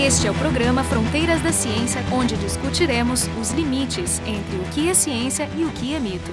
Este 0.00 0.26
é 0.26 0.30
o 0.30 0.34
programa 0.34 0.82
Fronteiras 0.82 1.42
da 1.42 1.52
Ciência, 1.52 2.02
onde 2.10 2.34
discutiremos 2.36 3.28
os 3.38 3.50
limites 3.50 4.20
entre 4.26 4.56
o 4.56 4.64
que 4.72 4.88
é 4.88 4.94
ciência 4.94 5.46
e 5.56 5.64
o 5.64 5.70
que 5.70 5.94
é 5.94 6.00
mito. 6.00 6.30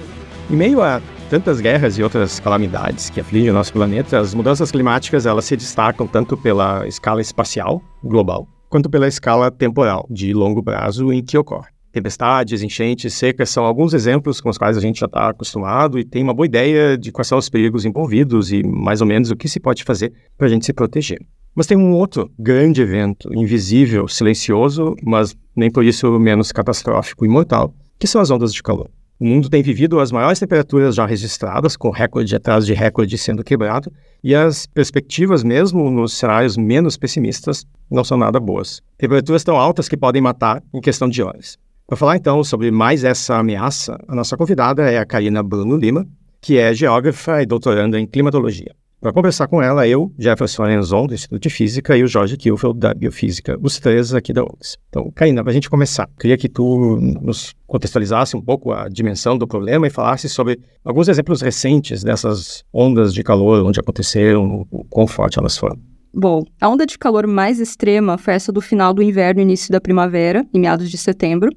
Em 0.50 0.56
meio 0.56 0.82
a 0.82 1.00
tantas 1.28 1.60
guerras 1.60 1.98
e 1.98 2.02
outras 2.02 2.40
calamidades 2.40 3.10
que 3.10 3.20
afligem 3.20 3.50
o 3.50 3.54
nosso 3.54 3.72
planeta, 3.72 4.18
as 4.18 4.34
mudanças 4.34 4.72
climáticas 4.72 5.26
elas 5.26 5.44
se 5.44 5.56
destacam 5.56 6.06
tanto 6.06 6.36
pela 6.38 6.88
escala 6.88 7.20
espacial 7.20 7.82
global 8.02 8.48
quanto 8.70 8.88
pela 8.88 9.06
escala 9.06 9.50
temporal 9.50 10.06
de 10.08 10.32
longo 10.32 10.62
prazo 10.62 11.12
em 11.12 11.22
que 11.22 11.36
ocorre. 11.36 11.79
Tempestades, 11.92 12.62
enchentes, 12.62 13.14
secas 13.14 13.50
são 13.50 13.64
alguns 13.64 13.92
exemplos 13.94 14.40
com 14.40 14.48
os 14.48 14.56
quais 14.56 14.76
a 14.76 14.80
gente 14.80 15.00
já 15.00 15.06
está 15.06 15.30
acostumado 15.30 15.98
e 15.98 16.04
tem 16.04 16.22
uma 16.22 16.32
boa 16.32 16.46
ideia 16.46 16.96
de 16.96 17.10
quais 17.10 17.26
são 17.26 17.36
os 17.36 17.48
perigos 17.48 17.84
envolvidos 17.84 18.52
e 18.52 18.62
mais 18.62 19.00
ou 19.00 19.06
menos 19.06 19.30
o 19.30 19.36
que 19.36 19.48
se 19.48 19.58
pode 19.58 19.82
fazer 19.82 20.12
para 20.38 20.46
a 20.46 20.50
gente 20.50 20.64
se 20.64 20.72
proteger. 20.72 21.18
Mas 21.54 21.66
tem 21.66 21.76
um 21.76 21.92
outro 21.92 22.30
grande 22.38 22.80
evento, 22.80 23.28
invisível, 23.34 24.06
silencioso, 24.06 24.94
mas 25.02 25.36
nem 25.56 25.70
por 25.70 25.84
isso 25.84 26.18
menos 26.18 26.52
catastrófico 26.52 27.26
e 27.26 27.28
mortal, 27.28 27.74
que 27.98 28.06
são 28.06 28.20
as 28.20 28.30
ondas 28.30 28.54
de 28.54 28.62
calor. 28.62 28.88
O 29.18 29.26
mundo 29.26 29.50
tem 29.50 29.62
vivido 29.62 30.00
as 30.00 30.10
maiores 30.10 30.38
temperaturas 30.38 30.94
já 30.94 31.04
registradas, 31.04 31.76
com 31.76 31.90
recorde 31.90 32.34
atrás 32.34 32.64
de 32.64 32.72
recorde 32.72 33.18
sendo 33.18 33.44
quebrado, 33.44 33.92
e 34.24 34.34
as 34.34 34.64
perspectivas, 34.64 35.42
mesmo 35.44 35.90
nos 35.90 36.14
cenários 36.14 36.56
menos 36.56 36.96
pessimistas, 36.96 37.66
não 37.90 38.02
são 38.02 38.16
nada 38.16 38.40
boas. 38.40 38.80
Temperaturas 38.96 39.44
tão 39.44 39.56
altas 39.56 39.88
que 39.88 39.96
podem 39.96 40.22
matar 40.22 40.62
em 40.72 40.80
questão 40.80 41.06
de 41.06 41.22
horas. 41.22 41.58
Para 41.90 41.96
falar 41.96 42.16
então 42.16 42.44
sobre 42.44 42.70
mais 42.70 43.02
essa 43.02 43.36
ameaça, 43.38 43.98
a 44.06 44.14
nossa 44.14 44.36
convidada 44.36 44.88
é 44.88 44.96
a 44.96 45.04
Karina 45.04 45.42
Bruno 45.42 45.76
Lima, 45.76 46.06
que 46.40 46.56
é 46.56 46.72
geógrafa 46.72 47.42
e 47.42 47.46
doutoranda 47.46 47.98
em 47.98 48.06
climatologia. 48.06 48.72
Para 49.00 49.12
conversar 49.12 49.48
com 49.48 49.60
ela, 49.60 49.88
eu, 49.88 50.12
Jefferson 50.16 50.62
Lenzon, 50.62 51.08
do 51.08 51.14
Instituto 51.14 51.42
de 51.42 51.50
Física, 51.50 51.96
e 51.96 52.04
o 52.04 52.06
Jorge 52.06 52.36
Kielfeld, 52.36 52.78
da 52.78 52.94
Biofísica, 52.94 53.58
os 53.60 53.80
três 53.80 54.14
aqui 54.14 54.32
da 54.32 54.44
UFRGS. 54.44 54.78
Então, 54.88 55.10
Karina, 55.12 55.42
para 55.42 55.50
a 55.50 55.52
gente 55.52 55.68
começar, 55.68 56.08
queria 56.16 56.38
que 56.38 56.48
tu 56.48 56.96
nos 57.00 57.56
contextualizasse 57.66 58.36
um 58.36 58.40
pouco 58.40 58.70
a 58.70 58.88
dimensão 58.88 59.36
do 59.36 59.48
problema 59.48 59.84
e 59.84 59.90
falasse 59.90 60.28
sobre 60.28 60.60
alguns 60.84 61.08
exemplos 61.08 61.40
recentes 61.40 62.04
dessas 62.04 62.62
ondas 62.72 63.12
de 63.12 63.24
calor, 63.24 63.66
onde 63.66 63.80
aconteceram, 63.80 64.64
o 64.70 64.84
quão 64.84 65.08
forte 65.08 65.40
elas 65.40 65.58
foram. 65.58 65.76
Bom, 66.14 66.44
a 66.60 66.68
onda 66.68 66.86
de 66.86 66.96
calor 66.96 67.26
mais 67.26 67.58
extrema 67.58 68.16
foi 68.16 68.34
essa 68.34 68.52
do 68.52 68.60
final 68.60 68.94
do 68.94 69.02
inverno 69.02 69.40
e 69.40 69.42
início 69.42 69.72
da 69.72 69.80
primavera, 69.80 70.46
em 70.54 70.60
meados 70.60 70.88
de 70.88 70.96
setembro, 70.96 71.50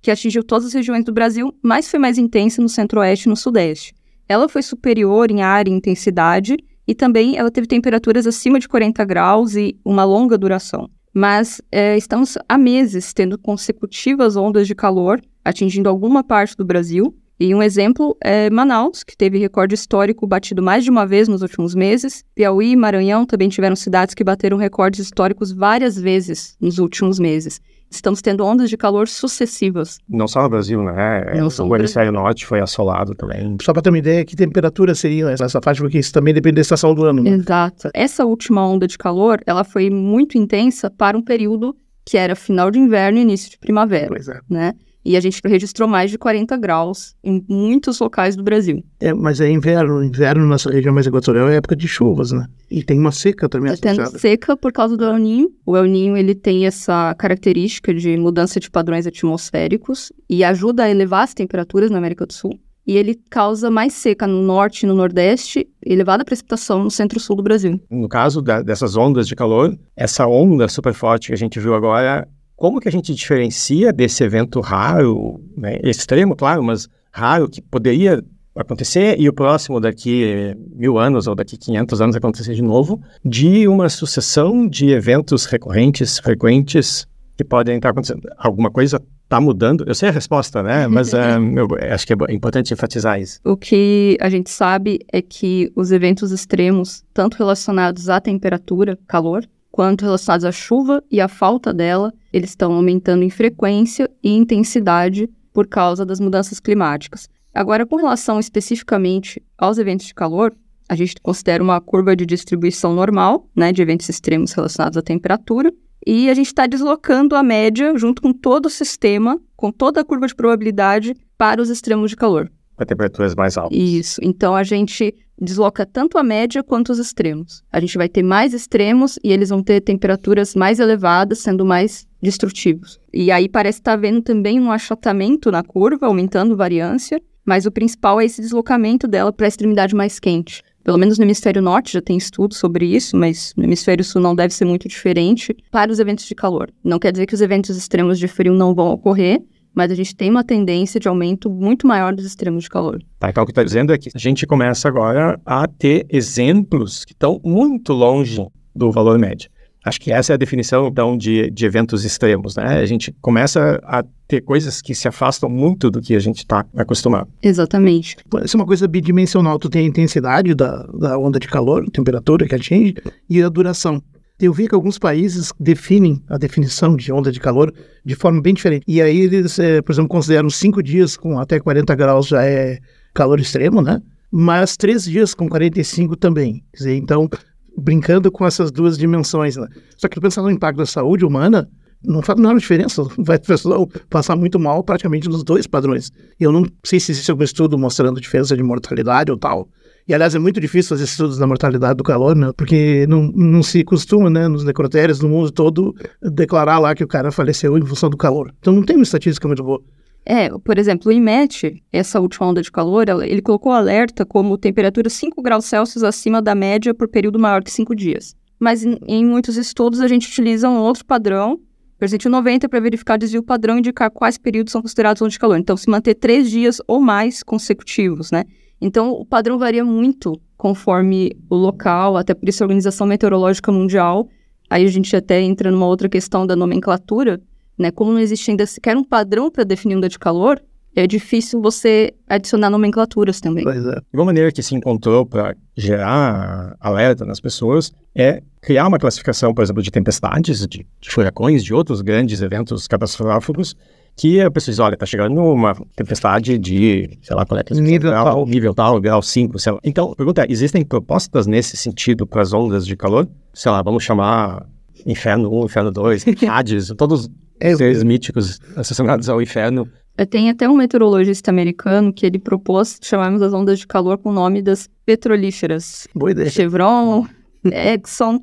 que 0.00 0.10
atingiu 0.10 0.42
todas 0.42 0.66
as 0.66 0.74
regiões 0.74 1.04
do 1.04 1.12
Brasil, 1.12 1.54
mas 1.62 1.90
foi 1.90 1.98
mais 1.98 2.18
intensa 2.18 2.62
no 2.62 2.68
centro-oeste 2.68 3.28
e 3.28 3.30
no 3.30 3.36
sudeste. 3.36 3.94
Ela 4.28 4.48
foi 4.48 4.62
superior 4.62 5.30
em 5.30 5.42
área 5.42 5.70
e 5.70 5.74
intensidade, 5.74 6.56
e 6.86 6.94
também 6.94 7.36
ela 7.36 7.50
teve 7.50 7.66
temperaturas 7.66 8.26
acima 8.26 8.58
de 8.58 8.68
40 8.68 9.04
graus 9.04 9.54
e 9.54 9.78
uma 9.84 10.04
longa 10.04 10.36
duração. 10.36 10.88
Mas 11.12 11.60
é, 11.70 11.96
estamos 11.96 12.38
há 12.48 12.56
meses 12.56 13.12
tendo 13.12 13.36
consecutivas 13.38 14.36
ondas 14.36 14.66
de 14.66 14.74
calor 14.74 15.20
atingindo 15.44 15.88
alguma 15.88 16.22
parte 16.22 16.56
do 16.56 16.64
Brasil. 16.64 17.14
E 17.38 17.54
um 17.54 17.62
exemplo 17.62 18.16
é 18.22 18.50
Manaus, 18.50 19.02
que 19.02 19.16
teve 19.16 19.38
recorde 19.38 19.74
histórico 19.74 20.26
batido 20.26 20.62
mais 20.62 20.84
de 20.84 20.90
uma 20.90 21.06
vez 21.06 21.26
nos 21.26 21.42
últimos 21.42 21.74
meses. 21.74 22.22
Piauí 22.34 22.72
e 22.72 22.76
Maranhão 22.76 23.24
também 23.24 23.48
tiveram 23.48 23.74
cidades 23.74 24.14
que 24.14 24.22
bateram 24.22 24.58
recordes 24.58 25.00
históricos 25.00 25.50
várias 25.50 25.96
vezes 25.96 26.56
nos 26.60 26.78
últimos 26.78 27.18
meses 27.18 27.60
estamos 27.90 28.22
tendo 28.22 28.44
ondas 28.44 28.70
de 28.70 28.76
calor 28.76 29.08
sucessivas. 29.08 29.98
Não 30.08 30.28
só 30.28 30.42
no 30.42 30.48
Brasil, 30.48 30.82
né? 30.82 31.34
Não 31.34 31.50
só 31.50 31.66
o 31.66 31.76
hemisfério 31.76 32.12
norte 32.12 32.46
foi 32.46 32.60
assolado 32.60 33.14
também. 33.14 33.56
Só 33.60 33.72
para 33.72 33.82
ter 33.82 33.90
uma 33.90 33.98
ideia, 33.98 34.24
que 34.24 34.36
temperatura 34.36 34.94
seria 34.94 35.30
essa 35.30 35.60
faixa? 35.60 35.82
Porque 35.82 35.98
isso 35.98 36.12
também 36.12 36.32
depende 36.32 36.56
da 36.56 36.60
estação 36.60 36.94
do 36.94 37.04
ano. 37.04 37.22
Né? 37.22 37.30
Exato. 37.30 37.90
Essa 37.92 38.24
última 38.24 38.66
onda 38.66 38.86
de 38.86 38.96
calor, 38.96 39.40
ela 39.46 39.64
foi 39.64 39.90
muito 39.90 40.38
intensa 40.38 40.90
para 40.90 41.18
um 41.18 41.22
período 41.22 41.76
que 42.04 42.16
era 42.16 42.34
final 42.34 42.70
de 42.70 42.78
inverno 42.78 43.18
e 43.18 43.22
início 43.22 43.50
de 43.50 43.58
primavera, 43.58 44.08
pois 44.08 44.28
é. 44.28 44.40
né? 44.48 44.72
E 45.04 45.16
a 45.16 45.20
gente 45.20 45.40
registrou 45.44 45.88
mais 45.88 46.10
de 46.10 46.18
40 46.18 46.56
graus 46.58 47.14
em 47.24 47.42
muitos 47.48 47.98
locais 47.98 48.36
do 48.36 48.42
Brasil. 48.42 48.84
É, 49.00 49.14
mas 49.14 49.40
é 49.40 49.50
inverno. 49.50 50.04
Inverno 50.04 50.46
nessa 50.46 50.70
região 50.70 50.94
mais 50.94 51.06
equatorial 51.06 51.48
é 51.48 51.56
época 51.56 51.74
de 51.74 51.88
chuvas, 51.88 52.32
né? 52.32 52.46
E 52.70 52.82
tem 52.82 52.98
uma 52.98 53.12
seca 53.12 53.48
também 53.48 53.72
Está 53.72 53.94
tendo 53.94 54.18
seca 54.18 54.56
por 54.56 54.72
causa 54.72 54.96
do 54.96 55.04
El 55.04 55.18
Ninho. 55.18 55.50
O 55.64 55.76
El 55.76 55.84
Ninho, 55.84 56.16
ele 56.16 56.34
tem 56.34 56.66
essa 56.66 57.14
característica 57.14 57.94
de 57.94 58.16
mudança 58.16 58.60
de 58.60 58.70
padrões 58.70 59.06
atmosféricos 59.06 60.12
e 60.28 60.44
ajuda 60.44 60.84
a 60.84 60.90
elevar 60.90 61.24
as 61.24 61.34
temperaturas 61.34 61.90
na 61.90 61.98
América 61.98 62.26
do 62.26 62.32
Sul. 62.32 62.58
E 62.86 62.96
ele 62.96 63.18
causa 63.30 63.70
mais 63.70 63.92
seca 63.92 64.26
no 64.26 64.42
norte 64.42 64.82
e 64.82 64.86
no 64.86 64.94
nordeste, 64.94 65.68
elevada 65.84 66.24
precipitação 66.24 66.82
no 66.82 66.90
centro-sul 66.90 67.36
do 67.36 67.42
Brasil. 67.42 67.80
No 67.90 68.08
caso 68.08 68.42
da, 68.42 68.62
dessas 68.62 68.96
ondas 68.96 69.28
de 69.28 69.36
calor, 69.36 69.78
essa 69.96 70.26
onda 70.26 70.66
super 70.66 70.92
forte 70.92 71.28
que 71.28 71.34
a 71.34 71.36
gente 71.36 71.60
viu 71.60 71.74
agora 71.74 72.26
como 72.60 72.78
que 72.78 72.86
a 72.86 72.92
gente 72.92 73.14
diferencia 73.14 73.90
desse 73.90 74.22
evento 74.22 74.60
raro, 74.60 75.40
né, 75.56 75.80
extremo, 75.82 76.36
claro, 76.36 76.62
mas 76.62 76.86
raro, 77.10 77.48
que 77.48 77.62
poderia 77.62 78.22
acontecer 78.54 79.18
e 79.18 79.26
o 79.30 79.32
próximo 79.32 79.80
daqui 79.80 80.54
mil 80.76 80.98
anos 80.98 81.26
ou 81.26 81.34
daqui 81.34 81.56
500 81.56 82.02
anos 82.02 82.16
acontecer 82.16 82.52
de 82.52 82.60
novo, 82.60 83.00
de 83.24 83.66
uma 83.66 83.88
sucessão 83.88 84.68
de 84.68 84.90
eventos 84.90 85.46
recorrentes, 85.46 86.18
frequentes, 86.18 87.06
que 87.34 87.42
podem 87.42 87.76
estar 87.76 87.88
acontecendo. 87.88 88.28
Alguma 88.36 88.70
coisa 88.70 89.00
está 89.24 89.40
mudando? 89.40 89.82
Eu 89.86 89.94
sei 89.94 90.10
a 90.10 90.12
resposta, 90.12 90.62
né? 90.62 90.86
Mas 90.86 91.14
um, 91.16 91.58
eu 91.58 91.66
acho 91.90 92.06
que 92.06 92.12
é 92.12 92.16
importante 92.28 92.74
enfatizar 92.74 93.18
isso. 93.18 93.40
O 93.42 93.56
que 93.56 94.18
a 94.20 94.28
gente 94.28 94.50
sabe 94.50 94.98
é 95.10 95.22
que 95.22 95.72
os 95.74 95.92
eventos 95.92 96.30
extremos, 96.30 97.02
tanto 97.14 97.38
relacionados 97.38 98.10
à 98.10 98.20
temperatura, 98.20 98.98
calor, 99.08 99.46
quanto 99.70 100.02
relacionados 100.04 100.44
à 100.44 100.52
chuva 100.52 101.02
e 101.10 101.20
à 101.20 101.28
falta 101.28 101.72
dela, 101.72 102.12
eles 102.32 102.50
estão 102.50 102.72
aumentando 102.72 103.22
em 103.22 103.30
frequência 103.30 104.10
e 104.22 104.34
intensidade 104.36 105.28
por 105.52 105.66
causa 105.66 106.04
das 106.04 106.20
mudanças 106.20 106.60
climáticas. 106.60 107.28
Agora, 107.52 107.84
com 107.84 107.96
relação 107.96 108.38
especificamente 108.38 109.42
aos 109.58 109.78
eventos 109.78 110.06
de 110.06 110.14
calor, 110.14 110.54
a 110.88 110.94
gente 110.94 111.14
considera 111.22 111.62
uma 111.62 111.80
curva 111.80 112.16
de 112.16 112.26
distribuição 112.26 112.94
normal, 112.94 113.48
né, 113.54 113.72
de 113.72 113.82
eventos 113.82 114.08
extremos 114.08 114.52
relacionados 114.52 114.96
à 114.96 115.02
temperatura, 115.02 115.72
e 116.06 116.30
a 116.30 116.34
gente 116.34 116.46
está 116.46 116.66
deslocando 116.66 117.36
a 117.36 117.42
média 117.42 117.96
junto 117.96 118.22
com 118.22 118.32
todo 118.32 118.66
o 118.66 118.70
sistema, 118.70 119.40
com 119.56 119.70
toda 119.70 120.00
a 120.00 120.04
curva 120.04 120.26
de 120.26 120.34
probabilidade, 120.34 121.14
para 121.36 121.60
os 121.60 121.68
extremos 121.68 122.10
de 122.10 122.16
calor. 122.16 122.50
Para 122.76 122.86
temperaturas 122.86 123.34
mais 123.34 123.56
altas. 123.56 123.76
Isso. 123.76 124.20
Então 124.22 124.56
a 124.56 124.62
gente 124.62 125.14
desloca 125.40 125.86
tanto 125.86 126.18
a 126.18 126.22
média 126.22 126.62
quanto 126.62 126.92
os 126.92 126.98
extremos. 126.98 127.62
A 127.72 127.80
gente 127.80 127.96
vai 127.96 128.08
ter 128.08 128.22
mais 128.22 128.52
extremos 128.52 129.18
e 129.24 129.32
eles 129.32 129.48
vão 129.48 129.62
ter 129.62 129.80
temperaturas 129.80 130.54
mais 130.54 130.78
elevadas, 130.78 131.38
sendo 131.38 131.64
mais 131.64 132.06
destrutivos. 132.22 133.00
E 133.12 133.30
aí 133.30 133.48
parece 133.48 133.78
estar 133.78 133.92
tá 133.92 133.96
havendo 133.96 134.20
também 134.20 134.60
um 134.60 134.70
achatamento 134.70 135.50
na 135.50 135.62
curva, 135.62 136.06
aumentando 136.06 136.56
variância, 136.56 137.20
mas 137.44 137.66
o 137.66 137.70
principal 137.70 138.20
é 138.20 138.24
esse 138.24 138.40
deslocamento 138.40 139.08
dela 139.08 139.32
para 139.32 139.46
a 139.46 139.48
extremidade 139.48 139.94
mais 139.94 140.20
quente. 140.20 140.62
Pelo 140.82 140.98
menos 140.98 141.18
no 141.18 141.24
hemisfério 141.24 141.60
norte 141.60 141.92
já 141.92 142.00
tem 142.00 142.16
estudos 142.16 142.58
sobre 142.58 142.86
isso, 142.86 143.16
mas 143.16 143.52
no 143.56 143.64
hemisfério 143.64 144.04
sul 144.04 144.20
não 144.20 144.34
deve 144.34 144.54
ser 144.54 144.64
muito 144.64 144.88
diferente 144.88 145.54
para 145.70 145.92
os 145.92 145.98
eventos 145.98 146.24
de 146.24 146.34
calor. 146.34 146.70
Não 146.82 146.98
quer 146.98 147.12
dizer 147.12 147.26
que 147.26 147.34
os 147.34 147.40
eventos 147.40 147.76
extremos 147.76 148.18
de 148.18 148.26
frio 148.26 148.52
não 148.54 148.74
vão 148.74 148.90
ocorrer, 148.90 149.42
mas 149.74 149.90
a 149.90 149.94
gente 149.94 150.14
tem 150.14 150.30
uma 150.30 150.44
tendência 150.44 150.98
de 151.00 151.08
aumento 151.08 151.50
muito 151.50 151.86
maior 151.86 152.14
dos 152.14 152.24
extremos 152.24 152.64
de 152.64 152.70
calor. 152.70 153.02
Tá, 153.18 153.30
então 153.30 153.42
o 153.42 153.46
que 153.46 153.52
está 153.52 153.62
dizendo 153.62 153.92
é 153.92 153.98
que 153.98 154.10
a 154.14 154.18
gente 154.18 154.46
começa 154.46 154.88
agora 154.88 155.40
a 155.44 155.66
ter 155.66 156.06
exemplos 156.08 157.04
que 157.04 157.12
estão 157.12 157.40
muito 157.44 157.92
longe 157.92 158.44
do 158.74 158.90
valor 158.90 159.18
médio. 159.18 159.50
Acho 159.84 159.98
que 159.98 160.12
essa 160.12 160.32
é 160.32 160.34
a 160.34 160.36
definição, 160.36 160.88
então, 160.88 161.16
de, 161.16 161.50
de 161.50 161.64
eventos 161.64 162.04
extremos, 162.04 162.54
né? 162.54 162.80
A 162.80 162.84
gente 162.84 163.12
começa 163.22 163.80
a 163.82 164.04
ter 164.28 164.42
coisas 164.42 164.82
que 164.82 164.94
se 164.94 165.08
afastam 165.08 165.48
muito 165.48 165.90
do 165.90 166.02
que 166.02 166.14
a 166.14 166.18
gente 166.18 166.38
está 166.38 166.66
acostumado. 166.76 167.28
Exatamente. 167.42 168.16
Isso 168.44 168.56
é 168.56 168.60
uma 168.60 168.66
coisa 168.66 168.86
bidimensional. 168.86 169.58
Tu 169.58 169.70
tem 169.70 169.86
a 169.86 169.88
intensidade 169.88 170.54
da, 170.54 170.82
da 170.86 171.18
onda 171.18 171.40
de 171.40 171.48
calor, 171.48 171.88
temperatura 171.90 172.46
que 172.46 172.54
atinge, 172.54 172.94
e 173.28 173.42
a 173.42 173.48
duração. 173.48 174.02
Eu 174.40 174.54
vi 174.54 174.66
que 174.66 174.74
alguns 174.74 174.98
países 174.98 175.52
definem 175.60 176.22
a 176.26 176.38
definição 176.38 176.96
de 176.96 177.12
onda 177.12 177.30
de 177.30 177.38
calor 177.38 177.72
de 178.02 178.14
forma 178.14 178.40
bem 178.40 178.54
diferente. 178.54 178.84
E 178.88 179.02
aí 179.02 179.20
eles, 179.20 179.58
é, 179.58 179.82
por 179.82 179.92
exemplo, 179.92 180.08
consideram 180.08 180.48
cinco 180.48 180.82
dias 180.82 181.16
com 181.16 181.38
até 181.38 181.60
40 181.60 181.94
graus 181.94 182.28
já 182.28 182.42
é 182.42 182.78
calor 183.12 183.38
extremo, 183.38 183.82
né? 183.82 184.00
Mas 184.32 184.76
três 184.78 185.04
dias 185.04 185.34
com 185.34 185.46
45 185.46 186.16
também. 186.16 186.64
Quer 186.72 186.78
dizer, 186.78 186.96
então, 186.96 187.28
brincando 187.76 188.32
com 188.32 188.46
essas 188.46 188.70
duas 188.70 188.96
dimensões, 188.96 189.56
né? 189.56 189.68
Só 189.98 190.08
que 190.08 190.18
pensando 190.18 190.46
no 190.46 190.52
impacto 190.52 190.78
da 190.78 190.86
saúde 190.86 191.24
humana, 191.24 191.68
não 192.02 192.22
faz 192.22 192.38
nenhuma 192.38 192.58
diferença. 192.58 193.02
Vai 193.18 193.36
a 193.36 193.40
pessoa 193.40 193.86
passar 194.08 194.36
muito 194.36 194.58
mal 194.58 194.82
praticamente 194.82 195.28
nos 195.28 195.44
dois 195.44 195.66
padrões. 195.66 196.10
Eu 196.38 196.50
não 196.50 196.64
sei 196.84 196.98
se 196.98 197.12
existe 197.12 197.30
algum 197.30 197.44
estudo 197.44 197.76
mostrando 197.76 198.20
diferença 198.20 198.56
de 198.56 198.62
mortalidade 198.62 199.30
ou 199.30 199.36
tal. 199.36 199.68
E, 200.10 200.14
aliás, 200.14 200.34
é 200.34 200.40
muito 200.40 200.60
difícil 200.60 200.88
fazer 200.88 201.04
estudos 201.04 201.38
da 201.38 201.46
mortalidade 201.46 201.94
do 201.94 202.02
calor, 202.02 202.34
né? 202.34 202.50
Porque 202.56 203.06
não, 203.08 203.30
não 203.32 203.62
se 203.62 203.84
costuma, 203.84 204.28
né, 204.28 204.48
nos 204.48 204.64
necrotérios 204.64 205.20
do 205.20 205.28
mundo 205.28 205.52
todo, 205.52 205.94
declarar 206.20 206.80
lá 206.80 206.96
que 206.96 207.04
o 207.04 207.06
cara 207.06 207.30
faleceu 207.30 207.78
em 207.78 207.86
função 207.86 208.10
do 208.10 208.16
calor. 208.16 208.52
Então 208.58 208.72
não 208.72 208.82
tem 208.82 208.96
uma 208.96 209.04
estatística 209.04 209.46
muito 209.46 209.62
boa. 209.62 209.80
É, 210.26 210.50
por 210.64 210.78
exemplo, 210.78 211.10
o 211.10 211.12
IMET, 211.12 211.80
essa 211.92 212.18
última 212.18 212.48
onda 212.48 212.60
de 212.60 212.72
calor, 212.72 213.06
ele 213.22 213.40
colocou 213.40 213.70
alerta 213.70 214.26
como 214.26 214.58
temperatura 214.58 215.08
5 215.08 215.40
graus 215.40 215.66
Celsius 215.66 216.02
acima 216.02 216.42
da 216.42 216.56
média 216.56 216.92
por 216.92 217.06
período 217.06 217.38
maior 217.38 217.62
que 217.62 217.70
5 217.70 217.94
dias. 217.94 218.34
mas 218.58 218.84
em, 218.84 218.98
em 219.06 219.24
muitos 219.24 219.56
estudos 219.56 220.00
a 220.00 220.08
gente 220.08 220.26
utiliza 220.26 220.68
um 220.68 220.78
outro 220.78 221.04
padrão, 221.04 221.60
percentil 222.00 222.32
90, 222.32 222.68
para 222.68 222.80
verificar 222.80 223.16
desvio 223.16 223.44
padrão 223.44 223.76
e 223.76 223.78
indicar 223.78 224.10
quais 224.10 224.36
períodos 224.36 224.72
são 224.72 224.82
considerados 224.82 225.22
onde 225.22 225.34
de 225.34 225.38
calor. 225.38 225.56
Então, 225.56 225.76
se 225.76 225.88
manter 225.88 226.16
três 226.16 226.50
dias 226.50 226.78
ou 226.88 227.00
mais 227.00 227.44
consecutivos, 227.44 228.32
né? 228.32 228.42
Então, 228.80 229.12
o 229.12 229.24
padrão 229.24 229.58
varia 229.58 229.84
muito 229.84 230.40
conforme 230.56 231.36
o 231.48 231.56
local, 231.56 232.16
até 232.16 232.34
por 232.34 232.48
isso 232.48 232.62
a 232.62 232.66
Organização 232.66 233.06
Meteorológica 233.06 233.72
Mundial, 233.72 234.28
aí 234.68 234.84
a 234.84 234.88
gente 234.88 235.14
até 235.16 235.40
entra 235.40 235.70
numa 235.70 235.86
outra 235.86 236.08
questão 236.08 236.46
da 236.46 236.54
nomenclatura, 236.54 237.40
né? 237.78 237.90
Como 237.90 238.12
não 238.12 238.18
existe 238.18 238.50
ainda 238.50 238.66
sequer 238.66 238.96
um 238.96 239.02
padrão 239.02 239.50
para 239.50 239.64
definir 239.64 239.96
onda 239.96 240.08
de 240.08 240.18
calor, 240.18 240.62
é 240.94 241.06
difícil 241.06 241.60
você 241.62 242.12
adicionar 242.28 242.68
nomenclaturas 242.68 243.40
também. 243.40 243.64
Pois 243.64 243.86
é. 243.86 244.00
Uma 244.12 244.26
maneira 244.26 244.52
que 244.52 244.62
se 244.62 244.74
encontrou 244.74 245.24
para 245.24 245.56
gerar 245.76 246.76
alerta 246.80 247.24
nas 247.24 247.40
pessoas 247.40 247.92
é 248.14 248.42
criar 248.60 248.86
uma 248.86 248.98
classificação, 248.98 249.54
por 249.54 249.62
exemplo, 249.62 249.82
de 249.82 249.90
tempestades, 249.90 250.66
de, 250.66 250.86
de 251.00 251.10
furacões, 251.10 251.64
de 251.64 251.72
outros 251.72 252.00
grandes 252.02 252.42
eventos 252.42 252.86
catastróficos, 252.86 253.74
que 254.16 254.40
a 254.40 254.50
pessoa 254.50 254.72
diz, 254.72 254.78
olha, 254.78 254.94
está 254.94 255.06
chegando 255.06 255.40
uma 255.40 255.74
tempestade 255.96 256.58
de, 256.58 257.18
sei 257.22 257.34
lá, 257.36 257.46
qual 257.46 257.58
é 257.58 257.64
a 257.70 257.74
Nível 257.74 258.10
grau, 258.10 258.24
tal. 258.24 258.46
nível 258.46 258.74
tal, 258.74 259.00
grau 259.00 259.22
5, 259.22 259.58
sei 259.58 259.72
lá. 259.72 259.78
Então, 259.82 260.12
a 260.12 260.16
pergunta 260.16 260.42
é, 260.42 260.46
existem 260.50 260.84
propostas 260.84 261.46
nesse 261.46 261.76
sentido 261.76 262.26
para 262.26 262.42
as 262.42 262.52
ondas 262.52 262.86
de 262.86 262.96
calor? 262.96 263.26
Sei 263.54 263.70
lá, 263.72 263.80
vamos 263.82 264.02
chamar 264.04 264.66
Inferno 265.06 265.50
1, 265.62 265.64
Inferno 265.64 265.90
2, 265.90 266.24
Hades, 266.48 266.92
todos 266.98 267.30
É, 267.58 267.72
os 267.72 267.78
seres 267.78 268.02
míticos 268.02 268.58
associados 268.76 269.28
ao 269.28 269.40
inferno. 269.40 269.88
Tem 270.28 270.50
até 270.50 270.68
um 270.68 270.76
meteorologista 270.76 271.50
americano 271.50 272.12
que 272.12 272.26
ele 272.26 272.38
propôs 272.38 272.98
chamarmos 273.02 273.40
as 273.40 273.54
ondas 273.54 273.78
de 273.78 273.86
calor 273.86 274.18
com 274.18 274.28
o 274.28 274.32
nome 274.34 274.60
das 274.60 274.86
petrolíferas. 275.06 276.06
boa 276.14 276.30
ideia. 276.32 276.50
Chevron, 276.50 277.26
Exxon. 277.64 278.40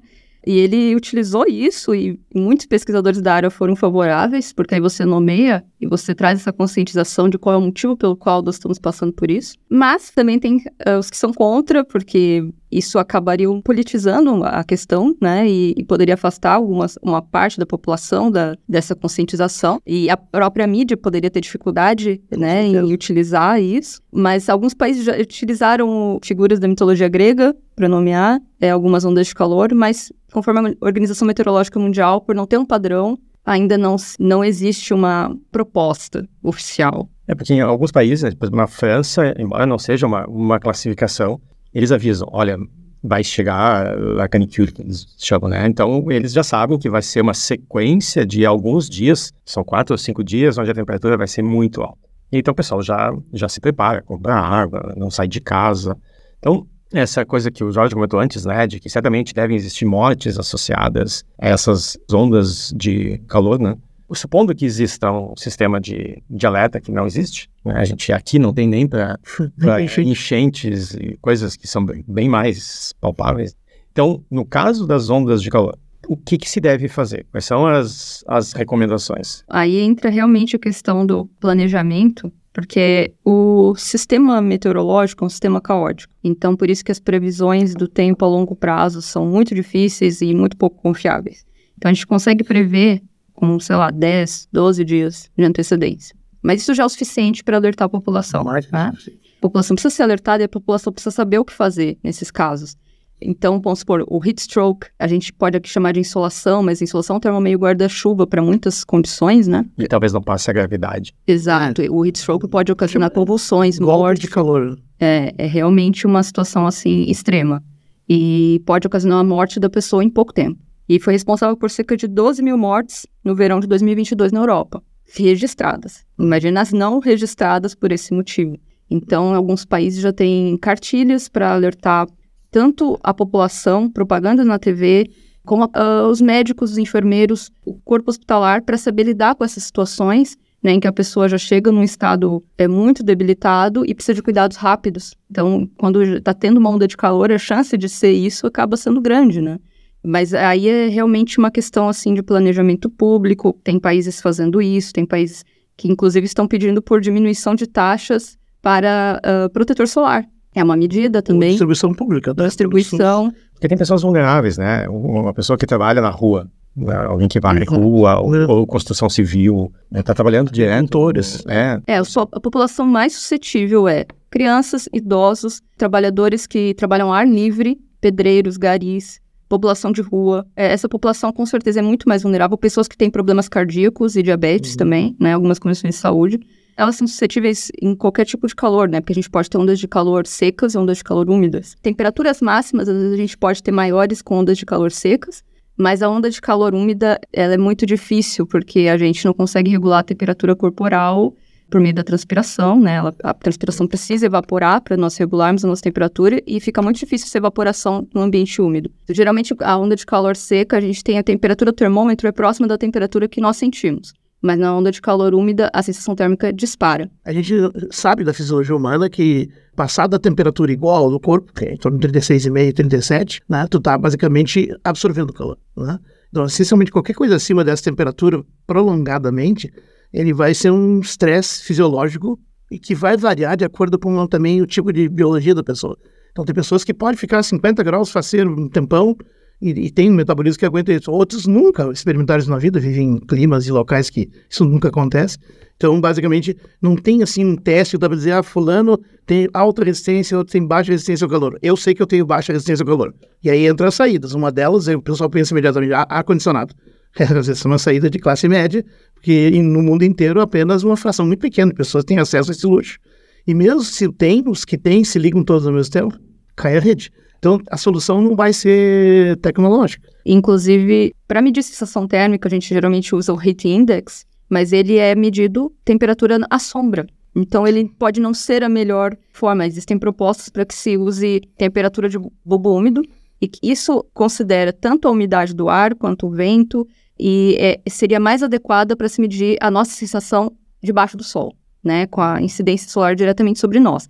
E 0.48 0.60
ele 0.60 0.96
utilizou 0.96 1.46
isso 1.46 1.94
e 1.94 2.18
muitos 2.34 2.66
pesquisadores 2.68 3.22
da 3.22 3.34
área 3.34 3.50
foram 3.50 3.76
favoráveis, 3.76 4.54
porque 4.54 4.76
aí 4.76 4.80
você 4.80 5.04
nomeia 5.04 5.62
e 5.82 5.86
você 5.86 6.16
traz 6.16 6.40
essa 6.40 6.54
conscientização 6.54 7.28
de 7.28 7.38
qual 7.38 7.56
é 7.56 7.58
o 7.58 7.62
motivo 7.62 7.98
pelo 7.98 8.16
qual 8.16 8.42
nós 8.42 8.56
estamos 8.56 8.80
passando 8.80 9.12
por 9.12 9.30
isso. 9.30 9.58
Mas 9.70 10.10
também 10.10 10.40
tem 10.40 10.64
eh, 10.86 10.98
os 10.98 11.10
que 11.10 11.18
são 11.18 11.34
contra, 11.34 11.84
porque 11.84 12.50
isso 12.72 13.00
acabaria 13.00 13.48
politizando 13.64 14.44
a 14.44 14.64
questão, 14.64 15.16
né? 15.22 15.48
E, 15.48 15.74
e 15.78 15.84
poderia 15.84 16.16
afastar 16.16 16.54
algumas, 16.54 16.98
uma 17.02 17.22
parte 17.22 17.58
da 17.60 17.66
população 17.66 18.30
da, 18.30 18.56
dessa 18.68 18.96
conscientização. 18.96 19.82
E 19.86 20.10
a 20.10 20.18
própria 20.18 20.68
mídia 20.68 20.98
poderia 20.98 21.30
ter 21.30 21.42
dificuldade, 21.42 22.22
né, 22.36 22.66
em 22.66 22.78
utilizar 22.94 23.62
isso. 23.62 24.02
Mas 24.12 24.50
alguns 24.50 24.74
países 24.74 25.06
já 25.06 25.18
utilizaram 25.18 26.20
figuras 26.24 26.60
da 26.60 26.68
mitologia 26.68 27.08
grega 27.08 27.56
para 27.76 27.88
nomear 27.88 28.40
é, 28.60 28.72
algumas 28.72 29.06
ondas 29.06 29.28
de 29.28 29.36
calor, 29.36 29.74
mas 29.74 30.12
conforme 30.32 30.60
a 30.60 30.86
Organização 30.86 31.28
Meteorológica 31.28 31.80
Mundial, 31.80 32.22
por 32.22 32.36
não 32.36 32.46
ter 32.46 32.58
um 32.58 32.66
padrão, 32.66 33.18
ainda 33.46 33.78
não, 33.78 33.96
não 34.20 34.44
existe 34.44 34.94
uma 34.94 35.36
proposta 35.52 36.28
oficial. 36.44 37.08
É 37.28 37.36
porque 37.36 37.54
em 37.54 37.62
alguns 37.62 37.92
países, 37.92 38.34
por 38.34 38.46
exemplo, 38.46 38.58
na 38.58 38.68
França, 38.68 39.34
embora 39.38 39.66
não 39.66 39.78
seja 39.78 40.06
uma, 40.06 40.26
uma 40.28 40.60
classificação, 40.60 41.40
eles 41.78 41.92
avisam, 41.92 42.28
olha, 42.32 42.58
vai 43.04 43.24
chegar 43.24 43.96
a 44.20 44.28
canicule, 44.28 44.72
que 44.72 44.82
eles 44.82 45.06
chamam, 45.20 45.48
né? 45.48 45.68
Então, 45.68 46.12
eles 46.12 46.34
já 46.34 46.42
sabem 46.42 46.80
que 46.80 46.90
vai 46.90 47.04
ser 47.04 47.22
uma 47.22 47.36
sequência 47.36 48.26
de 48.26 48.44
alguns 48.48 48.90
dias, 48.90 49.32
são 49.46 49.64
quatro 49.64 49.94
ou 49.94 49.98
cinco 49.98 50.24
dias, 50.24 50.58
onde 50.58 50.72
a 50.72 50.74
temperatura 50.74 51.16
vai 51.16 51.28
ser 51.28 51.44
muito 51.44 51.84
alta. 51.84 52.00
Então, 52.32 52.52
o 52.52 52.56
pessoal 52.56 52.82
já, 52.82 53.16
já 53.32 53.48
se 53.48 53.62
prepara, 53.62 54.02
compra 54.02 54.34
água, 54.34 54.92
não 54.98 55.12
sai 55.12 55.28
de 55.28 55.40
casa. 55.40 55.96
Então, 56.40 56.66
essa 56.92 57.24
coisa 57.24 57.52
que 57.52 57.64
o 57.64 57.72
Jorge 57.72 57.94
comentou 57.94 58.20
antes, 58.20 58.44
né, 58.44 58.66
de 58.66 58.80
que 58.80 58.90
certamente 58.90 59.32
devem 59.32 59.56
existir 59.56 59.86
mortes 59.86 60.40
associadas 60.40 61.24
a 61.40 61.50
essas 61.50 61.96
ondas 62.12 62.74
de 62.76 63.20
calor, 63.28 63.60
né? 63.60 63.78
Supondo 64.14 64.56
que 64.56 64.66
exista 64.66 65.12
um 65.12 65.36
sistema 65.36 65.82
de, 65.82 66.24
de 66.30 66.48
alerta 66.48 66.80
que 66.80 66.92
não 66.92 67.06
existe, 67.06 67.50
né? 67.64 67.74
a 67.76 67.84
gente 67.84 68.12
aqui 68.14 68.40
não 68.40 68.54
tem 68.54 68.68
nem 68.68 68.88
para 68.88 69.20
Enchente. 69.82 70.10
enchentes 70.10 70.94
e 70.94 71.18
coisas 71.22 71.56
que 71.56 71.68
são 71.68 71.86
bem, 71.86 72.04
bem 72.08 72.30
mais 72.30 72.94
palpáveis. 73.02 73.56
Então, 73.92 74.24
no 74.30 74.46
caso 74.46 74.86
das 74.86 75.10
ondas 75.10 75.42
de 75.42 75.50
calor, 75.50 75.78
o 76.08 76.16
que, 76.16 76.38
que 76.38 76.50
se 76.50 76.62
deve 76.62 76.88
fazer? 76.88 77.26
Quais 77.32 77.46
são 77.46 77.66
as, 77.66 78.24
as 78.28 78.54
recomendações? 78.54 79.44
Aí 79.50 79.78
entra 79.80 80.10
realmente 80.10 80.56
a 80.56 80.60
questão 80.60 81.06
do 81.06 81.26
planejamento, 81.40 82.32
porque 82.54 83.14
o 83.26 83.76
sistema 83.76 84.42
meteorológico 84.42 85.24
é 85.24 85.28
um 85.28 85.30
sistema 85.30 85.60
caótico. 85.60 86.14
Então, 86.24 86.56
por 86.56 86.70
isso 86.70 86.84
que 86.84 86.92
as 86.92 87.00
previsões 87.00 87.76
do 87.76 87.88
tempo 87.88 88.24
a 88.24 88.28
longo 88.28 88.56
prazo 88.56 89.02
são 89.02 89.28
muito 89.28 89.54
difíceis 89.54 90.22
e 90.22 90.34
muito 90.34 90.56
pouco 90.56 90.82
confiáveis. 90.82 91.46
Então, 91.78 91.92
a 91.92 91.94
gente 91.94 92.08
consegue 92.08 92.44
prever 92.44 93.02
com, 93.38 93.60
sei 93.60 93.76
lá, 93.76 93.92
10, 93.92 94.50
12 94.52 94.84
dias 94.84 95.30
de 95.38 95.46
antecedência. 95.46 96.16
Mas 96.42 96.62
isso 96.62 96.74
já 96.74 96.84
é 96.84 96.86
o 96.86 96.90
suficiente 96.90 97.44
para 97.44 97.56
alertar 97.56 97.86
a 97.86 97.90
população. 97.90 98.44
Mais 98.44 98.70
né? 98.72 98.92
A 99.38 99.42
população 99.42 99.76
precisa 99.76 99.94
ser 99.96 100.04
alertada 100.04 100.44
e 100.44 100.46
a 100.46 100.50
população 100.50 100.92
precisa 100.92 101.12
saber 101.12 101.38
o 101.38 101.46
que 101.46 101.54
fazer 101.54 102.00
nesses 102.04 102.32
casos. 102.32 102.76
Então, 103.22 103.60
vamos 103.62 103.80
supor, 103.80 104.04
o 104.08 104.20
heat 104.24 104.42
stroke, 104.42 104.88
a 104.98 105.08
gente 105.08 105.32
pode 105.32 105.56
aqui 105.58 105.70
chamar 105.70 105.92
de 105.92 106.00
insolação, 106.00 106.64
mas 106.64 106.82
insolação 106.82 107.16
é 107.16 107.18
um 107.18 107.20
termo 107.20 107.40
meio 107.40 107.58
guarda-chuva 107.60 108.26
para 108.26 108.42
muitas 108.42 108.84
condições, 108.84 109.48
né? 109.48 109.66
E 109.78 109.88
talvez 109.88 110.14
não 110.14 110.22
passe 110.22 110.50
a 110.50 110.54
gravidade. 110.54 111.14
Exato. 111.28 111.82
O 111.92 112.06
heat 112.06 112.18
stroke 112.18 112.48
pode 112.48 112.72
ocasionar 112.72 113.12
convulsões, 113.12 113.78
Golpe 113.78 114.00
morte. 114.00 114.22
de 114.22 114.28
calor. 114.28 114.80
É, 115.00 115.34
é 115.38 115.46
realmente 115.46 116.08
uma 116.08 116.24
situação 116.24 116.66
assim 116.66 117.04
extrema. 117.08 117.64
E 118.10 118.62
pode 118.66 118.88
ocasionar 118.88 119.20
a 119.20 119.24
morte 119.24 119.60
da 119.60 119.70
pessoa 119.70 120.04
em 120.04 120.10
pouco 120.10 120.34
tempo. 120.34 120.60
E 120.88 121.00
foi 121.00 121.14
responsável 121.14 121.58
por 121.58 121.70
cerca 121.70 121.98
de 121.98 122.08
12 122.08 122.42
mil 122.42 122.58
mortes 122.58 123.06
no 123.24 123.36
verão 123.36 123.60
de 123.60 123.68
2022 123.68 124.32
na 124.32 124.40
Europa, 124.40 124.82
registradas. 125.14 126.06
Imagina 126.18 126.62
as 126.62 126.72
não 126.72 127.00
registradas 127.00 127.76
por 127.76 127.92
esse 127.92 128.14
motivo. 128.14 128.58
Então, 128.90 129.36
alguns 129.36 129.66
países 129.66 130.02
já 130.02 130.14
têm 130.14 130.58
cartilhas 130.58 131.28
para 131.28 131.54
alertar 131.54 132.08
tanto 132.50 132.98
a 133.04 133.14
população, 133.14 133.90
propagandas 133.90 134.46
na 134.46 134.58
TV, 134.58 135.10
como 135.46 135.70
ah, 135.74 136.08
os 136.10 136.22
médicos, 136.22 136.72
os 136.72 136.78
enfermeiros, 136.78 137.52
o 137.66 137.74
corpo 137.74 138.10
hospitalar, 138.10 138.64
para 138.64 138.78
saber 138.78 139.04
lidar 139.04 139.36
com 139.36 139.44
essas 139.44 139.64
situações 139.64 140.38
né, 140.62 140.72
em 140.74 140.80
que 140.80 140.88
a 140.88 140.94
pessoa 140.94 141.30
já 141.30 141.38
chega 141.38 141.72
num 141.72 141.84
estado 141.84 142.44
é, 142.58 142.68
muito 142.68 143.04
debilitado 143.04 143.86
e 143.86 143.94
precisa 143.94 144.16
de 144.16 144.24
cuidados 144.24 144.58
rápidos. 144.58 145.14
Então, 145.30 145.70
quando 145.78 146.02
está 146.02 146.34
tendo 146.34 146.58
uma 146.58 146.70
onda 146.70 146.88
de 146.88 146.98
calor, 146.98 147.32
a 147.32 147.38
chance 147.38 147.78
de 147.78 147.88
ser 147.88 148.12
isso 148.12 148.48
acaba 148.48 148.76
sendo 148.76 149.00
grande, 149.00 149.42
né? 149.42 149.60
Mas 150.04 150.34
aí 150.34 150.68
é 150.70 150.88
realmente 150.88 151.38
uma 151.38 151.52
questão, 151.52 151.90
assim, 151.90 152.14
de 152.14 152.24
planejamento 152.24 152.90
público. 152.90 153.58
Tem 153.64 153.80
países 153.80 154.22
fazendo 154.22 154.62
isso, 154.62 154.94
tem 154.94 155.06
países 155.06 155.44
que, 155.76 155.88
inclusive, 155.88 156.26
estão 156.26 156.48
pedindo 156.48 156.82
por 156.82 157.02
diminuição 157.02 157.54
de 157.56 157.68
taxas 157.68 158.38
para 158.62 159.20
ah, 159.24 159.50
protetor 159.50 159.88
solar. 159.88 160.26
É 160.56 160.64
uma 160.64 160.76
medida 160.76 161.22
também. 161.22 161.50
Distribuição 161.50 161.94
pública. 161.94 162.34
né? 162.36 162.46
Distribuição. 162.46 163.32
Porque 163.54 163.68
tem 163.68 163.78
pessoas 163.78 164.02
vulneráveis, 164.02 164.58
né? 164.58 164.88
Uma 164.90 165.34
pessoa 165.34 165.58
que 165.58 165.68
trabalha 165.68 166.02
na 166.02 166.10
rua, 166.10 166.50
né? 166.76 166.96
alguém 166.96 167.28
que 167.28 167.40
vai 167.40 167.54
na 167.60 167.72
Uhum. 167.72 167.84
rua, 167.84 168.20
ou, 168.20 168.50
ou 168.50 168.68
construção 168.68 169.08
civil, 169.10 169.72
está 169.94 170.14
trabalhando 170.14 170.52
direto. 170.52 170.74
Agricultores. 170.74 171.44
É, 171.48 171.80
É, 171.86 171.98
a, 171.98 172.40
população 172.42 172.88
mais 172.88 173.14
suscetível 173.14 173.88
é 173.88 174.06
crianças, 174.32 174.90
idosos, 174.92 175.62
trabalhadores 175.78 176.48
que 176.48 176.74
trabalham 176.74 177.10
ao 177.10 177.14
ar 177.14 177.28
livre, 177.28 177.78
pedreiros, 178.02 178.58
garis, 178.58 179.20
população 179.48 179.92
de 179.92 180.02
rua. 180.02 180.46
É, 180.56 180.72
essa 180.72 180.88
população, 180.90 181.32
com 181.32 181.46
certeza, 181.46 181.80
é 181.80 181.82
muito 181.82 182.08
mais 182.08 182.24
vulnerável. 182.24 182.58
Pessoas 182.58 182.88
que 182.88 182.98
têm 182.98 183.10
problemas 183.10 183.48
cardíacos 183.48 184.16
e 184.16 184.24
diabetes 184.24 184.72
Uhum. 184.72 184.78
também, 184.78 185.16
né? 185.20 185.34
Algumas 185.34 185.60
condições 185.60 185.96
de 185.96 186.02
saúde. 186.02 186.40
Elas 186.76 186.96
são 186.96 187.08
suscetíveis 187.08 187.72
em 187.82 187.96
qualquer 187.96 188.26
tipo 188.26 188.46
de 188.46 188.56
calor, 188.56 188.88
né? 188.88 189.02
Porque 189.02 189.14
a 189.14 189.16
gente 189.16 189.30
pode 189.30 189.50
ter 189.50 189.58
ondas 189.58 189.80
de 189.80 189.88
calor 189.88 190.28
secas 190.28 190.74
e 190.76 190.78
ondas 190.78 190.98
de 190.98 191.04
calor 191.04 191.28
úmidas. 191.30 191.76
Temperaturas 191.82 192.40
máximas, 192.42 192.88
às 192.88 192.96
vezes 192.96 193.14
a 193.14 193.18
gente 193.18 193.38
pode 193.38 193.64
ter 193.64 193.72
maiores 193.72 194.22
com 194.22 194.36
ondas 194.38 194.58
de 194.58 194.66
calor 194.66 194.92
secas, 194.92 195.44
mas 195.76 196.04
a 196.04 196.10
onda 196.10 196.30
de 196.30 196.40
calor 196.40 196.76
úmida, 196.76 197.20
ela 197.34 197.56
é 197.56 197.58
muito 197.58 197.84
difícil, 197.86 198.46
porque 198.46 198.82
a 198.82 198.98
gente 198.98 199.26
não 199.26 199.34
consegue 199.34 199.72
regular 199.72 200.00
a 200.00 200.04
temperatura 200.04 200.56
corporal 200.56 201.34
por 201.70 201.82
meio 201.82 201.94
da 201.94 202.04
transpiração, 202.04 202.80
né? 202.80 202.96
Ela- 202.96 203.14
a 203.24 203.34
transpiração 203.34 203.88
precisa 203.88 204.26
evaporar 204.26 204.82
para 204.82 204.96
nós 204.98 205.18
regularmos 205.18 205.64
a 205.66 205.68
nossa 205.68 205.82
temperatura 205.82 206.42
e 206.48 206.60
fica 206.60 206.82
muito 206.82 206.98
difícil 206.98 207.28
essa 207.28 207.38
evaporação 207.38 208.08
no 208.14 208.22
ambiente 208.22 208.62
úmido. 208.62 208.90
Geralmente, 209.10 209.54
a 209.60 209.78
onda 209.78 209.96
de 209.96 210.06
calor 210.06 210.36
seca, 210.36 210.78
a 210.78 210.82
gente 210.82 211.04
tem 211.04 211.18
a 211.18 211.24
temperatura 211.24 211.72
do 211.72 211.76
termômetro 211.76 212.28
é 212.28 212.32
próxima 212.32 212.68
da 212.68 212.78
temperatura 212.78 213.28
que 213.28 213.42
nós 213.42 213.58
sentimos. 213.58 214.14
Mas 214.40 214.60
na 214.60 214.76
onda 214.76 214.92
de 214.92 215.02
calor 215.02 215.34
úmida, 215.34 215.70
a 215.74 215.82
sensação 215.82 216.16
térmica 216.16 216.54
dispara. 216.54 217.10
A 217.26 217.34
gente 217.34 217.52
sabe 217.90 218.24
da 218.24 218.34
fisiologia 218.34 218.76
humana 218.76 219.10
que, 219.10 219.50
passada 219.76 220.16
a 220.16 220.20
temperatura 220.20 220.72
igual 220.72 221.10
do 221.10 221.20
corpo, 221.20 221.52
que 221.52 221.66
é 221.66 221.74
em 221.74 221.78
torno 221.78 221.98
de 221.98 222.08
36,5, 222.08 222.74
37, 222.74 223.42
né, 223.50 223.66
tu 223.70 223.80
tá 223.80 223.98
basicamente 223.98 224.70
absorvendo 224.84 225.34
calor, 225.34 225.58
né? 225.76 225.98
Então, 226.30 226.46
essencialmente, 226.46 226.92
qualquer 226.92 227.14
coisa 227.14 227.36
acima 227.36 227.64
dessa 227.64 227.84
temperatura, 227.84 228.44
prolongadamente, 228.68 229.72
ele 230.14 230.34
vai 230.34 230.54
ser 230.54 230.72
um 230.72 231.00
estresse 231.00 231.64
fisiológico 231.64 232.40
e 232.72 232.80
que 232.80 232.96
vai 232.96 233.18
variar 233.18 233.56
de 233.56 233.66
acordo 233.66 233.98
com 233.98 234.28
também 234.28 234.62
o 234.62 234.66
tipo 234.66 234.92
de 234.92 235.08
biologia 235.08 235.56
da 235.56 235.64
pessoa. 235.64 235.98
Então, 236.32 236.46
tem 236.46 236.54
pessoas 236.54 236.84
que 236.84 236.94
podem 236.94 237.18
ficar 237.18 237.40
a 237.40 237.44
50 237.44 237.82
graus 237.84 238.12
faceiro 238.12 238.52
um 238.52 238.70
tempão 238.70 239.16
e, 239.62 239.72
e 239.72 239.92
tem 239.92 240.12
um 240.12 240.14
metabolismo 240.14 240.60
que 240.60 240.66
aguenta 240.66 240.94
isso. 240.94 241.12
Outros 241.12 241.48
nunca 241.48 241.90
experimentaram 241.92 242.40
isso 242.40 242.50
na 242.50 242.60
vida, 242.60 242.80
vivem 242.80 243.16
em 243.16 243.20
climas 243.20 243.66
e 243.66 243.72
locais 243.72 244.10
que 244.10 244.30
isso 244.50 244.64
nunca 244.64 244.90
acontece. 244.90 245.38
Então, 245.76 246.00
basicamente, 246.02 246.58
não 246.82 246.96
tem 246.96 247.22
assim 247.22 247.46
um 247.46 247.56
teste 247.56 247.98
para 247.98 248.16
dizer, 248.16 248.32
ah, 248.32 248.44
fulano 248.44 249.00
tem 249.26 249.48
alta 249.54 249.84
resistência, 249.84 250.38
outro 250.38 250.52
tem 250.52 250.66
baixa 250.66 250.92
resistência 250.92 251.26
ao 251.26 251.30
calor. 251.30 251.58
Eu 251.62 251.78
sei 251.78 251.94
que 251.94 252.02
eu 252.02 252.08
tenho 252.08 252.26
baixa 252.26 252.52
resistência 252.52 252.84
ao 252.84 252.88
calor. 252.88 253.14
E 253.44 253.50
aí 253.50 253.68
entra 253.68 253.88
as 253.88 253.96
saídas. 253.96 254.34
Uma 254.34 254.52
delas, 254.52 254.88
o 254.88 255.02
pessoal 255.02 255.30
pensa 255.30 255.54
imediatamente, 255.54 255.94
ah, 255.94 256.06
ar-condicionado. 256.10 256.74
Às 256.74 256.97
é 257.20 257.68
uma 257.68 257.78
saída 257.78 258.10
de 258.10 258.20
classe 258.20 258.48
média, 258.48 258.86
porque 259.14 259.50
no 259.62 259.82
mundo 259.82 260.04
inteiro 260.04 260.42
apenas 260.42 260.84
uma 260.84 260.98
fração 260.98 261.26
muito 261.26 261.40
pequena 261.40 261.72
de 261.72 261.78
pessoas 261.78 262.04
tem 262.04 262.20
acesso 262.20 262.52
a 262.52 262.54
esse 262.54 262.66
luxo. 262.66 262.98
E 263.46 263.54
mesmo 263.54 263.82
se 263.82 264.12
tem, 264.12 264.44
os 264.48 264.66
que 264.66 264.78
têm 264.78 265.04
se 265.04 265.18
ligam 265.18 265.44
todos 265.44 265.66
ao 265.66 265.74
mesmo 265.74 265.92
tempo, 265.92 266.20
cai 266.56 266.78
a 266.78 266.80
rede. 266.80 267.12
Então, 267.40 267.62
a 267.72 267.78
solução 267.78 268.22
não 268.22 268.36
vai 268.36 268.52
ser 268.52 269.38
tecnológica. 269.38 270.10
Inclusive, 270.26 271.14
para 271.28 271.42
medir 271.42 271.64
sensação 271.64 272.08
térmica, 272.08 272.48
a 272.48 272.52
gente 272.52 272.68
geralmente 272.68 273.16
usa 273.16 273.34
o 273.34 273.42
Heat 273.42 273.68
Index, 273.68 274.26
mas 274.50 274.74
ele 274.74 274.98
é 274.98 275.16
medido 275.16 275.72
temperatura 275.86 276.40
à 276.50 276.60
sombra. 276.60 277.06
Então, 277.36 277.68
ele 277.68 277.90
pode 278.00 278.20
não 278.20 278.34
ser 278.34 278.64
a 278.64 278.70
melhor 278.70 279.16
forma. 279.32 279.66
Existem 279.66 280.00
propostas 280.00 280.50
para 280.50 280.66
que 280.66 280.74
se 280.74 280.98
use 280.98 281.42
temperatura 281.58 282.10
de 282.10 282.18
bulbo 282.44 282.76
úmido, 282.76 283.02
e 283.42 283.50
isso 283.62 284.06
considera 284.14 284.74
tanto 284.74 285.08
a 285.08 285.12
umidade 285.12 285.54
do 285.54 285.70
ar 285.70 285.96
quanto 285.96 286.28
o 286.28 286.32
vento, 286.32 286.88
e 287.20 287.58
é, 287.60 287.82
seria 287.90 288.20
mais 288.20 288.44
adequada 288.44 288.96
para 288.96 289.10
se 289.10 289.20
medir 289.20 289.58
a 289.60 289.72
nossa 289.72 289.92
sensação 289.92 290.52
debaixo 290.82 291.18
do 291.18 291.24
sol, 291.24 291.56
né, 291.84 292.06
com 292.08 292.22
a 292.22 292.42
incidência 292.42 292.90
solar 292.90 293.16
diretamente 293.16 293.60
sobre 293.60 293.80
nós. 293.80 294.08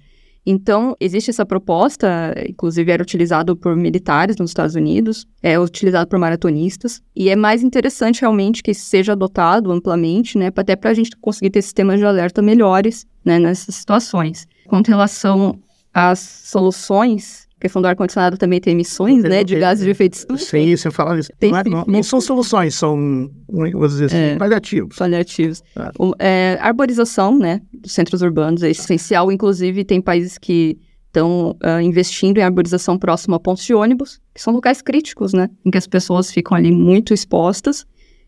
Então, 0.50 0.96
existe 0.98 1.30
essa 1.30 1.46
proposta, 1.46 2.34
inclusive 2.48 2.90
era 2.90 3.04
utilizado 3.04 3.54
por 3.54 3.76
militares 3.76 4.38
nos 4.38 4.52
Estados 4.52 4.76
Unidos, 4.76 5.26
é 5.44 5.60
utilizado 5.60 6.10
por 6.10 6.18
maratonistas, 6.18 7.02
e 7.14 7.28
é 7.28 7.36
mais 7.36 7.64
interessante 7.64 8.22
realmente 8.22 8.64
que 8.64 8.74
seja 8.74 9.12
adotado 9.12 9.72
amplamente, 9.72 10.38
né, 10.38 10.50
até 10.56 10.76
para 10.76 10.92
a 10.92 10.94
gente 10.94 11.18
conseguir 11.18 11.50
ter 11.50 11.62
sistemas 11.62 12.00
de 12.00 12.06
alerta 12.06 12.42
melhores, 12.42 13.06
né, 13.26 13.40
nessas 13.40 13.76
situações. 13.76 14.48
Quanto 14.68 14.88
relação 14.88 15.60
às 15.94 16.20
soluções, 16.20 17.47
a 17.58 17.62
questão 17.62 17.82
do 17.82 17.88
ar-condicionado 17.88 18.38
também 18.38 18.60
tem 18.62 18.74
emissões, 18.74 19.24
né, 19.24 19.44
de 19.44 19.56
gases 19.60 19.84
de 19.84 19.90
efeito 19.90 20.14
estufa. 20.14 20.44
Sim, 20.44 20.76
você 20.76 20.92
fala 20.92 21.18
isso. 21.20 21.30
Tem 21.40 21.52
não, 21.52 21.58
é- 21.60 21.64
não- 21.64 21.86
não 21.88 22.04
são 22.04 22.22
soluções, 22.22 22.76
são, 22.76 23.30
como 23.48 23.66
é 23.66 23.72
vou 23.72 23.88
dizer 23.88 24.06
assim, 24.06 24.16
É. 24.18 24.36
paliativos. 24.36 24.96
paliativos. 24.96 25.64
Ah. 25.76 25.92
O- 25.98 26.14
é, 26.20 26.58
arborização, 26.62 27.38
né, 27.38 27.62
dos 27.74 27.92
centros 27.92 28.22
urbanos 28.22 28.62
é 28.64 28.70
essencial. 28.70 29.32
Inclusive, 29.32 29.84
tem 29.84 30.00
países 30.00 30.38
que 30.38 30.78
estão 31.08 31.56
ah, 31.64 31.82
investindo 31.82 32.38
em 32.38 32.44
arborização 32.44 32.98
próximo 32.98 33.34
a 33.34 33.40
pontos 33.40 33.64
de 33.66 33.74
ônibus, 33.74 34.20
que 34.36 34.42
são 34.42 34.54
locais 34.54 34.82
críticos, 34.84 35.34
né, 35.34 35.50
em 35.66 35.72
que 35.72 35.78
as 35.78 35.88
pessoas 35.88 36.32
ficam 36.32 36.56
ali 36.56 36.72
muito 36.72 37.12
expostas. 37.14 37.86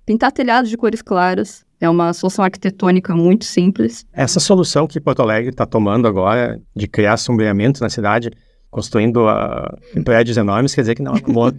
Pintar 0.07 0.31
telhados 0.31 0.71
de 0.71 0.77
cores 0.77 1.03
claras 1.03 1.63
é 1.79 1.88
uma 1.88 2.13
solução 2.13 2.43
arquitetônica 2.43 3.15
muito 3.15 3.45
simples. 3.45 4.05
Essa 4.12 4.39
solução 4.39 4.88
que 4.88 5.00
Porto 5.00 5.21
Alegre 5.21 5.51
está 5.51 5.67
tomando 5.67 6.07
agora 6.07 6.59
de 6.75 6.88
criar 6.88 7.15
sombreamento 7.17 7.79
na 7.81 7.89
cidade, 7.89 8.31
construindo 8.70 9.28
ah, 9.28 9.78
prédios 10.04 10.38
enormes, 10.38 10.76
quer 10.76 10.82
dizer 10.82 10.96
que 10.96 11.02
não 11.02 11.16
é 11.16 11.20
comum. 11.20 11.40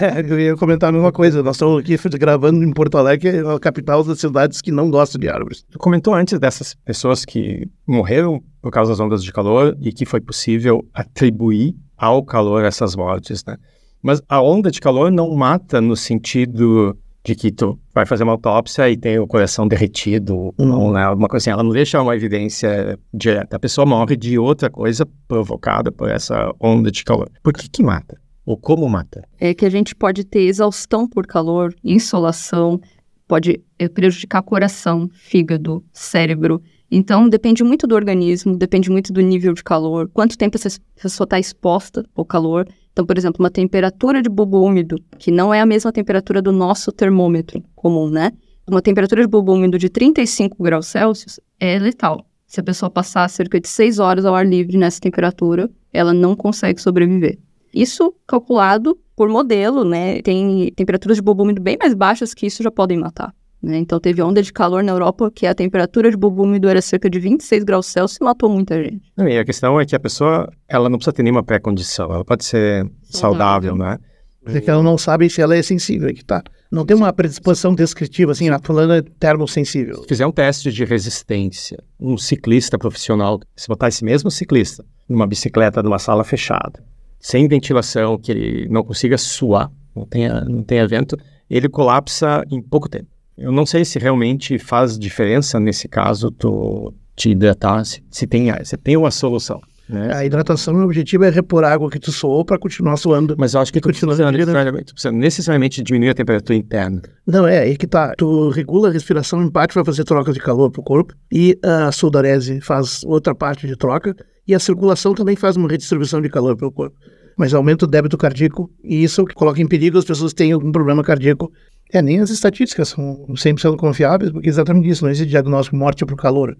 É, 0.00 0.20
eu 0.20 0.40
ia 0.40 0.56
comentar 0.56 0.88
a 0.88 0.92
mesma 0.92 1.12
coisa. 1.12 1.42
Nós 1.42 1.56
estamos 1.56 1.80
aqui 1.80 1.96
gravando 2.18 2.64
em 2.64 2.72
Porto 2.72 2.98
Alegre, 2.98 3.38
é 3.38 3.40
a 3.40 3.58
capital 3.58 4.02
das 4.02 4.18
cidades 4.18 4.60
que 4.60 4.72
não 4.72 4.90
gostam 4.90 5.20
de 5.20 5.28
árvores. 5.28 5.64
Tu 5.70 5.78
comentou 5.78 6.14
antes 6.14 6.38
dessas 6.38 6.74
pessoas 6.84 7.24
que 7.24 7.68
morreram 7.86 8.42
por 8.60 8.70
causa 8.70 8.92
das 8.92 9.00
ondas 9.00 9.22
de 9.22 9.32
calor 9.32 9.76
e 9.80 9.92
que 9.92 10.04
foi 10.04 10.20
possível 10.20 10.84
atribuir 10.92 11.74
ao 11.96 12.24
calor 12.24 12.64
essas 12.64 12.96
mortes, 12.96 13.44
né? 13.44 13.56
Mas 14.02 14.20
a 14.28 14.42
onda 14.42 14.70
de 14.70 14.80
calor 14.80 15.12
não 15.12 15.32
mata 15.34 15.80
no 15.80 15.94
sentido 15.94 16.96
de 17.24 17.34
que 17.34 17.52
tu 17.52 17.78
vai 17.94 18.04
fazer 18.04 18.24
uma 18.24 18.32
autópsia 18.32 18.90
e 18.90 18.96
tem 18.96 19.18
o 19.18 19.26
coração 19.26 19.68
derretido, 19.68 20.52
Não. 20.58 20.80
ou 20.80 20.92
né, 20.92 21.02
alguma 21.02 21.28
coisa 21.28 21.44
assim. 21.44 21.50
Ela 21.50 21.62
não 21.62 21.70
deixa 21.70 22.00
uma 22.02 22.16
evidência 22.16 22.98
direta. 23.14 23.56
A 23.56 23.60
pessoa 23.60 23.86
morre 23.86 24.16
de 24.16 24.38
outra 24.38 24.68
coisa 24.68 25.06
provocada 25.28 25.92
por 25.92 26.10
essa 26.10 26.52
onda 26.60 26.90
de 26.90 27.04
calor. 27.04 27.30
Por 27.42 27.52
que 27.52 27.68
que 27.68 27.82
mata? 27.82 28.20
Ou 28.44 28.56
como 28.56 28.88
mata? 28.88 29.26
É 29.38 29.54
que 29.54 29.64
a 29.64 29.70
gente 29.70 29.94
pode 29.94 30.24
ter 30.24 30.40
exaustão 30.40 31.08
por 31.08 31.26
calor, 31.26 31.72
insolação, 31.84 32.80
pode 33.28 33.62
eh, 33.78 33.88
prejudicar 33.88 34.42
coração, 34.42 35.08
fígado, 35.12 35.84
cérebro. 35.92 36.60
Então, 36.90 37.28
depende 37.28 37.62
muito 37.62 37.86
do 37.86 37.94
organismo, 37.94 38.56
depende 38.56 38.90
muito 38.90 39.12
do 39.12 39.20
nível 39.20 39.54
de 39.54 39.62
calor, 39.62 40.10
quanto 40.12 40.36
tempo 40.36 40.56
essa 40.56 40.68
pessoa 41.00 41.24
está 41.24 41.38
exposta 41.38 42.04
ao 42.14 42.24
calor. 42.24 42.68
Então, 42.92 43.06
por 43.06 43.16
exemplo, 43.16 43.42
uma 43.42 43.50
temperatura 43.50 44.20
de 44.20 44.28
bulbo 44.28 44.62
úmido, 44.62 44.96
que 45.18 45.30
não 45.30 45.52
é 45.52 45.60
a 45.60 45.66
mesma 45.66 45.90
temperatura 45.90 46.42
do 46.42 46.52
nosso 46.52 46.92
termômetro 46.92 47.62
comum, 47.74 48.08
né? 48.08 48.32
Uma 48.68 48.82
temperatura 48.82 49.22
de 49.22 49.28
bulbo 49.28 49.54
úmido 49.54 49.78
de 49.78 49.88
35 49.88 50.62
graus 50.62 50.86
Celsius 50.86 51.40
é 51.58 51.78
letal. 51.78 52.24
Se 52.46 52.60
a 52.60 52.62
pessoa 52.62 52.90
passar 52.90 53.28
cerca 53.30 53.58
de 53.58 53.66
6 53.66 53.98
horas 53.98 54.24
ao 54.26 54.34
ar 54.34 54.46
livre 54.46 54.76
nessa 54.76 55.00
temperatura, 55.00 55.70
ela 55.92 56.12
não 56.12 56.36
consegue 56.36 56.80
sobreviver. 56.80 57.38
Isso 57.74 58.14
calculado 58.26 58.98
por 59.16 59.28
modelo, 59.28 59.84
né? 59.84 60.20
Tem 60.20 60.70
temperaturas 60.76 61.16
de 61.16 61.22
bulbo 61.22 61.44
úmido 61.44 61.62
bem 61.62 61.78
mais 61.80 61.94
baixas 61.94 62.34
que 62.34 62.46
isso 62.46 62.62
já 62.62 62.70
podem 62.70 62.98
matar. 62.98 63.34
Né? 63.62 63.78
Então, 63.78 64.00
teve 64.00 64.20
onda 64.20 64.42
de 64.42 64.52
calor 64.52 64.82
na 64.82 64.92
Europa 64.92 65.30
que 65.30 65.46
a 65.46 65.54
temperatura 65.54 66.10
de 66.10 66.16
bulbo 66.16 66.42
úmido 66.42 66.68
era 66.68 66.82
cerca 66.82 67.08
de 67.08 67.20
26 67.20 67.62
graus 67.62 67.86
Celsius 67.86 68.20
e 68.20 68.24
matou 68.24 68.48
muita 68.48 68.82
gente. 68.82 69.12
Não, 69.16 69.28
e 69.28 69.38
a 69.38 69.44
questão 69.44 69.80
é 69.80 69.86
que 69.86 69.94
a 69.94 70.00
pessoa, 70.00 70.50
ela 70.68 70.88
não 70.88 70.98
precisa 70.98 71.12
ter 71.12 71.22
nenhuma 71.22 71.44
pré-condição. 71.44 72.12
Ela 72.12 72.24
pode 72.24 72.44
ser 72.44 72.90
saudável, 73.04 73.70
Saudável. 73.70 73.76
né? 73.76 73.98
É 74.44 74.60
que 74.60 74.68
ela 74.68 74.82
não 74.82 74.98
sabe 74.98 75.30
se 75.30 75.40
ela 75.40 75.54
é 75.54 75.62
sensível, 75.62 76.08
é 76.08 76.12
que 76.12 76.24
tá. 76.24 76.42
Não 76.70 76.84
tem 76.84 76.96
uma 76.96 77.12
predisposição 77.12 77.74
descritiva, 77.74 78.32
assim, 78.32 78.48
a 78.48 78.58
fulana 78.58 78.96
é 78.96 79.02
termossensível. 79.02 80.02
Se 80.02 80.08
fizer 80.08 80.26
um 80.26 80.32
teste 80.32 80.72
de 80.72 80.84
resistência, 80.84 81.78
um 82.00 82.16
ciclista 82.16 82.76
profissional, 82.76 83.38
se 83.54 83.68
botar 83.68 83.88
esse 83.88 84.04
mesmo 84.04 84.30
ciclista 84.30 84.84
numa 85.08 85.26
bicicleta 85.26 85.82
numa 85.82 85.98
sala 85.98 86.24
fechada, 86.24 86.82
sem 87.20 87.46
ventilação, 87.46 88.18
que 88.18 88.32
ele 88.32 88.68
não 88.68 88.82
consiga 88.82 89.16
suar, 89.16 89.70
não 89.94 90.04
tenha, 90.04 90.40
não 90.44 90.64
tenha 90.64 90.88
vento, 90.88 91.16
ele 91.48 91.68
colapsa 91.68 92.42
em 92.50 92.60
pouco 92.60 92.88
tempo. 92.88 93.06
Eu 93.36 93.52
não 93.52 93.66
sei 93.66 93.84
se 93.84 93.98
realmente 93.98 94.58
faz 94.58 94.98
diferença 94.98 95.58
nesse 95.58 95.88
caso 95.88 96.30
tu 96.30 96.92
te 97.16 97.30
hidratar, 97.30 97.84
se, 97.84 98.02
se 98.10 98.26
tem, 98.26 98.52
se 98.64 98.76
tem 98.76 98.96
uma 98.96 99.10
solução. 99.10 99.60
Né? 99.88 100.14
A 100.14 100.24
hidratação, 100.24 100.74
o 100.74 100.84
objetivo 100.84 101.24
é 101.24 101.30
repor 101.30 101.64
a 101.64 101.72
água 101.72 101.90
que 101.90 101.98
tu 101.98 102.10
suou 102.10 102.44
para 102.44 102.58
continuar 102.58 102.96
suando. 102.96 103.34
Mas 103.38 103.54
eu 103.54 103.60
acho 103.60 103.72
que 103.72 103.80
tu 103.80 103.88
precisa, 103.88 104.06
necessariamente, 104.06 104.84
tu 104.86 104.94
precisa 104.94 105.12
necessariamente 105.12 105.82
diminuir 105.82 106.10
a 106.10 106.14
temperatura 106.14 106.56
interna. 106.56 107.02
Não, 107.26 107.46
é, 107.46 107.58
aí 107.58 107.76
que 107.76 107.86
tá. 107.86 108.14
Tu 108.16 108.48
regula 108.50 108.88
a 108.88 108.92
respiração, 108.92 109.42
em 109.42 109.50
parte 109.50 109.74
vai 109.74 109.84
fazer 109.84 110.04
troca 110.04 110.32
de 110.32 110.40
calor 110.40 110.70
pro 110.70 110.82
corpo, 110.82 111.14
e 111.30 111.58
a 111.62 111.92
sudorese 111.92 112.60
faz 112.60 113.02
outra 113.04 113.34
parte 113.34 113.66
de 113.66 113.76
troca, 113.76 114.16
e 114.46 114.54
a 114.54 114.58
circulação 114.58 115.14
também 115.14 115.36
faz 115.36 115.56
uma 115.56 115.68
redistribuição 115.68 116.20
de 116.22 116.28
calor 116.28 116.56
pelo 116.56 116.72
corpo. 116.72 116.96
Mas 117.36 117.52
aumenta 117.52 117.84
o 117.84 117.88
débito 117.88 118.16
cardíaco, 118.16 118.70
e 118.82 119.02
isso 119.02 119.24
coloca 119.34 119.60
em 119.60 119.66
perigo 119.66 119.98
as 119.98 120.04
pessoas 120.04 120.32
que 120.32 120.38
têm 120.38 120.52
algum 120.52 120.72
problema 120.72 121.02
cardíaco. 121.02 121.52
É, 121.92 122.00
nem 122.00 122.20
as 122.20 122.30
estatísticas 122.30 122.88
são 122.88 123.26
100% 123.28 123.76
confiáveis, 123.76 124.32
porque 124.32 124.48
é 124.48 124.50
exatamente 124.50 124.88
isso, 124.88 125.04
não 125.04 125.10
existe 125.10 125.28
diagnóstico 125.28 125.76
morte 125.76 126.06
por 126.06 126.16
calor. 126.16 126.56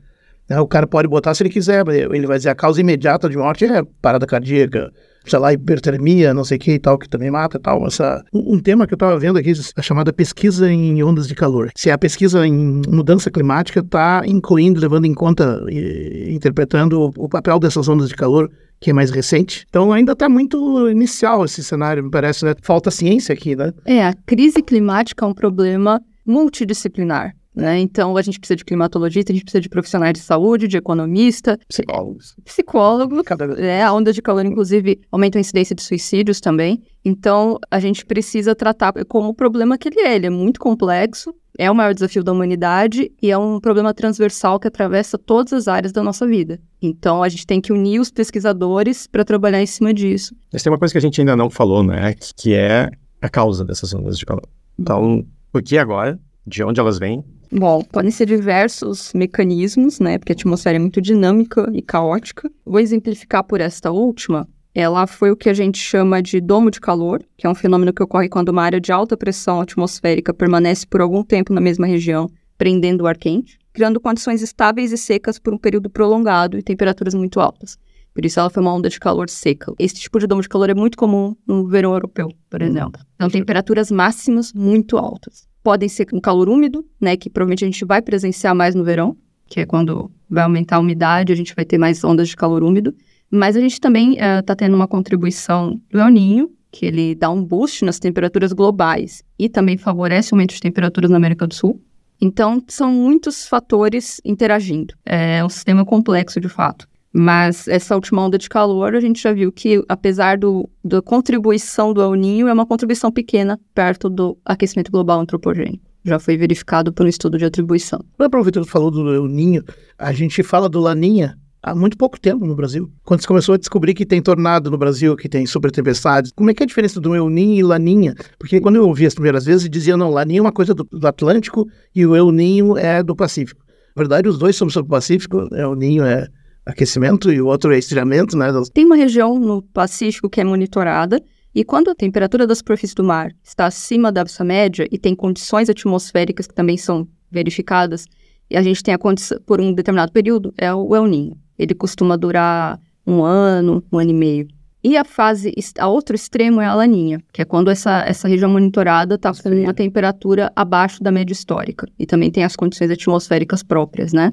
Né, 0.48 0.60
O 0.60 0.66
cara 0.66 0.86
pode 0.86 1.08
botar 1.08 1.34
se 1.34 1.42
ele 1.42 1.50
quiser, 1.50 1.86
ele 1.88 2.26
vai 2.26 2.36
dizer 2.36 2.50
a 2.50 2.54
causa 2.54 2.80
imediata 2.80 3.28
de 3.28 3.36
morte 3.36 3.64
é 3.64 3.82
parada 4.02 4.26
cardíaca, 4.26 4.92
sei 5.24 5.38
lá, 5.38 5.52
hipertermia, 5.52 6.34
não 6.34 6.44
sei 6.44 6.58
o 6.58 6.60
que 6.60 6.72
e 6.72 6.78
tal, 6.78 6.98
que 6.98 7.08
também 7.08 7.30
mata 7.30 7.56
e 7.56 7.60
tal. 7.60 7.86
Essa, 7.86 8.22
um, 8.32 8.56
um 8.56 8.60
tema 8.60 8.86
que 8.86 8.92
eu 8.92 8.96
estava 8.96 9.18
vendo 9.18 9.38
aqui, 9.38 9.52
a 9.76 9.82
chamada 9.82 10.12
pesquisa 10.12 10.70
em 10.70 11.02
ondas 11.02 11.26
de 11.26 11.34
calor. 11.34 11.70
Se 11.74 11.90
a 11.90 11.96
pesquisa 11.96 12.46
em 12.46 12.82
mudança 12.86 13.30
climática 13.30 13.80
está 13.80 14.22
incluindo, 14.26 14.80
levando 14.80 15.06
em 15.06 15.14
conta, 15.14 15.64
e, 15.70 16.28
interpretando 16.34 17.00
o, 17.00 17.24
o 17.24 17.28
papel 17.28 17.58
dessas 17.58 17.88
ondas 17.88 18.08
de 18.08 18.16
calor, 18.16 18.50
que 18.82 18.90
é 18.90 18.92
mais 18.92 19.10
recente. 19.10 19.64
Então 19.68 19.92
ainda 19.92 20.12
está 20.12 20.28
muito 20.28 20.90
inicial 20.90 21.44
esse 21.44 21.62
cenário, 21.62 22.02
me 22.02 22.10
parece, 22.10 22.44
né? 22.44 22.54
Falta 22.60 22.90
ciência 22.90 23.32
aqui, 23.32 23.54
né? 23.54 23.72
É, 23.84 24.04
a 24.04 24.12
crise 24.12 24.60
climática 24.60 25.24
é 25.24 25.28
um 25.28 25.32
problema 25.32 26.00
multidisciplinar. 26.26 27.34
Né? 27.54 27.78
Então, 27.80 28.16
a 28.16 28.22
gente 28.22 28.38
precisa 28.40 28.56
de 28.56 28.64
climatologista, 28.64 29.30
a 29.30 29.34
gente 29.34 29.44
precisa 29.44 29.60
de 29.60 29.68
profissionais 29.68 30.14
de 30.14 30.20
saúde, 30.20 30.66
de 30.66 30.78
economista, 30.78 31.58
Psicólogos. 31.68 32.34
psicólogo. 32.44 33.22
Cada. 33.24 33.44
É, 33.60 33.82
a 33.82 33.92
onda 33.92 34.10
de 34.12 34.22
calor, 34.22 34.46
inclusive, 34.46 35.00
aumenta 35.10 35.38
a 35.38 35.40
incidência 35.40 35.74
de 35.74 35.82
suicídios 35.82 36.40
também. 36.40 36.82
Então, 37.04 37.58
a 37.70 37.78
gente 37.78 38.06
precisa 38.06 38.54
tratar 38.54 38.92
como 39.06 39.28
o 39.28 39.34
problema 39.34 39.76
que 39.76 39.88
ele 39.88 40.00
é. 40.00 40.14
Ele 40.16 40.26
é 40.26 40.30
muito 40.30 40.58
complexo, 40.58 41.34
é 41.58 41.70
o 41.70 41.74
maior 41.74 41.92
desafio 41.92 42.24
da 42.24 42.32
humanidade 42.32 43.12
e 43.20 43.30
é 43.30 43.36
um 43.36 43.60
problema 43.60 43.92
transversal 43.92 44.58
que 44.58 44.68
atravessa 44.68 45.18
todas 45.18 45.52
as 45.52 45.68
áreas 45.68 45.92
da 45.92 46.02
nossa 46.02 46.26
vida. 46.26 46.58
Então, 46.80 47.22
a 47.22 47.28
gente 47.28 47.46
tem 47.46 47.60
que 47.60 47.70
unir 47.72 48.00
os 48.00 48.10
pesquisadores 48.10 49.06
para 49.06 49.24
trabalhar 49.26 49.60
em 49.60 49.66
cima 49.66 49.92
disso. 49.92 50.34
Mas 50.50 50.62
tem 50.62 50.72
uma 50.72 50.78
coisa 50.78 50.92
que 50.92 50.98
a 50.98 51.02
gente 51.02 51.20
ainda 51.20 51.36
não 51.36 51.50
falou, 51.50 51.82
né? 51.82 52.14
Que- 52.36 52.54
é 52.54 52.88
a 53.20 53.28
causa 53.28 53.62
dessas 53.64 53.92
ondas 53.94 54.18
de 54.18 54.24
calor. 54.24 54.48
Então, 54.78 55.24
por 55.52 55.62
que 55.62 55.76
agora? 55.76 56.18
De 56.46 56.64
onde 56.64 56.80
elas 56.80 56.98
vêm? 56.98 57.22
Bom, 57.54 57.82
podem 57.82 58.10
ser 58.10 58.24
diversos 58.24 59.12
mecanismos, 59.12 60.00
né? 60.00 60.16
Porque 60.16 60.32
a 60.32 60.34
atmosfera 60.34 60.76
é 60.76 60.78
muito 60.78 61.02
dinâmica 61.02 61.70
e 61.74 61.82
caótica. 61.82 62.50
Vou 62.64 62.80
exemplificar 62.80 63.44
por 63.44 63.60
esta 63.60 63.90
última. 63.90 64.48
ela 64.74 65.06
foi 65.06 65.30
o 65.30 65.36
que 65.36 65.50
a 65.50 65.52
gente 65.52 65.76
chama 65.78 66.22
de 66.22 66.40
domo 66.40 66.70
de 66.70 66.80
calor, 66.80 67.22
que 67.36 67.46
é 67.46 67.50
um 67.50 67.54
fenômeno 67.54 67.92
que 67.92 68.02
ocorre 68.02 68.30
quando 68.30 68.48
uma 68.48 68.62
área 68.62 68.80
de 68.80 68.90
alta 68.90 69.18
pressão 69.18 69.60
atmosférica 69.60 70.32
permanece 70.32 70.86
por 70.86 71.02
algum 71.02 71.22
tempo 71.22 71.52
na 71.52 71.60
mesma 71.60 71.86
região, 71.86 72.26
prendendo 72.56 73.02
o 73.02 73.06
ar 73.06 73.18
quente, 73.18 73.58
criando 73.70 74.00
condições 74.00 74.40
estáveis 74.40 74.90
e 74.90 74.96
secas 74.96 75.38
por 75.38 75.52
um 75.52 75.58
período 75.58 75.90
prolongado 75.90 76.56
e 76.56 76.62
temperaturas 76.62 77.12
muito 77.12 77.38
altas. 77.38 77.76
Por 78.14 78.24
isso 78.24 78.40
ela 78.40 78.48
foi 78.48 78.62
uma 78.62 78.72
onda 78.72 78.88
de 78.88 78.98
calor 78.98 79.28
seca. 79.28 79.74
Esse 79.78 79.96
tipo 79.96 80.18
de 80.18 80.26
domo 80.26 80.40
de 80.40 80.48
calor 80.48 80.70
é 80.70 80.74
muito 80.74 80.96
comum 80.96 81.36
no 81.46 81.66
verão 81.66 81.92
europeu, 81.92 82.28
por 82.48 82.62
uhum. 82.62 82.68
exemplo. 82.68 83.02
Então, 83.14 83.28
temperaturas 83.28 83.90
máximas 83.90 84.54
muito 84.54 84.96
altas. 84.96 85.51
Podem 85.62 85.88
ser 85.88 86.06
um 86.12 86.20
calor 86.20 86.48
úmido, 86.48 86.84
né, 87.00 87.16
que 87.16 87.30
provavelmente 87.30 87.64
a 87.64 87.68
gente 87.68 87.84
vai 87.84 88.02
presenciar 88.02 88.54
mais 88.54 88.74
no 88.74 88.82
verão, 88.84 89.16
que 89.46 89.60
é 89.60 89.66
quando 89.66 90.10
vai 90.28 90.44
aumentar 90.44 90.76
a 90.76 90.80
umidade, 90.80 91.32
a 91.32 91.36
gente 91.36 91.54
vai 91.54 91.64
ter 91.64 91.78
mais 91.78 92.02
ondas 92.02 92.28
de 92.28 92.36
calor 92.36 92.62
úmido. 92.62 92.94
Mas 93.30 93.56
a 93.56 93.60
gente 93.60 93.80
também 93.80 94.14
está 94.14 94.52
uh, 94.52 94.56
tendo 94.56 94.74
uma 94.74 94.88
contribuição 94.88 95.80
do 95.90 96.00
El 96.00 96.08
Ninho, 96.08 96.50
que 96.70 96.86
ele 96.86 97.14
dá 97.14 97.30
um 97.30 97.44
boost 97.44 97.84
nas 97.84 97.98
temperaturas 97.98 98.52
globais 98.52 99.22
e 99.38 99.48
também 99.48 99.76
favorece 99.76 100.32
o 100.32 100.34
aumento 100.34 100.54
de 100.54 100.60
temperaturas 100.60 101.10
na 101.10 101.18
América 101.18 101.46
do 101.46 101.54
Sul. 101.54 101.80
Então, 102.20 102.62
são 102.68 102.90
muitos 102.92 103.46
fatores 103.46 104.20
interagindo. 104.24 104.94
É 105.04 105.44
um 105.44 105.48
sistema 105.48 105.84
complexo, 105.84 106.40
de 106.40 106.48
fato. 106.48 106.88
Mas 107.12 107.68
essa 107.68 107.94
última 107.94 108.24
onda 108.24 108.38
de 108.38 108.48
calor, 108.48 108.94
a 108.94 109.00
gente 109.00 109.22
já 109.22 109.32
viu 109.32 109.52
que, 109.52 109.84
apesar 109.88 110.38
do, 110.38 110.68
da 110.82 111.02
contribuição 111.02 111.92
do 111.92 112.00
El 112.00 112.14
Ninho, 112.14 112.48
é 112.48 112.52
uma 112.52 112.64
contribuição 112.64 113.12
pequena 113.12 113.60
perto 113.74 114.08
do 114.08 114.38
aquecimento 114.44 114.90
global 114.90 115.20
antropogênico. 115.20 115.84
Já 116.04 116.18
foi 116.18 116.36
verificado 116.36 116.92
por 116.92 117.04
um 117.04 117.08
estudo 117.08 117.36
de 117.36 117.44
atribuição. 117.44 118.00
Quando 118.16 118.34
o 118.34 118.42
Vitor 118.42 118.64
falou 118.64 118.90
do 118.90 119.12
El 119.12 119.28
Ninho, 119.28 119.62
a 119.98 120.12
gente 120.12 120.42
fala 120.42 120.68
do 120.68 120.80
Laninha 120.80 121.38
há 121.62 121.74
muito 121.74 121.96
pouco 121.96 122.18
tempo 122.18 122.44
no 122.44 122.56
Brasil. 122.56 122.90
Quando 123.04 123.20
se 123.20 123.26
começou 123.28 123.54
a 123.54 123.58
descobrir 123.58 123.94
que 123.94 124.06
tem 124.06 124.20
tornado 124.20 124.70
no 124.70 124.78
Brasil, 124.78 125.14
que 125.14 125.28
tem 125.28 125.46
super 125.46 125.70
tempestades, 125.70 126.32
como 126.34 126.50
é 126.50 126.54
que 126.54 126.62
é 126.62 126.64
a 126.64 126.66
diferença 126.66 126.98
do 126.98 127.14
El 127.14 127.28
Ninho 127.28 127.54
e 127.54 127.62
Laninha? 127.62 128.14
Porque 128.38 128.58
quando 128.58 128.76
eu 128.76 128.88
ouvi 128.88 129.06
as 129.06 129.14
primeiras 129.14 129.44
vezes, 129.44 129.68
diziam, 129.68 129.98
não, 129.98 130.10
Laninha 130.10 130.40
é 130.40 130.42
uma 130.42 130.50
coisa 130.50 130.74
do, 130.74 130.84
do 130.84 131.06
Atlântico 131.06 131.68
e 131.94 132.04
o 132.06 132.16
El 132.16 132.32
Ninho 132.32 132.76
é 132.76 133.02
do 133.02 133.14
Pacífico. 133.14 133.62
Na 133.94 134.00
verdade, 134.00 134.28
os 134.28 134.38
dois 134.38 134.56
são 134.56 134.68
sobre 134.70 134.88
o 134.88 134.90
Pacífico, 134.90 135.54
El 135.54 135.76
Ninho 135.76 136.04
é 136.04 136.26
aquecimento 136.64 137.32
e 137.32 137.40
o 137.40 137.46
outro 137.46 137.72
é 137.72 137.78
esfriamento, 137.78 138.36
né? 138.36 138.48
Tem 138.72 138.84
uma 138.84 138.96
região 138.96 139.38
no 139.38 139.62
Pacífico 139.62 140.30
que 140.30 140.40
é 140.40 140.44
monitorada 140.44 141.22
e 141.54 141.64
quando 141.64 141.90
a 141.90 141.94
temperatura 141.94 142.46
da 142.46 142.54
superfície 142.54 142.94
do 142.94 143.04
mar 143.04 143.32
está 143.42 143.66
acima 143.66 144.10
da 144.10 144.24
sua 144.26 144.44
média 144.44 144.86
e 144.90 144.98
tem 144.98 145.14
condições 145.14 145.68
atmosféricas 145.68 146.46
que 146.46 146.54
também 146.54 146.76
são 146.76 147.06
verificadas 147.30 148.06
e 148.48 148.56
a 148.56 148.62
gente 148.62 148.82
tem 148.82 148.94
a 148.94 148.98
condição 148.98 149.38
por 149.46 149.60
um 149.60 149.72
determinado 149.72 150.12
período, 150.12 150.52
é 150.56 150.72
o 150.72 150.94
El 150.94 151.06
Ninho. 151.06 151.36
Ele 151.58 151.74
costuma 151.74 152.16
durar 152.16 152.78
um 153.06 153.22
ano, 153.22 153.82
um 153.92 153.98
ano 153.98 154.10
e 154.10 154.14
meio. 154.14 154.48
E 154.84 154.96
a 154.96 155.04
fase, 155.04 155.54
a 155.78 155.86
outro 155.86 156.16
extremo 156.16 156.60
é 156.60 156.66
a 156.66 156.74
laninha, 156.74 157.22
que 157.32 157.40
é 157.40 157.44
quando 157.44 157.70
essa, 157.70 158.02
essa 158.04 158.26
região 158.26 158.50
monitorada 158.50 159.14
está 159.14 159.32
com 159.32 159.48
uma 159.48 159.72
temperatura 159.72 160.50
abaixo 160.56 161.00
da 161.02 161.12
média 161.12 161.32
histórica. 161.32 161.86
E 161.96 162.04
também 162.04 162.32
tem 162.32 162.42
as 162.42 162.56
condições 162.56 162.90
atmosféricas 162.90 163.62
próprias, 163.62 164.12
né? 164.12 164.32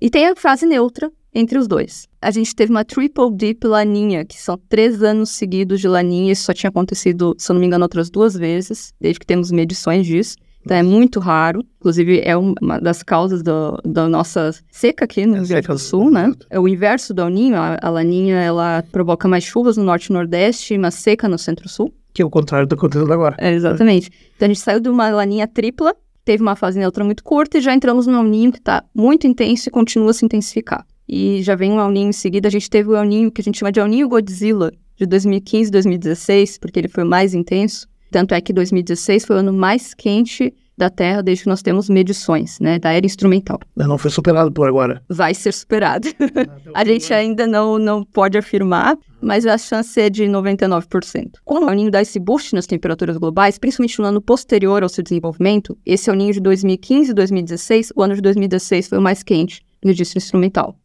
E 0.00 0.10
tem 0.10 0.26
a 0.26 0.34
fase 0.34 0.66
neutra, 0.66 1.12
entre 1.34 1.58
os 1.58 1.66
dois. 1.66 2.06
A 2.22 2.30
gente 2.30 2.54
teve 2.54 2.70
uma 2.70 2.84
Triple 2.84 3.34
Deep 3.34 3.66
Laninha, 3.66 4.24
que 4.24 4.40
são 4.40 4.58
três 4.68 5.02
anos 5.02 5.30
seguidos 5.30 5.80
de 5.80 5.88
Laninha. 5.88 6.32
Isso 6.32 6.44
só 6.44 6.54
tinha 6.54 6.70
acontecido, 6.70 7.34
se 7.36 7.50
eu 7.50 7.54
não 7.54 7.60
me 7.60 7.66
engano, 7.66 7.84
outras 7.84 8.08
duas 8.08 8.34
vezes, 8.34 8.92
desde 9.00 9.20
que 9.20 9.26
temos 9.26 9.50
medições 9.50 10.06
disso. 10.06 10.36
Então 10.64 10.76
é 10.76 10.82
muito 10.82 11.20
raro. 11.20 11.62
Inclusive, 11.78 12.22
é 12.24 12.34
uma 12.36 12.80
das 12.80 13.02
causas 13.02 13.42
do, 13.42 13.78
da 13.84 14.08
nossa 14.08 14.50
seca 14.70 15.04
aqui 15.04 15.26
no 15.26 15.34
Rio 15.34 15.46
Grande 15.46 15.68
do 15.68 15.78
Sul, 15.78 16.10
né? 16.10 16.32
É 16.48 16.58
o 16.58 16.66
inverso 16.66 17.12
do 17.12 17.22
El 17.22 17.28
Ninho. 17.28 17.56
A, 17.56 17.76
a 17.82 17.90
Laninha, 17.90 18.40
ela 18.40 18.82
provoca 18.90 19.28
mais 19.28 19.44
chuvas 19.44 19.76
no 19.76 19.84
norte 19.84 20.06
e 20.06 20.12
nordeste 20.12 20.74
e 20.74 20.78
mais 20.78 20.94
seca 20.94 21.28
no 21.28 21.38
centro-sul. 21.38 21.92
Que 22.14 22.22
é 22.22 22.24
o 22.24 22.30
contrário 22.30 22.66
do 22.66 22.70
que 22.70 22.74
está 22.76 22.86
acontecendo 22.86 23.12
agora. 23.12 23.36
É, 23.38 23.52
exatamente. 23.52 24.10
Então 24.36 24.46
a 24.46 24.48
gente 24.48 24.60
saiu 24.60 24.80
de 24.80 24.88
uma 24.88 25.10
laninha 25.10 25.46
tripla, 25.46 25.94
teve 26.24 26.42
uma 26.42 26.56
fase 26.56 26.78
neutra 26.78 27.04
muito 27.04 27.22
curta 27.22 27.58
e 27.58 27.60
já 27.60 27.74
entramos 27.74 28.06
no 28.06 28.16
El 28.16 28.24
Ninho 28.24 28.52
que 28.52 28.58
está 28.58 28.82
muito 28.94 29.26
intenso 29.26 29.68
e 29.68 29.70
continua 29.70 30.12
a 30.12 30.14
se 30.14 30.24
intensificar. 30.24 30.86
E 31.08 31.42
já 31.42 31.54
vem 31.54 31.72
um 31.72 31.80
El 31.80 31.90
Ninho 31.90 32.08
em 32.08 32.12
seguida. 32.12 32.48
A 32.48 32.50
gente 32.50 32.68
teve 32.68 32.88
o 32.88 32.96
El 32.96 33.04
Ninho 33.04 33.30
que 33.30 33.40
a 33.40 33.44
gente 33.44 33.58
chama 33.58 33.72
de 33.72 33.80
El 33.80 33.86
Ninho 33.86 34.08
Godzilla, 34.08 34.72
de 34.96 35.06
2015 35.06 35.68
e 35.68 35.72
2016, 35.72 36.58
porque 36.58 36.78
ele 36.78 36.88
foi 36.88 37.04
mais 37.04 37.34
intenso. 37.34 37.88
Tanto 38.10 38.32
é 38.32 38.40
que 38.40 38.52
2016 38.52 39.24
foi 39.24 39.36
o 39.36 39.38
ano 39.40 39.52
mais 39.52 39.92
quente 39.92 40.54
da 40.76 40.90
Terra 40.90 41.22
desde 41.22 41.44
que 41.44 41.48
nós 41.48 41.62
temos 41.62 41.88
medições, 41.88 42.58
né, 42.60 42.78
da 42.78 42.92
era 42.92 43.06
instrumental. 43.06 43.60
Não 43.76 43.96
foi 43.96 44.10
superado 44.10 44.52
por 44.52 44.68
agora. 44.68 45.02
Vai 45.08 45.34
ser 45.34 45.52
superado. 45.52 46.08
A 46.74 46.84
gente 46.84 47.12
ainda 47.12 47.46
não, 47.46 47.78
não 47.78 48.04
pode 48.04 48.36
afirmar, 48.36 48.96
mas 49.20 49.46
a 49.46 49.56
chance 49.56 50.00
é 50.00 50.10
de 50.10 50.24
99%. 50.24 51.38
Como 51.44 51.66
o 51.66 51.70
El 51.70 51.76
Ninho 51.76 51.90
dá 51.90 52.02
esse 52.02 52.18
boost 52.18 52.54
nas 52.54 52.66
temperaturas 52.66 53.16
globais, 53.16 53.58
principalmente 53.58 53.98
no 54.00 54.06
ano 54.06 54.20
posterior 54.20 54.82
ao 54.82 54.88
seu 54.88 55.02
desenvolvimento, 55.02 55.78
esse 55.86 56.10
El 56.10 56.16
Ninho 56.16 56.32
de 56.32 56.40
2015 56.40 57.10
e 57.10 57.14
2016, 57.14 57.92
o 57.94 58.02
ano 58.02 58.14
de 58.14 58.20
2016 58.20 58.88
foi 58.88 58.98
o 58.98 59.02
mais 59.02 59.22
quente 59.22 59.62
no 59.82 59.90
registro 59.90 60.18
instrumental. 60.18 60.76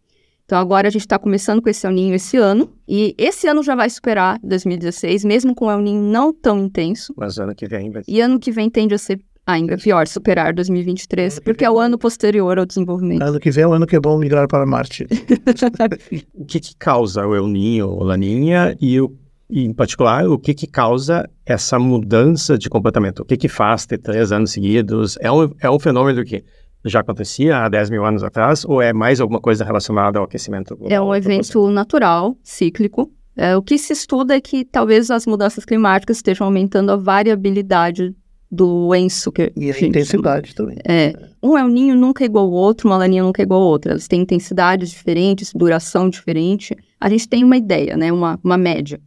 Então 0.50 0.58
agora 0.58 0.88
a 0.88 0.90
gente 0.90 1.02
está 1.02 1.20
começando 1.20 1.62
com 1.62 1.70
esse 1.70 1.86
El 1.86 1.94
Ninho 1.94 2.16
esse 2.16 2.36
ano, 2.36 2.74
e 2.88 3.14
esse 3.20 3.48
ano 3.48 3.62
já 3.62 3.76
vai 3.76 3.88
superar 3.88 4.40
2016, 4.42 5.24
mesmo 5.24 5.54
com 5.54 5.68
o 5.68 5.72
El 5.72 5.80
Ninho 5.80 6.02
não 6.02 6.34
tão 6.34 6.58
intenso. 6.58 7.14
Mas 7.16 7.38
ano 7.38 7.54
que 7.54 7.68
vem 7.68 7.92
vai 7.92 8.02
E 8.08 8.20
ano 8.20 8.40
que 8.40 8.52
vem 8.52 8.68
tende 8.68 8.96
a 8.96 8.98
ser 8.98 9.22
ainda 9.46 9.78
pior, 9.78 10.08
superar 10.08 10.52
2023, 10.52 11.38
porque 11.42 11.64
é 11.64 11.70
o 11.70 11.78
ano 11.78 12.00
posterior 12.00 12.58
ao 12.58 12.66
desenvolvimento. 12.66 13.22
Ano 13.22 13.40
que 13.40 13.52
vem 13.52 13.64
é 13.64 13.68
o 13.68 13.74
ano 13.74 13.86
que 13.86 13.96
é 13.96 14.00
bom 14.00 14.18
migrar 14.18 14.48
para 14.48 14.66
Marte. 14.66 15.06
o 16.34 16.46
que, 16.46 16.60
que 16.60 16.76
causa 16.76 17.28
o 17.28 17.36
El 17.36 17.48
Ninho 17.48 17.88
ou 17.88 18.04
Laninha 18.04 18.76
e 18.82 19.00
o 19.00 19.16
e, 19.52 19.66
em 19.66 19.74
particular, 19.74 20.28
o 20.28 20.38
que 20.38 20.54
que 20.54 20.68
causa 20.68 21.28
essa 21.44 21.80
mudança 21.80 22.56
de 22.56 22.70
comportamento? 22.70 23.22
O 23.22 23.26
que 23.26 23.36
que 23.36 23.50
faz 23.50 23.84
ter 23.84 23.98
três 23.98 24.32
anos 24.32 24.52
seguidos? 24.52 25.18
É 25.20 25.32
um, 25.32 25.52
é 25.60 25.70
um 25.72 25.80
fenômeno 25.80 26.24
que 26.24 26.44
já 26.86 27.02
acontecia 27.02 27.58
há 27.58 27.70
10 27.70 27.90
mil 27.90 28.06
anos 28.06 28.24
atrás 28.24 28.64
ou 28.66 28.82
é 28.82 28.94
mais 28.94 29.20
alguma 29.20 29.40
coisa 29.40 29.66
relacionada 29.66 30.20
ao 30.20 30.26
aquecimento 30.26 30.76
global? 30.76 30.96
É 30.96 31.02
um 31.02 31.14
evento 31.14 31.70
natural, 31.70 32.38
cíclico. 32.44 33.12
É, 33.36 33.56
o 33.56 33.62
que 33.62 33.78
se 33.78 33.94
estuda 33.94 34.36
é 34.36 34.42
que 34.42 34.66
talvez 34.66 35.10
as 35.10 35.26
mudanças 35.26 35.64
climáticas 35.64 36.18
estejam 36.18 36.46
aumentando 36.46 36.92
a 36.92 36.96
variabilidade 36.96 38.14
do 38.52 38.94
enso. 38.96 39.32
Que 39.32 39.52
e 39.56 39.72
a 39.72 39.80
intensidade 39.80 40.56
também. 40.56 40.78
É. 40.84 41.14
Um 41.42 41.58
El 41.58 41.68
Ninho 41.68 41.96
nunca 41.96 42.24
é 42.24 42.26
igual 42.26 42.46
ao 42.46 42.52
outro, 42.52 42.90
uma 42.90 42.98
laninha 42.98 43.24
nunca 43.24 43.42
é 43.42 43.44
igual 43.44 43.62
ao 43.62 43.68
outro. 43.68 43.92
Elas 43.92 44.08
têm 44.08 44.22
intensidades 44.22 44.90
diferentes, 44.90 45.54
duração 45.54 46.10
diferente. 46.10 46.76
A 47.00 47.10
gente 47.10 47.30
tem 47.30 47.44
uma 47.44 47.56
ideia, 47.56 47.96
né? 47.96 48.12
Uma, 48.12 48.40
uma 48.44 48.58
média. 48.58 49.00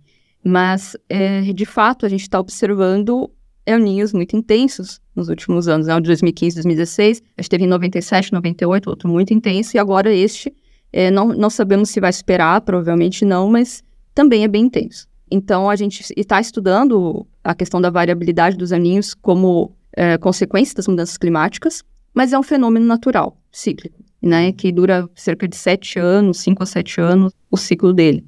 Mas, 0.44 0.96
é, 1.08 1.42
de 1.52 1.66
fato, 1.66 2.06
a 2.06 2.08
gente 2.08 2.22
está 2.22 2.40
observando 2.40 3.30
El 3.66 3.80
Ninhos 3.80 4.12
muito 4.12 4.37
intensos 4.37 5.01
nos 5.14 5.29
últimos 5.29 5.68
anos, 5.68 5.87
né? 5.87 5.94
O 5.94 6.01
de 6.01 6.07
2015, 6.07 6.57
2016, 6.57 7.22
a 7.37 7.42
gente 7.42 7.51
teve 7.51 7.64
em 7.64 7.68
97, 7.68 8.33
98, 8.33 8.88
outro 8.88 9.09
muito 9.09 9.33
intenso, 9.33 9.77
e 9.77 9.79
agora 9.79 10.12
este, 10.12 10.53
é, 10.92 11.11
não, 11.11 11.29
não 11.29 11.51
sabemos 11.51 11.90
se 11.90 12.01
vai 12.01 12.11
esperar, 12.11 12.61
provavelmente 12.61 13.25
não, 13.25 13.51
mas 13.51 13.83
também 14.14 14.44
é 14.44 14.48
bem 14.48 14.64
intenso. 14.64 15.07
Então, 15.31 15.70
a 15.70 15.77
gente 15.77 16.05
está 16.16 16.40
estudando 16.40 17.27
a 17.42 17.55
questão 17.55 17.81
da 17.81 17.90
variabilidade 17.90 18.57
dos 18.57 18.72
aninhos 18.72 19.14
como 19.14 19.75
é, 19.96 20.18
consequência 20.18 20.75
das 20.75 20.87
mudanças 20.87 21.16
climáticas, 21.16 21.83
mas 22.14 22.33
é 22.33 22.38
um 22.38 22.42
fenômeno 22.42 22.87
natural, 22.87 23.38
cíclico, 23.51 24.03
né? 24.20 24.53
Que 24.53 24.70
dura 24.70 25.09
cerca 25.14 25.48
de 25.48 25.57
sete 25.57 25.98
anos, 25.98 26.38
cinco 26.40 26.62
a 26.62 26.66
sete 26.66 27.01
anos, 27.01 27.33
o 27.51 27.57
ciclo 27.57 27.92
dele. 27.92 28.25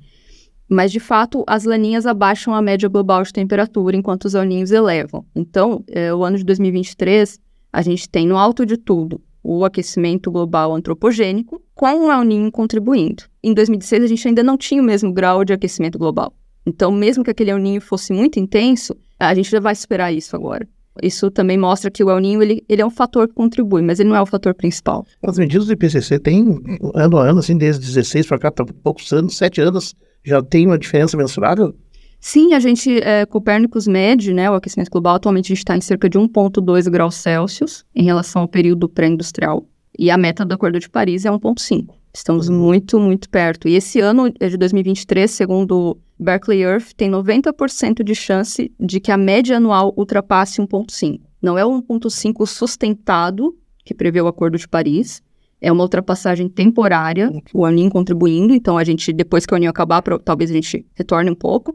Mas, 0.68 0.90
de 0.90 1.00
fato, 1.00 1.44
as 1.46 1.64
laninhas 1.64 2.07
abaixam 2.07 2.55
a 2.55 2.62
média 2.62 2.88
global 2.88 3.22
de 3.22 3.33
temperatura, 3.33 3.96
enquanto 3.96 4.24
os 4.24 4.35
aninhos 4.35 4.70
elevam. 4.70 5.24
Então, 5.35 5.85
é, 5.88 6.12
o 6.14 6.24
ano 6.24 6.38
de 6.38 6.44
2023, 6.44 7.38
a 7.72 7.83
gente 7.83 8.09
tem 8.09 8.27
no 8.27 8.37
alto 8.37 8.64
de 8.64 8.77
tudo 8.77 9.20
o 9.42 9.62
aquecimento 9.62 10.31
global 10.31 10.74
antropogênico, 10.74 11.61
com 11.74 12.07
o 12.07 12.11
El 12.11 12.50
contribuindo. 12.50 13.24
Em 13.42 13.53
2016, 13.53 14.05
a 14.05 14.07
gente 14.07 14.29
ainda 14.29 14.42
não 14.42 14.57
tinha 14.57 14.81
o 14.81 14.85
mesmo 14.85 15.12
grau 15.12 15.44
de 15.44 15.53
aquecimento 15.53 15.98
global. 15.98 16.33
Então, 16.66 16.90
mesmo 16.90 17.22
que 17.22 17.31
aquele 17.31 17.50
El 17.50 17.81
fosse 17.83 18.11
muito 18.14 18.40
intenso, 18.40 18.96
a 19.20 19.35
gente 19.35 19.50
já 19.50 19.61
vai 19.61 19.74
esperar 19.74 20.12
isso 20.12 20.35
agora. 20.35 20.66
Isso 21.03 21.31
também 21.31 21.59
mostra 21.59 21.90
que 21.90 22.03
o 22.05 22.11
El 22.11 22.20
Ninho 22.20 22.42
ele, 22.42 22.64
ele 22.68 22.81
é 22.81 22.87
um 22.87 22.90
fator 22.90 23.29
que 23.29 23.35
contribui, 23.35 23.83
mas 23.83 23.98
ele 23.98 24.09
não 24.09 24.16
é 24.16 24.22
o 24.22 24.27
fator 24.27 24.55
principal. 24.55 25.05
As 25.22 25.37
medidas 25.37 25.66
do 25.66 25.72
IPCC 25.72 26.18
têm 26.20 26.61
ano 26.94 27.18
a 27.18 27.29
ano, 27.29 27.40
assim, 27.40 27.59
desde 27.59 27.85
16 27.85 28.27
para 28.27 28.38
cá, 28.38 28.50
tá 28.50 28.64
poucos 28.83 29.12
anos, 29.12 29.37
sete 29.37 29.61
anos, 29.61 29.94
já 30.24 30.42
tem 30.42 30.66
uma 30.66 30.78
diferença 30.78 31.16
mensurável? 31.16 31.74
Sim, 32.18 32.54
a 32.54 32.58
gente, 32.58 32.98
é, 33.02 33.26
Copérnicos 33.26 33.87
mede, 33.87 34.32
né, 34.32 34.50
o 34.50 34.54
aquecimento 34.54 34.90
global, 34.90 35.16
atualmente 35.16 35.46
a 35.46 35.48
gente 35.48 35.58
está 35.58 35.76
em 35.76 35.80
cerca 35.82 36.08
de 36.08 36.18
1,2 36.18 36.88
graus 36.88 37.16
Celsius 37.16 37.84
em 37.94 38.02
relação 38.02 38.42
ao 38.42 38.48
período 38.48 38.88
pré-industrial, 38.88 39.68
e 39.98 40.10
a 40.10 40.16
meta 40.16 40.44
do 40.44 40.54
Acordo 40.54 40.80
de 40.80 40.88
Paris 40.88 41.26
é 41.26 41.30
1,5. 41.30 41.94
Estamos 42.14 42.48
uhum. 42.48 42.56
muito, 42.56 42.98
muito 42.98 43.28
perto. 43.28 43.68
E 43.68 43.74
esse 43.74 44.00
ano 44.00 44.32
é 44.38 44.48
de 44.48 44.56
2023, 44.56 45.30
segundo 45.30 45.98
Berkeley 46.18 46.62
Earth, 46.62 46.92
tem 46.96 47.10
90% 47.10 48.02
de 48.02 48.14
chance 48.14 48.72
de 48.78 49.00
que 49.00 49.10
a 49.10 49.16
média 49.16 49.56
anual 49.56 49.92
ultrapasse 49.96 50.62
1,5. 50.62 51.20
Não 51.42 51.58
é 51.58 51.64
o 51.64 51.82
1,5 51.82 52.46
sustentado, 52.46 53.54
que 53.84 53.92
prevê 53.92 54.20
o 54.20 54.28
Acordo 54.28 54.56
de 54.56 54.66
Paris, 54.66 55.22
é 55.64 55.72
uma 55.72 55.83
ultrapassagem 55.83 56.46
temporária, 56.48 57.33
o 57.55 57.64
aninho 57.64 57.90
contribuindo, 57.90 58.55
então 58.55 58.77
a 58.77 58.85
gente, 58.85 59.12
depois 59.12 59.46
que 59.46 59.55
o 59.55 59.57
aninho 59.57 59.70
acabar, 59.70 60.03
talvez 60.22 60.50
a 60.50 60.55
gente 60.55 60.87
retorne 60.94 61.31
um 61.31 61.35
pouco, 61.35 61.74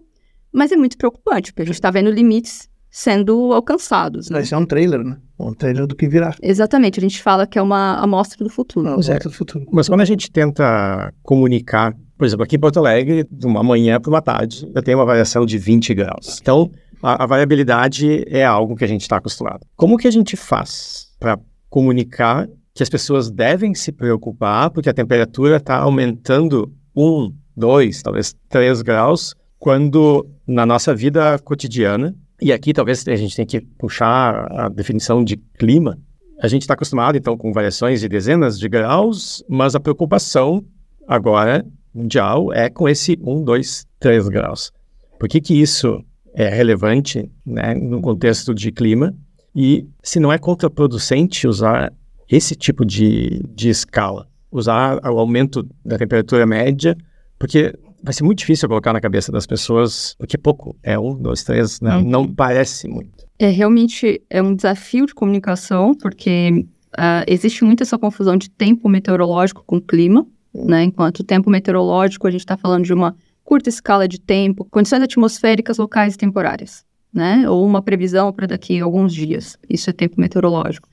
mas 0.53 0.71
é 0.71 0.77
muito 0.77 0.95
preocupante, 0.95 1.51
porque 1.51 1.63
a 1.63 1.65
gente 1.65 1.75
está 1.75 1.89
vendo 1.89 2.11
limites 2.11 2.69
sendo 2.91 3.51
alcançados. 3.51 4.29
Né? 4.29 4.41
Esse 4.41 4.53
é 4.53 4.57
um 4.57 4.65
trailer, 4.65 5.03
né? 5.03 5.17
Um 5.39 5.53
trailer 5.53 5.87
do 5.87 5.95
que 5.95 6.07
virá. 6.07 6.35
Exatamente, 6.41 6.99
a 6.99 7.01
gente 7.01 7.21
fala 7.21 7.47
que 7.47 7.57
é 7.57 7.61
uma 7.61 7.95
amostra 7.95 8.43
do 8.43 8.49
futuro. 8.49 8.85
Uma 8.85 8.93
amostra 8.93 9.19
do 9.19 9.31
futuro. 9.31 9.65
Mas 9.71 9.87
quando 9.87 10.01
a 10.01 10.05
gente 10.05 10.31
tenta 10.31 11.11
comunicar, 11.23 11.95
por 12.17 12.25
exemplo, 12.25 12.43
aqui 12.43 12.57
em 12.57 12.59
Porto 12.59 12.77
Alegre, 12.77 13.25
de 13.29 13.47
uma 13.47 13.63
manhã 13.63 13.99
para 13.99 14.09
uma 14.09 14.21
tarde, 14.21 14.69
eu 14.73 14.83
tenho 14.83 14.99
uma 14.99 15.05
variação 15.05 15.45
de 15.45 15.57
20 15.57 15.93
graus. 15.95 16.39
Então, 16.41 16.69
a, 17.01 17.23
a 17.23 17.25
variabilidade 17.25 18.23
é 18.27 18.45
algo 18.45 18.75
que 18.75 18.83
a 18.83 18.87
gente 18.87 19.01
está 19.01 19.17
acostumado. 19.17 19.65
Como 19.75 19.97
que 19.97 20.07
a 20.07 20.11
gente 20.11 20.35
faz 20.35 21.07
para 21.19 21.39
comunicar 21.69 22.47
que 22.73 22.83
as 22.83 22.89
pessoas 22.89 23.29
devem 23.29 23.73
se 23.73 23.91
preocupar 23.91 24.69
porque 24.69 24.89
a 24.89 24.93
temperatura 24.93 25.57
está 25.57 25.77
aumentando 25.77 26.71
um, 26.95 27.33
dois, 27.55 28.01
talvez 28.01 28.35
três 28.47 28.81
graus, 28.81 29.35
quando 29.57 30.25
na 30.47 30.65
nossa 30.65 30.95
vida 30.95 31.37
cotidiana, 31.39 32.15
e 32.41 32.53
aqui 32.53 32.73
talvez 32.73 33.05
a 33.07 33.15
gente 33.15 33.35
tenha 33.35 33.45
que 33.45 33.61
puxar 33.61 34.47
a 34.51 34.69
definição 34.69 35.23
de 35.23 35.35
clima, 35.57 35.97
a 36.41 36.47
gente 36.47 36.61
está 36.61 36.73
acostumado 36.73 37.17
então 37.17 37.37
com 37.37 37.51
variações 37.51 37.99
de 37.99 38.07
dezenas 38.07 38.57
de 38.57 38.69
graus, 38.69 39.43
mas 39.49 39.75
a 39.75 39.79
preocupação 39.79 40.63
agora 41.05 41.65
mundial 41.93 42.53
é 42.53 42.69
com 42.69 42.87
esse 42.87 43.19
1, 43.21 43.43
2, 43.43 43.85
3 43.99 44.29
graus. 44.29 44.71
Por 45.19 45.27
que, 45.27 45.41
que 45.41 45.53
isso 45.53 46.01
é 46.33 46.47
relevante 46.47 47.29
né, 47.45 47.73
no 47.73 48.01
contexto 48.01 48.55
de 48.55 48.71
clima? 48.71 49.13
E 49.53 49.85
se 50.01 50.19
não 50.19 50.31
é 50.31 50.37
contraproducente 50.37 51.45
usar 51.45 51.91
esse 52.29 52.55
tipo 52.55 52.85
de, 52.85 53.41
de 53.53 53.69
escala, 53.69 54.27
usar 54.51 54.99
o 55.03 55.17
aumento 55.17 55.67
da 55.83 55.97
temperatura 55.97 56.45
média, 56.45 56.95
porque 57.37 57.73
vai 58.03 58.13
ser 58.13 58.23
muito 58.23 58.39
difícil 58.39 58.67
colocar 58.67 58.93
na 58.93 59.01
cabeça 59.01 59.31
das 59.31 59.45
pessoas, 59.45 60.15
porque 60.17 60.35
é 60.35 60.39
pouco, 60.39 60.75
é 60.83 60.97
um, 60.97 61.15
dois, 61.15 61.43
três, 61.43 61.81
né? 61.81 62.01
não 62.01 62.27
parece 62.27 62.87
muito. 62.87 63.27
É 63.37 63.49
realmente 63.49 64.21
é 64.29 64.41
um 64.41 64.53
desafio 64.53 65.05
de 65.05 65.13
comunicação, 65.13 65.93
porque 65.95 66.65
uh, 66.93 67.23
existe 67.27 67.63
muito 67.63 67.81
essa 67.83 67.97
confusão 67.97 68.37
de 68.37 68.49
tempo 68.49 68.87
meteorológico 68.89 69.63
com 69.65 69.79
clima, 69.79 70.27
né? 70.53 70.83
Enquanto 70.83 71.19
o 71.19 71.23
tempo 71.23 71.49
meteorológico 71.49 72.27
a 72.27 72.31
gente 72.31 72.41
está 72.41 72.57
falando 72.57 72.83
de 72.83 72.93
uma 72.93 73.15
curta 73.43 73.69
escala 73.69 74.07
de 74.07 74.19
tempo, 74.19 74.65
condições 74.65 75.01
atmosféricas 75.01 75.77
locais 75.77 76.15
e 76.15 76.17
temporárias, 76.17 76.83
né? 77.13 77.49
Ou 77.49 77.65
uma 77.65 77.81
previsão 77.81 78.31
para 78.33 78.47
daqui 78.47 78.79
a 78.79 78.83
alguns 78.83 79.13
dias. 79.13 79.57
Isso 79.69 79.89
é 79.89 79.93
tempo 79.93 80.19
meteorológico. 80.19 80.89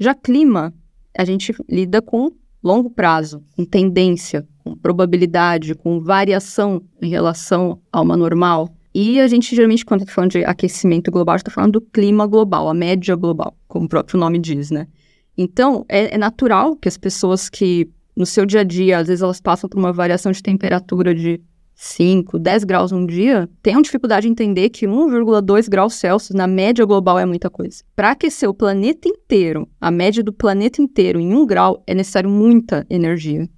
Já 0.00 0.14
clima, 0.14 0.72
a 1.16 1.26
gente 1.26 1.54
lida 1.68 2.00
com 2.00 2.32
longo 2.62 2.88
prazo, 2.88 3.44
com 3.54 3.66
tendência, 3.66 4.48
com 4.64 4.74
probabilidade, 4.74 5.74
com 5.74 6.00
variação 6.00 6.82
em 7.02 7.10
relação 7.10 7.78
a 7.92 8.00
uma 8.00 8.16
normal. 8.16 8.74
E 8.94 9.20
a 9.20 9.28
gente 9.28 9.54
geralmente, 9.54 9.84
quando 9.84 10.00
está 10.00 10.14
falando 10.14 10.30
de 10.30 10.44
aquecimento 10.44 11.10
global, 11.10 11.36
está 11.36 11.50
falando 11.50 11.72
do 11.72 11.80
clima 11.82 12.26
global, 12.26 12.66
a 12.66 12.72
média 12.72 13.14
global, 13.14 13.54
como 13.68 13.84
o 13.84 13.88
próprio 13.90 14.18
nome 14.18 14.38
diz, 14.38 14.70
né? 14.70 14.88
Então, 15.36 15.84
é, 15.86 16.14
é 16.14 16.18
natural 16.18 16.76
que 16.76 16.88
as 16.88 16.96
pessoas 16.96 17.50
que 17.50 17.86
no 18.16 18.24
seu 18.24 18.46
dia 18.46 18.60
a 18.60 18.64
dia, 18.64 18.98
às 18.98 19.08
vezes 19.08 19.22
elas 19.22 19.40
passam 19.40 19.68
por 19.68 19.78
uma 19.78 19.92
variação 19.92 20.32
de 20.32 20.42
temperatura 20.42 21.14
de 21.14 21.42
5, 21.82 22.38
10 22.38 22.64
graus 22.64 22.92
um 22.92 23.06
dia, 23.06 23.48
tenham 23.62 23.80
dificuldade 23.80 24.28
em 24.28 24.32
entender 24.32 24.68
que 24.68 24.86
1,2 24.86 25.66
graus 25.66 25.94
Celsius 25.94 26.36
na 26.36 26.46
média 26.46 26.84
global 26.84 27.18
é 27.18 27.24
muita 27.24 27.48
coisa. 27.48 27.82
Para 27.96 28.10
aquecer 28.10 28.46
o 28.46 28.52
planeta 28.52 29.08
inteiro, 29.08 29.66
a 29.80 29.90
média 29.90 30.22
do 30.22 30.30
planeta 30.30 30.82
inteiro 30.82 31.18
em 31.18 31.34
1 31.34 31.46
grau, 31.46 31.82
é 31.86 31.94
necessário 31.94 32.28
muita 32.28 32.86
energia. 32.90 33.48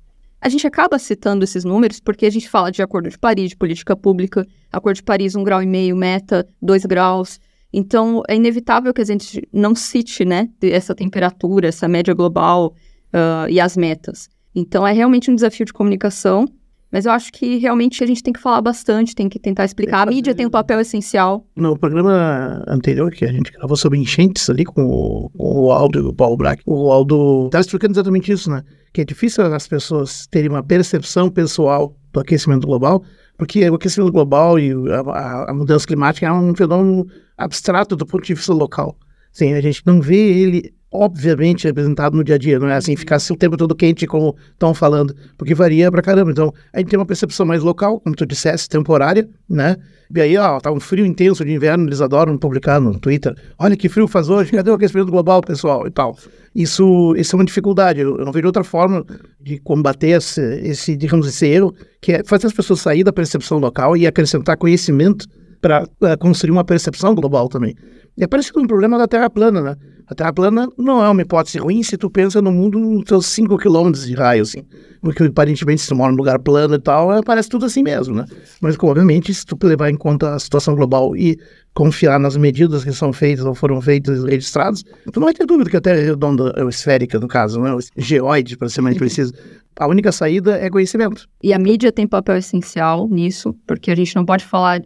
A 0.40 0.48
gente 0.48 0.64
acaba 0.64 1.00
citando 1.00 1.42
esses 1.42 1.64
números 1.64 1.98
porque 1.98 2.24
a 2.24 2.30
gente 2.30 2.48
fala 2.48 2.70
de 2.70 2.80
Acordo 2.80 3.10
de 3.10 3.18
Paris, 3.18 3.50
de 3.50 3.56
política 3.56 3.96
pública, 3.96 4.46
Acordo 4.70 4.98
de 4.98 5.02
Paris, 5.02 5.32
1,5 5.32 5.42
grau 5.42 5.60
e 5.60 5.66
meio, 5.66 5.96
meta, 5.96 6.48
2 6.62 6.86
graus. 6.86 7.40
Então, 7.72 8.22
é 8.28 8.36
inevitável 8.36 8.94
que 8.94 9.00
a 9.00 9.04
gente 9.04 9.42
não 9.52 9.74
cite, 9.74 10.24
né, 10.24 10.48
essa 10.62 10.94
temperatura, 10.94 11.66
essa 11.66 11.88
média 11.88 12.14
global 12.14 12.72
uh, 13.12 13.48
e 13.50 13.58
as 13.58 13.76
metas. 13.76 14.28
Então, 14.54 14.86
é 14.86 14.92
realmente 14.92 15.28
um 15.28 15.34
desafio 15.34 15.66
de 15.66 15.72
comunicação 15.72 16.46
mas 16.92 17.06
eu 17.06 17.12
acho 17.12 17.32
que 17.32 17.56
realmente 17.56 18.04
a 18.04 18.06
gente 18.06 18.22
tem 18.22 18.34
que 18.34 18.40
falar 18.40 18.60
bastante, 18.60 19.14
tem 19.14 19.26
que 19.26 19.38
tentar 19.38 19.64
explicar. 19.64 20.06
A 20.06 20.10
mídia 20.10 20.34
tem 20.34 20.44
um 20.44 20.50
papel 20.50 20.78
essencial. 20.78 21.46
No 21.56 21.76
programa 21.78 22.62
anterior, 22.68 23.10
que 23.10 23.24
a 23.24 23.32
gente 23.32 23.50
gravou 23.50 23.76
sobre 23.76 23.98
enchentes 23.98 24.50
ali 24.50 24.62
com 24.62 24.84
o, 24.84 25.30
com 25.30 25.60
o 25.60 25.72
Aldo 25.72 25.98
e 25.98 26.02
o 26.02 26.12
Paulo 26.12 26.36
Brack, 26.36 26.62
o 26.66 26.92
Aldo 26.92 27.46
estava 27.46 27.62
explicando 27.62 27.94
exatamente 27.94 28.30
isso, 28.30 28.50
né? 28.50 28.62
Que 28.92 29.00
é 29.00 29.04
difícil 29.04 29.42
as 29.46 29.66
pessoas 29.66 30.26
terem 30.26 30.50
uma 30.50 30.62
percepção 30.62 31.30
pessoal 31.30 31.96
do 32.12 32.20
aquecimento 32.20 32.66
global, 32.66 33.02
porque 33.38 33.68
o 33.70 33.74
aquecimento 33.74 34.12
global 34.12 34.58
e 34.58 34.72
a, 34.90 35.50
a 35.50 35.54
mudança 35.54 35.86
climática 35.86 36.26
é 36.26 36.32
um 36.32 36.54
fenômeno 36.54 37.06
abstrato 37.38 37.96
do 37.96 38.04
ponto 38.04 38.22
de 38.22 38.34
vista 38.34 38.52
local. 38.52 38.98
Sim, 39.32 39.54
a 39.54 39.62
gente 39.62 39.82
não 39.86 39.98
vê 39.98 40.14
ele 40.14 40.74
obviamente 40.92 41.64
representado 41.66 42.16
no 42.16 42.22
dia 42.22 42.34
a 42.34 42.38
dia, 42.38 42.58
não 42.58 42.68
é 42.68 42.74
assim, 42.74 42.94
ficar 42.94 43.18
o 43.30 43.36
tempo 43.36 43.56
todo 43.56 43.74
quente 43.74 44.06
como 44.06 44.36
estão 44.52 44.74
falando, 44.74 45.14
porque 45.38 45.54
varia 45.54 45.90
pra 45.90 46.02
caramba. 46.02 46.30
Então, 46.30 46.52
a 46.72 46.78
gente 46.78 46.88
tem 46.88 46.98
uma 46.98 47.06
percepção 47.06 47.46
mais 47.46 47.62
local, 47.62 47.98
como 48.00 48.14
tu 48.14 48.26
disseste, 48.26 48.68
temporária, 48.68 49.28
né? 49.48 49.76
E 50.14 50.20
aí, 50.20 50.36
ó, 50.36 50.60
tá 50.60 50.70
um 50.70 50.78
frio 50.78 51.06
intenso 51.06 51.42
de 51.42 51.52
inverno, 51.52 51.88
eles 51.88 52.02
adoram 52.02 52.36
publicar 52.36 52.78
no 52.78 52.98
Twitter. 52.98 53.34
Olha 53.58 53.74
que 53.74 53.88
frio 53.88 54.06
faz 54.06 54.28
hoje, 54.28 54.52
cadê 54.52 54.70
o 54.70 54.74
aquecimento 54.74 55.10
global, 55.10 55.40
pessoal? 55.40 55.86
E 55.86 55.90
tal. 55.90 56.14
Isso, 56.54 57.14
isso 57.16 57.34
é 57.34 57.38
uma 57.38 57.44
dificuldade. 57.46 58.00
Eu, 58.00 58.18
não 58.18 58.30
vejo 58.30 58.46
outra 58.46 58.62
forma 58.62 59.06
de 59.40 59.58
combater 59.58 60.08
esse, 60.08 60.42
esse, 60.60 60.94
digamos, 60.94 61.26
esse 61.26 61.46
erro, 61.46 61.74
que 61.98 62.12
é 62.12 62.22
fazer 62.24 62.46
as 62.46 62.52
pessoas 62.52 62.80
sair 62.80 63.02
da 63.02 63.12
percepção 63.12 63.58
local 63.58 63.96
e 63.96 64.06
acrescentar 64.06 64.58
conhecimento 64.58 65.26
para 65.62 65.84
uh, 65.84 66.18
construir 66.18 66.50
uma 66.50 66.64
percepção 66.64 67.14
global 67.14 67.48
também. 67.48 67.74
É 68.18 68.26
parecido 68.26 68.54
com 68.54 68.64
o 68.64 68.68
problema 68.68 68.98
da 68.98 69.08
Terra 69.08 69.30
plana, 69.30 69.60
né? 69.62 69.76
A 70.06 70.14
Terra 70.14 70.32
plana 70.32 70.68
não 70.76 71.02
é 71.02 71.08
uma 71.08 71.22
hipótese 71.22 71.58
ruim 71.58 71.82
se 71.82 71.96
tu 71.96 72.10
pensa 72.10 72.42
no 72.42 72.52
mundo 72.52 72.78
nos 72.78 73.04
seus 73.08 73.26
5 73.26 73.56
quilômetros 73.56 74.06
de 74.06 74.14
raio, 74.14 74.42
assim. 74.42 74.62
Porque 75.00 75.22
aparentemente 75.22 75.80
se 75.80 75.88
tu 75.88 75.96
mora 75.96 76.10
num 76.10 76.18
lugar 76.18 76.38
plano 76.38 76.74
e 76.74 76.78
tal, 76.78 77.12
é, 77.12 77.22
parece 77.22 77.48
tudo 77.48 77.64
assim 77.64 77.82
mesmo, 77.82 78.14
né? 78.14 78.26
Mas 78.60 78.76
obviamente 78.78 79.32
se 79.32 79.46
tu 79.46 79.56
levar 79.62 79.88
em 79.88 79.96
conta 79.96 80.34
a 80.34 80.38
situação 80.38 80.74
global 80.74 81.16
e 81.16 81.38
confiar 81.72 82.20
nas 82.20 82.36
medidas 82.36 82.84
que 82.84 82.92
são 82.92 83.12
feitas 83.12 83.46
ou 83.46 83.54
foram 83.54 83.80
feitas 83.80 84.22
e 84.22 84.26
registradas, 84.28 84.82
tu 85.10 85.18
não 85.18 85.24
vai 85.24 85.34
ter 85.34 85.46
dúvida 85.46 85.70
que 85.70 85.76
a 85.78 85.80
Terra 85.80 85.98
é 85.98 86.04
redonda, 86.04 86.52
é 86.56 86.62
esférica 86.68 87.18
no 87.18 87.26
caso, 87.26 87.60
né? 87.60 87.70
Geoide, 87.96 88.58
para 88.58 88.68
ser 88.68 88.82
mais 88.82 88.98
preciso. 88.98 89.32
A 89.76 89.86
única 89.86 90.12
saída 90.12 90.58
é 90.58 90.68
conhecimento. 90.68 91.26
E 91.42 91.54
a 91.54 91.58
mídia 91.58 91.90
tem 91.90 92.06
papel 92.06 92.36
essencial 92.36 93.08
nisso, 93.08 93.56
porque 93.66 93.90
a 93.90 93.94
gente 93.94 94.14
não 94.14 94.26
pode 94.26 94.44
falar 94.44 94.82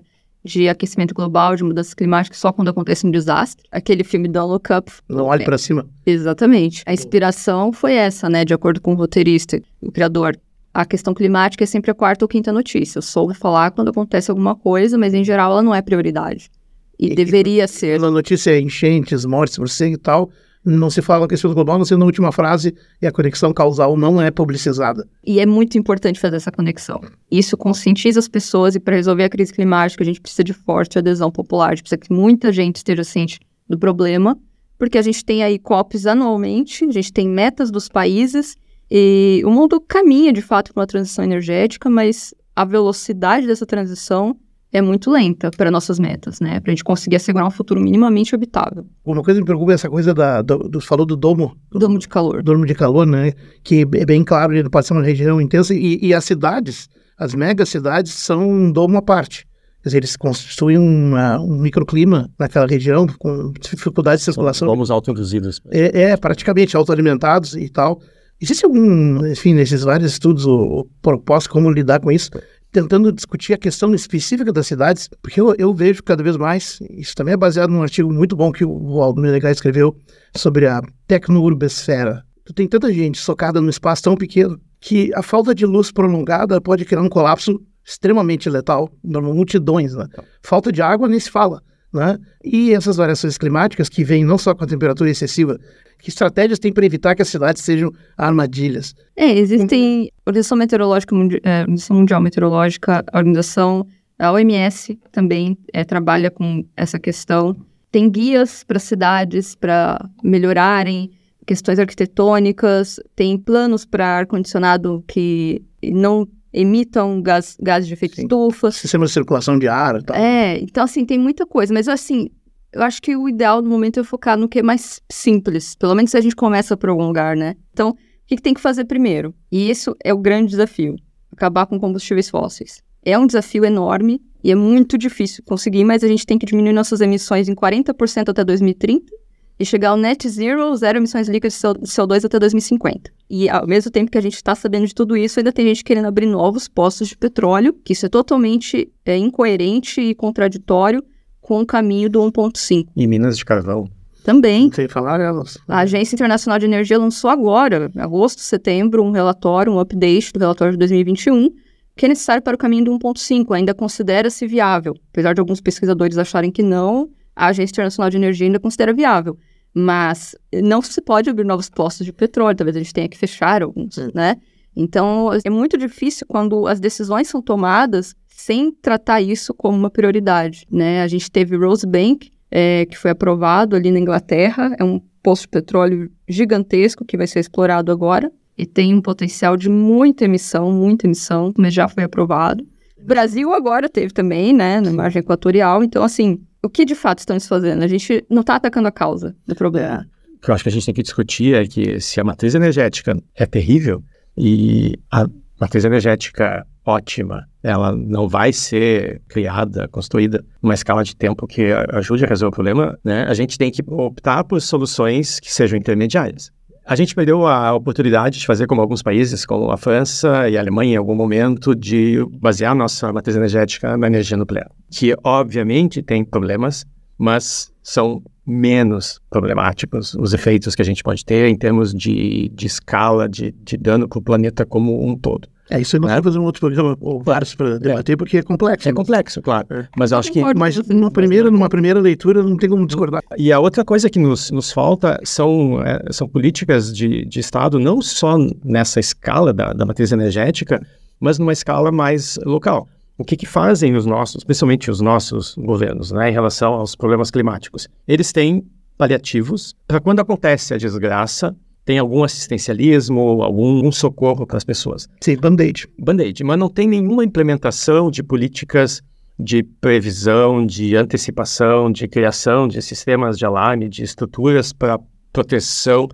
de 0.46 0.68
aquecimento 0.68 1.14
global, 1.14 1.56
de 1.56 1.64
mudanças 1.64 1.92
climáticas, 1.92 2.38
só 2.38 2.52
quando 2.52 2.68
acontece 2.68 3.06
um 3.06 3.10
desastre. 3.10 3.66
Aquele 3.70 4.04
filme 4.04 4.28
Don't 4.28 4.48
Look 4.48 4.72
Up. 4.72 4.90
Não 5.08 5.26
olhe 5.26 5.42
é, 5.42 5.44
para 5.44 5.58
cima. 5.58 5.86
Exatamente. 6.06 6.82
A 6.86 6.94
inspiração 6.94 7.72
foi 7.72 7.94
essa, 7.94 8.28
né? 8.28 8.44
De 8.44 8.54
acordo 8.54 8.80
com 8.80 8.92
o 8.92 8.96
roteirista, 8.96 9.60
o 9.82 9.92
criador. 9.92 10.38
A 10.72 10.84
questão 10.84 11.12
climática 11.12 11.64
é 11.64 11.66
sempre 11.66 11.90
a 11.90 11.94
quarta 11.94 12.24
ou 12.24 12.28
quinta 12.28 12.52
notícia. 12.52 12.98
Eu 12.98 13.02
soube 13.02 13.34
falar 13.34 13.70
quando 13.72 13.88
acontece 13.88 14.30
alguma 14.30 14.54
coisa, 14.54 14.96
mas 14.96 15.12
em 15.12 15.24
geral 15.24 15.52
ela 15.52 15.62
não 15.62 15.74
é 15.74 15.82
prioridade. 15.82 16.50
E, 16.98 17.12
e 17.12 17.14
deveria 17.14 17.66
ser. 17.66 18.02
A 18.02 18.10
notícia 18.10 18.50
é 18.52 18.60
enchentes, 18.60 19.24
mortes, 19.24 19.58
morcego 19.58 19.94
e 19.94 19.98
tal 19.98 20.30
não 20.66 20.90
se 20.90 21.00
fala 21.00 21.26
aquecimento 21.26 21.54
global, 21.54 21.78
não 21.78 21.84
sendo 21.84 22.00
na 22.00 22.06
última 22.06 22.32
frase, 22.32 22.74
e 23.00 23.06
a 23.06 23.12
conexão 23.12 23.52
causal 23.52 23.96
não 23.96 24.20
é 24.20 24.32
publicizada. 24.32 25.08
E 25.24 25.38
é 25.38 25.46
muito 25.46 25.78
importante 25.78 26.18
fazer 26.18 26.36
essa 26.36 26.50
conexão. 26.50 27.00
Isso 27.30 27.56
conscientiza 27.56 28.18
as 28.18 28.26
pessoas 28.26 28.74
e 28.74 28.80
para 28.80 28.96
resolver 28.96 29.24
a 29.24 29.28
crise 29.28 29.52
climática 29.52 30.02
a 30.02 30.06
gente 30.06 30.20
precisa 30.20 30.42
de 30.42 30.52
forte 30.52 30.98
adesão 30.98 31.30
popular, 31.30 31.68
a 31.68 31.74
gente 31.74 31.82
precisa 31.82 31.98
que 31.98 32.12
muita 32.12 32.50
gente 32.50 32.76
esteja 32.76 33.04
ciente 33.04 33.38
do 33.68 33.78
problema, 33.78 34.36
porque 34.76 34.98
a 34.98 35.02
gente 35.02 35.24
tem 35.24 35.44
aí 35.44 35.58
COPs 35.58 36.04
anualmente, 36.06 36.84
a 36.84 36.92
gente 36.92 37.12
tem 37.12 37.28
metas 37.28 37.70
dos 37.70 37.88
países 37.88 38.56
e 38.90 39.42
o 39.44 39.50
mundo 39.50 39.80
caminha 39.80 40.32
de 40.32 40.42
fato 40.42 40.72
para 40.72 40.80
uma 40.80 40.86
transição 40.86 41.24
energética, 41.24 41.88
mas 41.88 42.34
a 42.54 42.64
velocidade 42.64 43.46
dessa 43.46 43.66
transição 43.66 44.36
é 44.76 44.82
muito 44.82 45.10
lenta 45.10 45.50
para 45.50 45.70
nossas 45.70 45.98
metas, 45.98 46.38
né? 46.38 46.60
Para 46.60 46.70
a 46.70 46.74
gente 46.74 46.84
conseguir 46.84 47.16
assegurar 47.16 47.46
um 47.46 47.50
futuro 47.50 47.80
minimamente 47.80 48.34
habitável. 48.34 48.84
Uma 49.04 49.22
coisa 49.22 49.40
que 49.40 49.42
me 49.42 49.46
preocupa 49.46 49.72
é 49.72 49.74
essa 49.74 49.88
coisa 49.88 50.12
da, 50.12 50.42
do, 50.42 50.58
do 50.68 50.80
falou 50.82 51.06
do 51.06 51.16
domo. 51.16 51.56
Domo 51.72 51.98
de 51.98 52.06
calor. 52.06 52.42
Domo 52.42 52.66
de 52.66 52.74
calor, 52.74 53.06
né? 53.06 53.32
Que 53.64 53.86
é 53.94 54.04
bem 54.04 54.22
claro, 54.22 54.54
ele 54.54 54.68
pode 54.68 54.86
ser 54.86 54.92
uma 54.92 55.02
região 55.02 55.40
intensa 55.40 55.72
e, 55.72 55.98
e 56.02 56.12
as 56.12 56.24
cidades, 56.24 56.88
as 57.18 57.34
megacidades 57.34 58.12
são 58.12 58.46
um 58.46 58.70
domo 58.70 58.98
à 58.98 59.02
parte. 59.02 59.46
Quer 59.82 59.88
dizer, 59.88 59.98
eles 59.98 60.16
constituem 60.16 60.76
uma, 60.76 61.40
um 61.40 61.56
microclima 61.58 62.28
naquela 62.38 62.66
região 62.66 63.06
com 63.18 63.52
dificuldade 63.58 64.18
de 64.18 64.24
circulação. 64.24 64.68
Domos 64.68 64.90
autoinduzidos. 64.90 65.62
É, 65.70 66.02
é, 66.02 66.16
praticamente 66.18 66.76
autoalimentados 66.76 67.54
e 67.54 67.70
tal. 67.70 67.98
Existe 68.38 68.66
algum, 68.66 69.26
enfim, 69.26 69.54
nesses 69.54 69.82
vários 69.82 70.12
estudos, 70.12 70.44
o, 70.44 70.80
o 70.80 70.84
propósito 71.00 71.52
como 71.52 71.70
lidar 71.70 72.00
com 72.00 72.12
isso? 72.12 72.30
Tentando 72.76 73.10
discutir 73.10 73.54
a 73.54 73.58
questão 73.58 73.94
específica 73.94 74.52
das 74.52 74.66
cidades, 74.66 75.08
porque 75.22 75.40
eu, 75.40 75.54
eu, 75.56 75.72
vejo 75.72 76.02
cada 76.02 76.22
vez 76.22 76.36
mais, 76.36 76.78
isso 76.90 77.14
também 77.14 77.32
é 77.32 77.36
baseado 77.36 77.70
num 77.70 77.80
artigo 77.80 78.12
muito 78.12 78.36
bom 78.36 78.52
que 78.52 78.66
o 78.66 79.00
Aldo 79.00 79.22
Menegai 79.22 79.50
escreveu 79.50 79.96
sobre 80.36 80.66
a 80.66 80.82
tecno-urbesfera. 81.06 82.22
tu 82.44 82.52
tem 82.52 82.68
tanta 82.68 82.92
gente 82.92 83.18
socada 83.18 83.62
num 83.62 83.70
espaço 83.70 84.02
tão 84.02 84.14
pequeno 84.14 84.60
que 84.78 85.10
a 85.14 85.22
falta 85.22 85.54
de 85.54 85.64
luz 85.64 85.90
prolongada 85.90 86.60
pode 86.60 86.84
criar 86.84 87.00
um 87.00 87.08
colapso 87.08 87.58
extremamente 87.82 88.50
letal, 88.50 88.92
multidões, 89.02 89.94
né? 89.94 90.06
Falta 90.42 90.70
de 90.70 90.82
água 90.82 91.08
nem 91.08 91.18
se 91.18 91.30
fala, 91.30 91.62
né? 91.96 92.18
E 92.44 92.72
essas 92.72 92.96
variações 92.96 93.36
climáticas 93.36 93.88
que 93.88 94.04
vêm 94.04 94.24
não 94.24 94.38
só 94.38 94.54
com 94.54 94.64
a 94.64 94.66
temperatura 94.66 95.10
excessiva, 95.10 95.58
que 95.98 96.10
estratégias 96.10 96.58
tem 96.58 96.72
para 96.72 96.86
evitar 96.86 97.14
que 97.14 97.22
as 97.22 97.28
cidades 97.28 97.62
sejam 97.62 97.90
armadilhas? 98.16 98.94
É, 99.16 99.36
existem 99.36 100.10
a 100.24 100.30
Organização 100.30 100.58
Meteorológica 100.58 101.14
Mundial, 101.14 101.40
é, 101.42 101.66
Mundial 101.90 102.20
Meteorológica, 102.20 103.04
a 103.12 103.18
Organização 103.18 103.86
a 104.18 104.32
OMS 104.32 104.98
também 105.12 105.58
é, 105.72 105.84
trabalha 105.84 106.30
com 106.30 106.64
essa 106.76 106.98
questão. 106.98 107.56
Tem 107.90 108.10
guias 108.10 108.64
para 108.64 108.78
cidades 108.78 109.54
para 109.54 109.98
melhorarem 110.22 111.10
questões 111.46 111.78
arquitetônicas, 111.78 112.98
tem 113.14 113.38
planos 113.38 113.84
para 113.84 114.18
ar-condicionado 114.18 115.04
que 115.06 115.62
não 115.82 116.26
emitam 116.56 117.20
gás, 117.20 117.56
gases 117.60 117.86
de 117.86 117.92
efeito 117.92 118.16
Sim. 118.16 118.22
estufa. 118.22 118.70
Sistema 118.70 119.04
de 119.04 119.12
circulação 119.12 119.58
de 119.58 119.68
ar 119.68 120.00
e 120.00 120.02
tal. 120.02 120.16
É, 120.16 120.58
então 120.58 120.82
assim, 120.82 121.04
tem 121.04 121.18
muita 121.18 121.46
coisa. 121.46 121.72
Mas 121.72 121.86
assim, 121.86 122.30
eu 122.72 122.82
acho 122.82 123.00
que 123.02 123.14
o 123.14 123.28
ideal 123.28 123.60
no 123.60 123.68
momento 123.68 124.00
é 124.00 124.04
focar 124.04 124.38
no 124.38 124.48
que 124.48 124.60
é 124.60 124.62
mais 124.62 125.02
simples. 125.12 125.74
Pelo 125.74 125.94
menos 125.94 126.10
se 126.10 126.16
a 126.16 126.20
gente 126.20 126.34
começa 126.34 126.76
por 126.76 126.88
algum 126.88 127.06
lugar, 127.06 127.36
né? 127.36 127.54
Então, 127.72 127.90
o 127.90 127.94
que, 128.26 128.36
que 128.36 128.42
tem 128.42 128.54
que 128.54 128.60
fazer 128.60 128.86
primeiro? 128.86 129.34
E 129.52 129.70
isso 129.70 129.94
é 130.02 130.14
o 130.14 130.18
grande 130.18 130.50
desafio. 130.50 130.96
Acabar 131.30 131.66
com 131.66 131.78
combustíveis 131.78 132.30
fósseis. 132.30 132.82
É 133.04 133.18
um 133.18 133.26
desafio 133.26 133.64
enorme 133.64 134.20
e 134.42 134.50
é 134.50 134.54
muito 134.54 134.96
difícil 134.96 135.44
conseguir, 135.44 135.84
mas 135.84 136.02
a 136.02 136.08
gente 136.08 136.26
tem 136.26 136.38
que 136.38 136.46
diminuir 136.46 136.72
nossas 136.72 137.00
emissões 137.00 137.48
em 137.48 137.54
40% 137.54 138.30
até 138.30 138.42
2030 138.42 139.12
e 139.58 139.64
chegar 139.64 139.90
ao 139.90 139.96
net 139.96 140.28
zero, 140.28 140.74
zero 140.76 140.98
emissões 140.98 141.28
líquidas 141.28 141.54
de 141.54 141.88
CO2 141.88 142.24
até 142.24 142.38
2050. 142.38 143.10
E 143.28 143.48
ao 143.48 143.66
mesmo 143.66 143.90
tempo 143.90 144.10
que 144.10 144.18
a 144.18 144.20
gente 144.20 144.34
está 144.34 144.54
sabendo 144.54 144.86
de 144.86 144.94
tudo 144.94 145.16
isso, 145.16 145.40
ainda 145.40 145.52
tem 145.52 145.66
gente 145.66 145.82
querendo 145.82 146.06
abrir 146.06 146.26
novos 146.26 146.68
postos 146.68 147.08
de 147.08 147.16
petróleo, 147.16 147.74
que 147.84 147.92
isso 147.92 148.06
é 148.06 148.08
totalmente 148.08 148.92
é, 149.04 149.16
incoerente 149.16 150.00
e 150.00 150.14
contraditório 150.14 151.02
com 151.40 151.60
o 151.60 151.66
caminho 151.66 152.10
do 152.10 152.20
1.5. 152.20 152.88
E 152.94 153.06
minas 153.06 153.38
de 153.38 153.44
carvão. 153.44 153.88
Também. 154.24 154.70
Sem 154.72 154.88
falar 154.88 155.20
elas. 155.20 155.56
A 155.68 155.78
Agência 155.78 156.16
Internacional 156.16 156.58
de 156.58 156.66
Energia 156.66 156.98
lançou 156.98 157.30
agora, 157.30 157.90
em 157.94 158.00
agosto, 158.00 158.40
setembro, 158.40 159.04
um 159.04 159.12
relatório, 159.12 159.72
um 159.72 159.78
update 159.78 160.32
do 160.32 160.40
relatório 160.40 160.72
de 160.72 160.78
2021, 160.78 161.48
que 161.96 162.06
é 162.06 162.08
necessário 162.08 162.42
para 162.42 162.56
o 162.56 162.58
caminho 162.58 162.86
do 162.86 162.98
1.5, 162.98 163.54
ainda 163.54 163.72
considera-se 163.72 164.44
viável. 164.44 164.94
Apesar 165.12 165.32
de 165.32 165.40
alguns 165.40 165.60
pesquisadores 165.60 166.18
acharem 166.18 166.50
que 166.50 166.62
não, 166.62 167.08
a 167.36 167.46
Agência 167.46 167.72
Internacional 167.72 168.10
de 168.10 168.16
Energia 168.16 168.46
ainda 168.46 168.58
considera 168.58 168.92
viável. 168.92 169.38
Mas 169.78 170.34
não 170.64 170.80
se 170.80 171.02
pode 171.02 171.28
abrir 171.28 171.44
novos 171.44 171.68
postos 171.68 172.06
de 172.06 172.12
petróleo, 172.12 172.56
talvez 172.56 172.76
a 172.76 172.80
gente 172.80 172.94
tenha 172.94 173.08
que 173.08 173.18
fechar 173.18 173.62
alguns, 173.62 173.98
né? 174.14 174.36
Então, 174.74 175.28
é 175.44 175.50
muito 175.50 175.76
difícil 175.76 176.26
quando 176.26 176.66
as 176.66 176.80
decisões 176.80 177.28
são 177.28 177.42
tomadas 177.42 178.14
sem 178.26 178.72
tratar 178.72 179.20
isso 179.20 179.52
como 179.52 179.76
uma 179.76 179.90
prioridade, 179.90 180.66
né? 180.70 181.02
A 181.02 181.06
gente 181.06 181.30
teve 181.30 181.56
Rosebank, 181.56 182.30
é, 182.50 182.86
que 182.86 182.96
foi 182.96 183.10
aprovado 183.10 183.76
ali 183.76 183.90
na 183.90 183.98
Inglaterra, 183.98 184.74
é 184.78 184.84
um 184.84 184.98
poço 185.22 185.42
de 185.42 185.48
petróleo 185.48 186.10
gigantesco 186.26 187.04
que 187.04 187.18
vai 187.18 187.26
ser 187.26 187.40
explorado 187.40 187.92
agora 187.92 188.32
e 188.56 188.64
tem 188.64 188.94
um 188.94 189.02
potencial 189.02 189.58
de 189.58 189.68
muita 189.68 190.24
emissão, 190.24 190.72
muita 190.72 191.06
emissão, 191.06 191.52
mas 191.58 191.74
já 191.74 191.86
foi 191.86 192.04
aprovado. 192.04 192.66
Brasil 192.98 193.52
agora 193.52 193.90
teve 193.90 194.12
também, 194.12 194.54
né, 194.54 194.80
na 194.80 194.90
margem 194.90 195.20
equatorial, 195.20 195.84
então 195.84 196.02
assim, 196.02 196.40
o 196.66 196.70
que 196.70 196.84
de 196.84 196.94
fato 196.94 197.20
estamos 197.20 197.46
fazendo? 197.46 197.82
A 197.82 197.86
gente 197.86 198.24
não 198.28 198.40
está 198.40 198.56
atacando 198.56 198.88
a 198.88 198.92
causa 198.92 199.34
do 199.46 199.54
problema. 199.54 200.06
O 200.36 200.40
que 200.40 200.50
eu 200.50 200.54
acho 200.54 200.64
que 200.64 200.68
a 200.68 200.72
gente 200.72 200.84
tem 200.84 200.94
que 200.94 201.02
discutir 201.02 201.54
é 201.54 201.66
que 201.66 202.00
se 202.00 202.20
a 202.20 202.24
matriz 202.24 202.54
energética 202.54 203.16
é 203.34 203.46
terrível 203.46 204.02
e 204.36 204.98
a 205.10 205.26
matriz 205.60 205.84
energética 205.84 206.66
ótima, 206.84 207.48
ela 207.62 207.96
não 207.96 208.28
vai 208.28 208.52
ser 208.52 209.22
criada, 209.28 209.88
construída 209.88 210.44
numa 210.62 210.74
escala 210.74 211.02
de 211.02 211.16
tempo 211.16 211.46
que 211.46 211.72
ajude 211.92 212.24
a 212.24 212.28
resolver 212.28 212.52
o 212.52 212.54
problema, 212.54 212.98
né? 213.02 213.24
A 213.24 213.34
gente 213.34 213.58
tem 213.58 213.70
que 213.70 213.82
optar 213.86 214.44
por 214.44 214.60
soluções 214.60 215.40
que 215.40 215.52
sejam 215.52 215.78
intermediárias. 215.78 216.52
A 216.88 216.94
gente 216.94 217.16
perdeu 217.16 217.44
a 217.44 217.74
oportunidade 217.74 218.38
de 218.38 218.46
fazer 218.46 218.68
como 218.68 218.80
alguns 218.80 219.02
países, 219.02 219.44
como 219.44 219.72
a 219.72 219.76
França 219.76 220.48
e 220.48 220.56
a 220.56 220.60
Alemanha, 220.60 220.94
em 220.94 220.96
algum 220.96 221.16
momento, 221.16 221.74
de 221.74 222.24
basear 222.38 222.76
nossa 222.76 223.12
matriz 223.12 223.34
energética 223.34 223.96
na 223.96 224.06
energia 224.06 224.36
nuclear, 224.36 224.70
que 224.88 225.12
obviamente 225.24 226.00
tem 226.00 226.24
problemas, 226.24 226.86
mas 227.18 227.72
são 227.82 228.22
menos 228.46 229.20
problemáticos 229.28 230.14
os 230.14 230.32
efeitos 230.32 230.76
que 230.76 230.82
a 230.82 230.84
gente 230.84 231.02
pode 231.02 231.24
ter 231.24 231.48
em 231.48 231.56
termos 231.56 231.92
de, 231.92 232.52
de 232.54 232.66
escala, 232.68 233.28
de, 233.28 233.50
de 233.50 233.76
dano 233.76 234.08
para 234.08 234.20
o 234.20 234.22
planeta 234.22 234.64
como 234.64 235.04
um 235.04 235.18
todo. 235.18 235.48
É, 235.70 235.80
isso 235.80 235.98
nós 235.98 236.08
né? 236.08 236.14
vamos 236.14 236.24
fazer 236.26 236.38
um 236.38 236.44
outro 236.44 236.60
programa 236.60 236.96
ou 237.00 237.20
vários 237.20 237.54
para 237.54 237.78
debater, 237.78 238.12
é. 238.12 238.16
porque 238.16 238.38
é 238.38 238.42
complexo. 238.42 238.88
É 238.88 238.92
complexo, 238.92 239.42
claro. 239.42 239.66
É. 239.70 239.88
Mas 239.96 240.12
eu 240.12 240.18
acho 240.18 240.32
que. 240.32 240.40
Mas 240.54 240.76
numa 240.88 241.10
primeira, 241.10 241.50
numa 241.50 241.68
primeira 241.68 242.00
leitura 242.00 242.42
não 242.42 242.56
tem 242.56 242.68
como 242.68 242.86
discordar. 242.86 243.22
E 243.36 243.52
a 243.52 243.58
outra 243.58 243.84
coisa 243.84 244.08
que 244.08 244.18
nos, 244.18 244.50
nos 244.50 244.70
falta 244.70 245.18
são, 245.24 245.82
é, 245.82 246.00
são 246.10 246.28
políticas 246.28 246.94
de, 246.94 247.24
de 247.24 247.40
Estado, 247.40 247.78
não 247.78 248.00
só 248.00 248.36
nessa 248.64 249.00
escala 249.00 249.52
da, 249.52 249.72
da 249.72 249.84
matriz 249.84 250.12
energética, 250.12 250.80
mas 251.18 251.38
numa 251.38 251.52
escala 251.52 251.90
mais 251.90 252.38
local. 252.44 252.88
O 253.18 253.24
que, 253.24 253.34
que 253.34 253.46
fazem 253.46 253.96
os 253.96 254.04
nossos, 254.04 254.44
principalmente 254.44 254.90
os 254.90 255.00
nossos 255.00 255.54
governos, 255.56 256.12
né, 256.12 256.28
em 256.28 256.32
relação 256.32 256.74
aos 256.74 256.94
problemas 256.94 257.30
climáticos? 257.30 257.88
Eles 258.06 258.30
têm 258.30 258.62
paliativos 258.98 259.74
para 259.86 260.00
quando 260.00 260.20
acontece 260.20 260.74
a 260.74 260.76
desgraça, 260.76 261.56
tem 261.86 262.00
algum 262.00 262.24
assistencialismo, 262.24 263.40
algum 263.42 263.90
socorro 263.92 264.44
para 264.44 264.56
as 264.56 264.64
pessoas. 264.64 265.08
Sim, 265.22 265.36
band-aid. 265.36 265.88
Band-aid, 265.96 266.42
mas 266.42 266.58
não 266.58 266.68
tem 266.68 266.88
nenhuma 266.88 267.24
implementação 267.24 268.10
de 268.10 268.24
políticas 268.24 269.00
de 269.38 269.62
previsão, 269.62 270.66
de 270.66 270.96
antecipação, 270.96 271.92
de 271.92 272.08
criação 272.08 272.66
de 272.66 272.82
sistemas 272.82 273.38
de 273.38 273.46
alarme, 273.46 273.88
de 273.88 274.02
estruturas 274.02 274.72
para 274.72 274.98
proteção, 275.32 276.08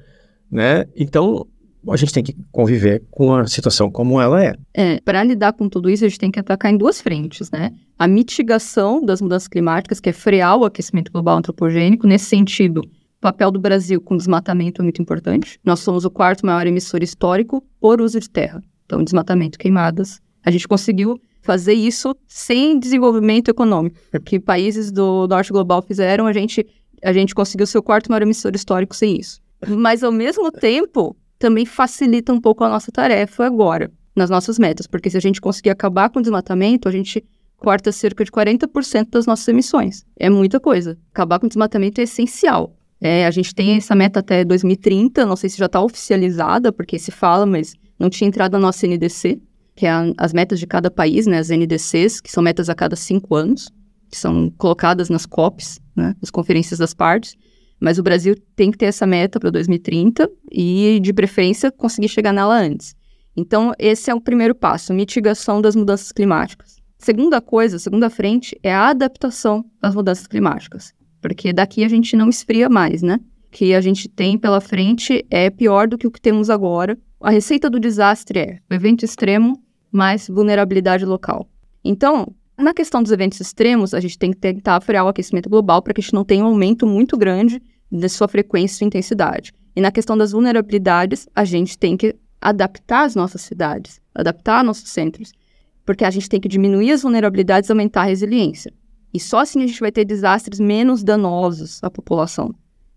né? 0.51 0.85
Então, 0.95 1.47
a 1.89 1.97
gente 1.97 2.13
tem 2.13 2.23
que 2.23 2.37
conviver 2.51 3.03
com 3.11 3.35
a 3.35 3.47
situação 3.47 3.91
como 3.91 4.21
ela 4.21 4.45
é. 4.45 4.55
É, 4.75 5.01
para 5.01 5.25
lidar 5.25 5.55
com 5.55 5.69
tudo 5.69 5.89
isso, 5.89 6.05
a 6.05 6.09
gente 6.09 6.19
tem 6.19 6.31
que 6.31 6.39
atacar 6.39 6.71
em 6.71 6.77
duas 6.77 7.01
frentes, 7.01 7.51
né? 7.51 7.73
A 7.99 8.07
mitigação 8.07 9.03
das 9.03 9.23
mudanças 9.23 9.49
climáticas, 9.49 10.01
que 10.01 10.11
é 10.11 10.13
frear 10.13 10.59
o 10.59 10.65
aquecimento 10.65 11.11
global 11.11 11.39
antropogênico, 11.39 12.07
nesse 12.07 12.27
sentido, 12.27 12.83
o 13.23 13.31
papel 13.31 13.53
do 13.53 13.61
Brasil 13.61 14.01
com 14.01 14.17
desmatamento 14.17 14.83
é 14.83 14.85
muito 14.85 15.01
importante. 15.01 15.57
Nós 15.65 15.79
somos 15.79 16.05
o 16.05 16.11
quarto 16.11 16.45
maior 16.45 16.67
emissor 16.67 17.05
histórico 17.05 17.63
por 17.81 18.01
uso 18.01 18.19
de 18.19 18.29
terra. 18.29 18.61
Então, 18.85 19.05
desmatamento, 19.05 19.57
queimadas. 19.57 20.21
A 20.45 20.51
gente 20.51 20.67
conseguiu 20.67 21.21
fazer 21.41 21.73
isso 21.73 22.17
sem 22.27 22.77
desenvolvimento 22.77 23.49
econômico. 23.49 23.97
Que 24.25 24.41
países 24.41 24.91
do 24.91 25.29
norte 25.29 25.53
global 25.53 25.81
fizeram, 25.83 26.27
a 26.27 26.33
gente, 26.33 26.67
a 27.01 27.13
gente 27.13 27.33
conseguiu 27.33 27.65
ser 27.65 27.79
o 27.79 27.83
quarto 27.83 28.11
maior 28.11 28.23
emissor 28.23 28.57
histórico 28.57 28.97
sem 28.97 29.21
isso. 29.21 29.41
Mas, 29.69 30.03
ao 30.03 30.11
mesmo 30.11 30.51
tempo, 30.51 31.17
também 31.39 31.65
facilita 31.65 32.33
um 32.33 32.41
pouco 32.41 32.65
a 32.65 32.69
nossa 32.69 32.91
tarefa 32.91 33.47
agora, 33.47 33.89
nas 34.17 34.31
nossas 34.31 34.59
metas. 34.59 34.89
Porque 34.89 35.09
se 35.09 35.17
a 35.17 35.21
gente 35.21 35.41
conseguir 35.41 35.71
acabar 35.71 36.11
com 36.11 36.19
o 36.19 36.23
desmatamento, 36.23 36.89
a 36.89 36.93
gente 36.93 37.25
corta 37.57 37.93
cerca 37.93 38.25
de 38.25 38.33
40% 38.33 39.11
das 39.11 39.27
nossas 39.27 39.47
emissões. 39.47 40.05
É 40.19 40.29
muita 40.29 40.59
coisa. 40.59 40.99
Acabar 41.13 41.39
com 41.39 41.47
o 41.47 41.49
desmatamento 41.49 42.01
é 42.01 42.05
essencial. 42.05 42.75
É, 43.05 43.27
a 43.27 43.33
gente 43.33 43.53
tem 43.53 43.77
essa 43.77 43.97
meta 43.97 44.21
até 44.21 44.45
2030, 44.45 45.27
não 45.27 45.35
sei 45.35 45.51
se 45.51 45.59
já 45.59 45.67
está 45.67 45.83
oficializada, 45.83 46.73
porque 46.73 47.01
se 47.01 47.11
fala, 47.11 47.45
mas 47.45 47.75
não 47.99 48.09
tinha 48.09 48.29
entrado 48.29 48.53
na 48.53 48.61
nossa 48.61 48.87
NDC, 48.87 49.41
que 49.75 49.87
é 49.87 49.91
a, 49.91 50.05
as 50.17 50.33
metas 50.33 50.61
de 50.61 50.69
cada 50.69 50.89
país, 50.89 51.27
né, 51.27 51.39
as 51.39 51.49
NDCs, 51.49 52.21
que 52.21 52.31
são 52.31 52.41
metas 52.41 52.69
a 52.69 52.77
cada 52.77 52.95
cinco 52.95 53.35
anos, 53.35 53.69
que 54.09 54.17
são 54.17 54.49
colocadas 54.57 55.11
nas 55.11 55.27
COPs, 55.27 55.81
né, 55.97 56.15
as 56.23 56.31
conferências 56.31 56.79
das 56.79 56.95
partes. 56.95 57.35
Mas 57.81 57.99
o 57.99 58.05
Brasil 58.05 58.37
tem 58.55 58.71
que 58.71 58.79
ter 58.79 58.87
essa 58.87 59.05
meta 59.05 59.41
para 59.41 59.51
2030 59.51 60.31
e, 60.53 61.01
de 61.03 61.13
preferência, 61.13 61.73
conseguir 61.73 62.09
chegar 62.09 62.33
nela 62.33 62.57
antes. 62.57 62.95
Então, 63.37 63.73
esse 63.81 64.13
é 64.13 64.15
o 64.15 64.21
primeiro 64.21 64.55
passo, 64.55 64.95
mitigação 64.95 65.61
das 65.61 65.75
mudanças 65.75 66.13
climáticas. 66.13 66.77
Segunda 66.99 67.41
coisa, 67.41 67.81
segunda 67.81 68.09
frente, 68.09 68.57
é 68.63 68.73
a 68.73 68.91
adaptação 68.91 69.65
às 69.83 69.93
mudanças 69.93 70.29
climáticas 70.29 70.95
porque 71.23 71.53
daqui 71.53 71.85
a 71.85 71.89
gente 71.89 72.17
não 72.17 72.29
esfria 72.29 72.69
mais, 72.69 73.01
né? 73.01 73.21
O 73.47 73.51
que 73.53 73.73
a 73.73 73.81
gente 73.81 74.09
tem 74.09 74.37
pela 74.37 74.61
frente 74.61 75.25
é 75.31 75.49
pior 75.49 75.87
do 75.87 75.97
que 75.97 76.07
o 76.07 76.11
que 76.11 76.21
temos 76.21 76.51
agora. 76.51 76.99
A 77.21 77.31
receita 77.31 77.71
do 77.71 77.79
desastre 77.79 78.39
é 78.39 78.59
o 78.69 78.75
evento 78.75 79.05
extremo 79.05 79.63
mais 79.91 80.27
vulnerabilidade 80.27 81.05
local. 81.05 81.49
Então, 81.85 82.35
na 82.59 82.75
questão 82.75 83.03
dos 83.03 83.13
eventos 83.13 83.41
extremos, 83.41 83.95
a 83.95 84.01
gente 84.01 84.19
tem 84.19 84.33
que 84.33 84.39
tentar 84.39 84.81
frear 84.81 85.05
o 85.05 85.09
aquecimento 85.09 85.49
global 85.49 85.81
para 85.81 85.95
que 85.95 86.01
a 86.01 86.03
gente 86.03 86.15
não 86.15 86.25
tenha 86.25 86.45
um 86.45 86.49
aumento 86.49 86.87
muito 86.87 87.17
grande 87.17 87.63
de 87.91 88.09
sua 88.09 88.27
frequência 88.27 88.85
e 88.85 88.87
intensidade. 88.87 89.53
E 89.77 89.81
na 89.81 89.93
questão 89.93 90.17
das 90.17 90.33
vulnerabilidades, 90.33 91.29
a 91.35 91.45
gente 91.45 91.79
tem 91.79 91.97
que 91.97 92.17
adaptar 92.41 93.05
as 93.05 93.15
nossas 93.15 93.43
cidades, 93.43 94.01
adaptar 94.15 94.65
nossos 94.65 94.91
centros, 94.91 95.33
porque 95.85 96.05
a 96.05 96.11
gente 96.11 96.29
tem 96.29 96.41
que 96.41 96.49
diminuir 96.49 96.93
as 96.93 97.03
vulnerabilidades 97.03 97.69
e 97.69 97.73
aumentar 97.73 98.03
a 98.03 98.07
resiliência. 98.07 98.73
E 99.13 99.21
só 99.21 99.41
assim 99.41 99.63
a 99.63 99.67
gente 99.67 99.81
vai 99.81 99.93
ter 99.93 100.05
desastres 100.05 100.59
menos 100.59 101.03
danosos 101.05 101.83
à 101.83 101.91
população. 101.91 102.55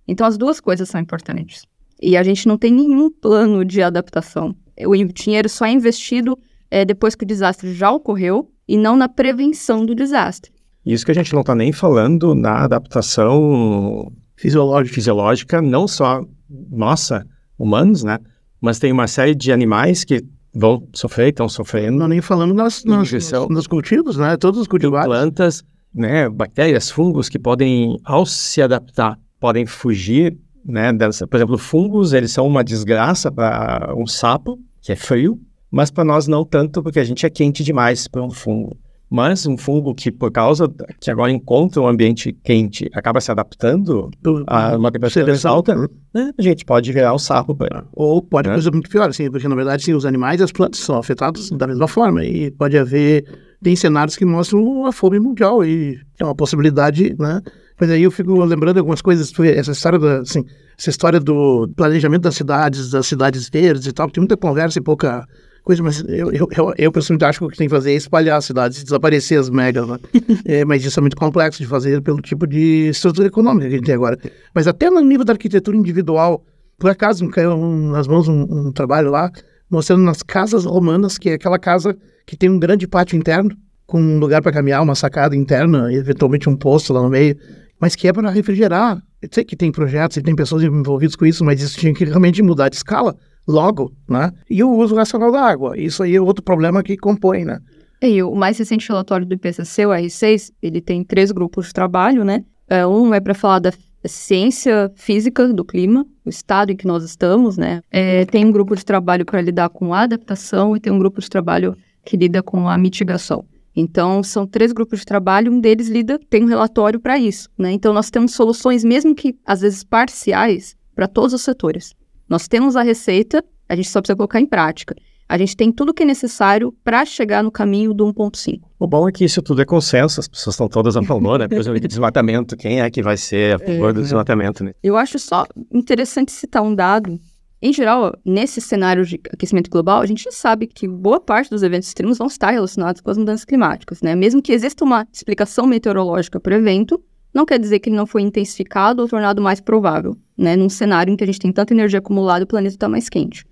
Então, 0.07 0.25
as 0.25 0.37
duas 0.37 0.59
coisas 0.59 0.87
são 0.87 1.01
importantes. 1.01 1.63
E 2.01 2.15
a 2.15 2.23
gente 2.23 2.47
não 2.47 2.57
tem 2.57 2.71
nenhum 2.71 3.09
plano 3.09 3.65
de 3.65 3.81
adaptação. 3.81 4.55
O 4.85 4.95
dinheiro 5.05 5.49
só 5.49 5.65
é 5.65 5.71
investido 5.71 6.37
é, 6.69 6.85
depois 6.85 7.15
que 7.15 7.23
o 7.23 7.27
desastre 7.27 7.73
já 7.73 7.91
ocorreu 7.91 8.49
e 8.67 8.77
não 8.77 8.95
na 8.95 9.07
prevenção 9.07 9.85
do 9.85 9.95
desastre. 9.95 10.51
Isso 10.85 11.05
que 11.05 11.11
a 11.11 11.15
gente 11.15 11.33
não 11.33 11.41
está 11.41 11.55
nem 11.55 11.71
falando 11.71 12.35
na 12.35 12.63
adaptação 12.63 14.11
fisiológica. 14.35 14.93
fisiológica, 14.93 15.61
não 15.61 15.87
só 15.87 16.21
nossa, 16.69 17.25
humanos, 17.57 18.03
né? 18.03 18.19
Mas 18.61 18.77
tem 18.77 18.91
uma 18.91 19.07
série 19.07 19.33
de 19.33 19.51
animais 19.51 20.03
que 20.03 20.23
vão 20.53 20.87
sofrer, 20.93 21.29
estão 21.29 21.49
sofrendo. 21.49 21.97
Não 21.97 22.07
nem 22.07 22.21
falando 22.21 22.53
nas, 22.53 22.83
nas, 22.83 23.11
nos, 23.11 23.49
nos 23.49 23.67
cultivos, 23.67 24.17
né? 24.17 24.37
Todos 24.37 24.59
os 24.61 24.67
cultivares. 24.67 25.07
Plantas, 25.07 25.63
né? 25.95 26.29
Bactérias, 26.29 26.91
fungos 26.91 27.29
que 27.29 27.39
podem, 27.39 27.97
ao 28.03 28.25
se 28.25 28.61
adaptar, 28.61 29.17
podem 29.39 29.65
fugir, 29.65 30.37
né? 30.65 30.91
Dessa, 30.91 31.25
por 31.25 31.37
exemplo, 31.37 31.57
fungos, 31.57 32.11
eles 32.11 32.31
são 32.31 32.45
uma 32.45 32.63
desgraça 32.63 33.31
para 33.31 33.93
um 33.95 34.05
sapo, 34.05 34.59
que 34.81 34.91
é 34.91 34.95
frio, 34.95 35.39
mas 35.71 35.89
para 35.89 36.03
nós 36.03 36.27
não 36.27 36.43
tanto, 36.43 36.83
porque 36.83 36.99
a 36.99 37.03
gente 37.03 37.25
é 37.25 37.29
quente 37.29 37.63
demais 37.63 38.07
para 38.07 38.21
um 38.21 38.29
fungo. 38.29 38.77
Mas 39.09 39.45
um 39.45 39.55
fungo 39.55 39.93
que, 39.93 40.11
por 40.11 40.31
causa 40.31 40.67
que 40.99 41.11
agora 41.11 41.31
encontra 41.31 41.81
um 41.81 41.87
ambiente 41.87 42.33
quente, 42.43 42.89
acaba 42.93 43.21
se 43.21 43.31
adaptando 43.31 44.09
a 44.47 44.75
uma 44.75 44.91
temperatura 44.91 45.27
mais 45.27 45.45
alta, 45.45 45.75
né, 46.13 46.31
a 46.37 46.41
gente 46.41 46.65
pode 46.65 46.91
virar 46.91 47.13
um 47.13 47.19
sapo. 47.19 47.55
Pra... 47.55 47.85
Ou 47.93 48.21
pode 48.21 48.49
né? 48.49 48.55
coisa 48.55 48.71
muito 48.71 48.89
pior, 48.89 49.07
assim, 49.09 49.29
porque 49.29 49.47
na 49.47 49.55
verdade 49.55 49.83
sim, 49.83 49.93
os 49.93 50.05
animais 50.05 50.41
e 50.41 50.43
as 50.43 50.51
plantas 50.51 50.79
são 50.79 50.97
afetados 50.97 51.51
da 51.51 51.67
mesma 51.67 51.87
forma. 51.87 52.25
E 52.25 52.49
pode 52.51 52.77
haver, 52.77 53.23
tem 53.65 53.75
cenários 53.75 54.15
que 54.15 54.23
mostram 54.23 54.85
a 54.85 54.91
fome 54.91 55.19
mundial 55.19 55.65
e 55.65 55.99
é 56.19 56.23
uma 56.23 56.35
possibilidade, 56.35 57.15
né? 57.17 57.41
Mas 57.81 57.89
aí 57.89 58.03
eu 58.03 58.11
fico 58.11 58.39
lembrando 58.43 58.77
algumas 58.77 59.01
coisas, 59.01 59.33
essa 59.39 59.71
história 59.71 59.97
da, 59.97 60.19
assim, 60.19 60.45
essa 60.77 60.91
história 60.91 61.19
do 61.19 61.67
planejamento 61.75 62.21
das 62.21 62.35
cidades, 62.35 62.91
das 62.91 63.07
cidades 63.07 63.49
verdes 63.49 63.87
e 63.87 63.91
tal, 63.91 64.07
tem 64.11 64.21
muita 64.21 64.37
conversa 64.37 64.77
e 64.77 64.83
pouca 64.83 65.27
coisa, 65.63 65.81
mas 65.81 65.99
eu, 66.07 66.31
eu, 66.31 66.47
eu, 66.55 66.73
eu 66.77 66.91
pessoalmente 66.91 67.25
acho 67.25 67.39
que 67.39 67.45
o 67.45 67.47
que 67.47 67.57
tem 67.57 67.67
que 67.67 67.73
fazer 67.73 67.93
é 67.93 67.95
espalhar 67.95 68.37
as 68.37 68.45
cidades, 68.45 68.83
desaparecer 68.83 69.39
as 69.39 69.49
megas, 69.49 69.87
né? 69.87 69.97
é, 70.45 70.63
mas 70.63 70.85
isso 70.85 70.99
é 70.99 71.01
muito 71.01 71.17
complexo 71.17 71.57
de 71.57 71.67
fazer 71.67 72.03
pelo 72.03 72.21
tipo 72.21 72.45
de 72.45 72.89
estrutura 72.89 73.29
econômica 73.29 73.67
que 73.67 73.73
a 73.73 73.77
gente 73.77 73.85
tem 73.87 73.95
agora. 73.95 74.15
Mas 74.53 74.67
até 74.67 74.91
no 74.91 75.01
nível 75.01 75.25
da 75.25 75.33
arquitetura 75.33 75.75
individual, 75.75 76.45
por 76.77 76.91
acaso 76.91 77.25
me 77.25 77.31
caiu 77.31 77.57
nas 77.57 78.07
mãos 78.07 78.27
um, 78.27 78.43
um 78.43 78.71
trabalho 78.71 79.09
lá, 79.09 79.31
mostrando 79.69 80.03
nas 80.03 80.21
casas 80.21 80.65
romanas, 80.65 81.17
que 81.17 81.29
é 81.29 81.33
aquela 81.33 81.59
casa 81.59 81.97
que 82.25 82.35
tem 82.35 82.49
um 82.49 82.59
grande 82.59 82.87
pátio 82.87 83.17
interno, 83.17 83.55
com 83.85 84.01
um 84.01 84.19
lugar 84.19 84.41
para 84.41 84.51
caminhar, 84.51 84.81
uma 84.81 84.95
sacada 84.95 85.35
interna, 85.35 85.91
e 85.91 85.95
eventualmente 85.95 86.49
um 86.49 86.55
posto 86.55 86.91
lá 86.91 87.01
no 87.01 87.09
meio, 87.09 87.37
mas 87.79 87.95
que 87.95 88.07
é 88.07 88.13
para 88.13 88.29
refrigerar. 88.29 89.01
Eu 89.21 89.29
sei 89.31 89.43
que 89.43 89.55
tem 89.55 89.71
projetos 89.71 90.17
e 90.17 90.21
tem 90.21 90.35
pessoas 90.35 90.63
envolvidas 90.63 91.15
com 91.15 91.25
isso, 91.25 91.43
mas 91.43 91.61
isso 91.61 91.79
tinha 91.79 91.93
que 91.93 92.05
realmente 92.05 92.41
mudar 92.41 92.69
de 92.69 92.77
escala 92.77 93.15
logo, 93.47 93.93
né? 94.09 94.31
E 94.49 94.63
o 94.63 94.71
uso 94.71 94.95
racional 94.95 95.31
da 95.31 95.41
água. 95.41 95.77
Isso 95.77 96.01
aí 96.01 96.15
é 96.15 96.21
outro 96.21 96.43
problema 96.43 96.81
que 96.81 96.97
compõe, 96.97 97.45
né? 97.45 97.59
E 98.01 98.21
o 98.21 98.35
mais 98.35 98.57
recente 98.57 98.87
relatório 98.87 99.25
do 99.25 99.33
IPCC, 99.33 99.85
o 99.85 99.89
R6, 99.89 100.51
ele 100.61 100.81
tem 100.81 101.03
três 101.03 101.31
grupos 101.31 101.67
de 101.67 101.73
trabalho, 101.73 102.23
né? 102.23 102.43
É, 102.67 102.85
um 102.85 103.13
é 103.13 103.19
para 103.19 103.33
falar 103.33 103.59
da 103.59 103.71
ciência 104.07 104.91
física 104.95 105.51
do 105.53 105.63
clima, 105.63 106.05
o 106.25 106.29
estado 106.29 106.71
em 106.71 106.75
que 106.75 106.87
nós 106.87 107.03
estamos, 107.03 107.57
né? 107.57 107.81
É, 107.91 108.25
tem 108.25 108.45
um 108.45 108.51
grupo 108.51 108.75
de 108.75 108.85
trabalho 108.85 109.25
para 109.25 109.41
lidar 109.41 109.69
com 109.69 109.93
a 109.93 110.01
adaptação 110.01 110.75
e 110.75 110.79
tem 110.79 110.91
um 110.91 110.99
grupo 110.99 111.21
de 111.21 111.29
trabalho 111.29 111.75
que 112.03 112.17
lida 112.17 112.41
com 112.43 112.67
a 112.69 112.77
mitigação. 112.77 113.45
Então, 113.75 114.23
são 114.23 114.47
três 114.47 114.71
grupos 114.71 114.99
de 114.99 115.05
trabalho, 115.05 115.51
um 115.51 115.59
deles 115.59 115.89
lida, 115.89 116.17
tem 116.29 116.43
um 116.43 116.47
relatório 116.47 116.99
para 116.99 117.17
isso, 117.19 117.49
né? 117.57 117.71
Então, 117.71 117.93
nós 117.93 118.09
temos 118.09 118.33
soluções, 118.33 118.83
mesmo 118.83 119.13
que 119.13 119.35
às 119.45 119.61
vezes 119.61 119.83
parciais, 119.83 120.75
para 120.95 121.07
todos 121.07 121.33
os 121.33 121.41
setores. 121.41 121.93
Nós 122.27 122.47
temos 122.47 122.75
a 122.75 122.81
receita, 122.81 123.43
a 123.67 123.75
gente 123.75 123.89
só 123.89 123.99
precisa 123.99 124.15
colocar 124.15 124.39
em 124.39 124.45
prática. 124.45 124.95
A 125.27 125.37
gente 125.37 125.57
tem 125.57 125.71
tudo 125.71 125.89
o 125.89 125.93
que 125.93 126.03
é 126.03 126.05
necessário 126.05 126.71
para 126.83 127.03
chegar 127.03 127.43
no 127.43 127.51
caminho 127.51 127.93
do 127.93 128.05
1.5. 128.13 128.61
O 128.77 128.87
bom 128.87 129.09
é 129.09 129.11
que 129.11 129.25
isso 129.25 129.41
tudo 129.41 129.61
é 129.61 129.65
consenso, 129.65 130.19
as 130.19 130.27
pessoas 130.27 130.53
estão 130.53 130.67
todas 130.67 130.95
a 130.95 131.01
favor, 131.01 131.39
né? 131.39 131.47
Por 131.49 131.79
de 131.79 131.87
desmatamento, 131.87 132.55
quem 132.55 132.79
é 132.79 132.89
que 132.91 133.01
vai 133.01 133.17
ser 133.17 133.55
a 133.55 133.59
favor 133.59 133.89
é, 133.89 133.93
do 133.93 134.01
desmatamento, 134.01 134.63
né? 134.63 134.73
Eu 134.83 134.95
acho 134.95 135.17
só 135.17 135.47
interessante 135.73 136.31
citar 136.31 136.61
um 136.61 136.75
dado. 136.75 137.19
Em 137.59 137.73
geral, 137.73 138.15
nesse 138.23 138.61
cenário 138.61 139.03
de 139.03 139.19
aquecimento 139.33 139.71
global, 139.71 139.99
a 140.01 140.05
gente 140.05 140.23
já 140.23 140.31
sabe 140.31 140.67
que 140.67 140.87
boa 140.87 141.19
parte 141.19 141.49
dos 141.49 141.63
eventos 141.63 141.87
extremos 141.87 142.19
vão 142.19 142.27
estar 142.27 142.51
relacionados 142.51 143.01
com 143.01 143.09
as 143.09 143.17
mudanças 143.17 143.45
climáticas, 143.45 144.03
né? 144.03 144.13
Mesmo 144.13 144.43
que 144.43 144.53
exista 144.53 144.85
uma 144.85 145.07
explicação 145.11 145.65
meteorológica 145.65 146.39
para 146.39 146.53
o 146.53 146.57
evento, 146.57 147.01
não 147.33 147.45
quer 147.45 147.57
dizer 147.57 147.79
que 147.79 147.89
ele 147.89 147.95
não 147.95 148.05
foi 148.05 148.21
intensificado 148.21 149.01
ou 149.01 149.07
tornado 149.07 149.41
mais 149.41 149.59
provável, 149.59 150.15
né? 150.37 150.55
Num 150.55 150.69
cenário 150.69 151.11
em 151.11 151.17
que 151.17 151.23
a 151.23 151.27
gente 151.27 151.39
tem 151.39 151.51
tanta 151.51 151.73
energia 151.73 151.97
acumulada 151.97 152.43
o 152.43 152.47
planeta 152.47 152.75
está 152.75 152.87
mais 152.87 153.09
quente. 153.09 153.43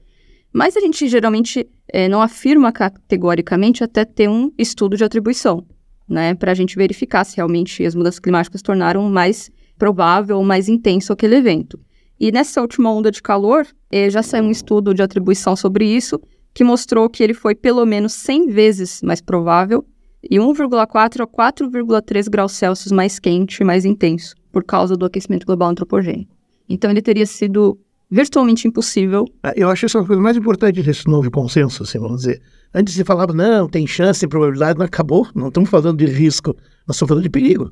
Mas 0.54 0.78
a 0.78 0.80
gente 0.80 1.08
geralmente 1.08 1.68
é, 1.88 2.08
não 2.08 2.22
afirma 2.22 2.72
categoricamente 2.72 3.84
até 3.84 4.06
ter 4.06 4.30
um 4.30 4.52
estudo 4.58 4.96
de 4.96 5.04
atribuição, 5.04 5.66
né? 6.08 6.36
Para 6.36 6.52
a 6.52 6.56
gente 6.56 6.76
verificar 6.76 7.24
se 7.24 7.38
realmente 7.38 7.84
as 7.84 7.96
mudanças 7.96 8.20
climáticas 8.20 8.62
tornaram 8.62 9.10
mais 9.10 9.50
provável 9.78 10.38
ou 10.38 10.44
mais 10.44 10.70
intenso 10.70 11.12
aquele 11.12 11.36
evento. 11.36 11.80
E 12.20 12.32
nessa 12.32 12.62
última 12.62 12.92
onda 12.92 13.10
de 13.10 13.22
calor, 13.22 13.66
eh, 13.92 14.10
já 14.10 14.22
saiu 14.22 14.44
um 14.44 14.52
estudo 14.52 14.94
de 14.94 15.02
atribuição 15.02 15.56
sobre 15.56 15.86
isso, 15.86 16.22
que 16.54 16.64
mostrou 16.64 17.10
que 17.10 17.24
ele 17.24 17.34
foi 17.34 17.56
pelo 17.56 17.84
menos 17.86 18.14
100 18.14 18.48
vezes 18.50 19.02
mais 19.02 19.20
provável 19.20 19.84
e 20.22 20.40
1,4 20.40 21.22
a 21.22 21.28
4,3 21.28 22.30
graus 22.30 22.54
Celsius 22.54 22.92
mais 22.92 23.18
quente 23.18 23.62
e 23.62 23.66
mais 23.66 23.84
intenso, 23.84 24.36
por 24.52 24.64
causa 24.64 24.96
do 24.96 25.06
aquecimento 25.06 25.46
global 25.46 25.70
antropogênico. 25.70 26.34
Então 26.70 26.92
ele 26.92 27.02
teria 27.02 27.26
sido 27.26 27.78
virtualmente 28.14 28.68
impossível. 28.68 29.26
É, 29.44 29.54
eu 29.56 29.70
acho 29.70 29.88
isso 29.88 29.98
uma 29.98 30.06
coisa 30.06 30.22
mais 30.22 30.38
importante 30.38 30.84
desse 30.84 31.08
novo 31.08 31.32
consenso, 31.32 31.82
assim, 31.82 31.98
vamos 31.98 32.22
dizer. 32.22 32.42
Antes 32.74 32.94
se 32.94 33.04
falava, 33.04 33.34
não, 33.34 33.68
tem 33.68 33.88
chance, 33.88 34.20
tem 34.20 34.30
probabilidade, 34.30 34.78
não 34.78 34.86
acabou, 34.86 35.28
não 35.34 35.48
estamos 35.48 35.70
falando 35.70 35.98
de 35.98 36.06
risco, 36.06 36.56
nós 36.88 36.96
estamos 36.96 37.10
falando 37.10 37.24
de 37.24 37.30
perigo. 37.30 37.72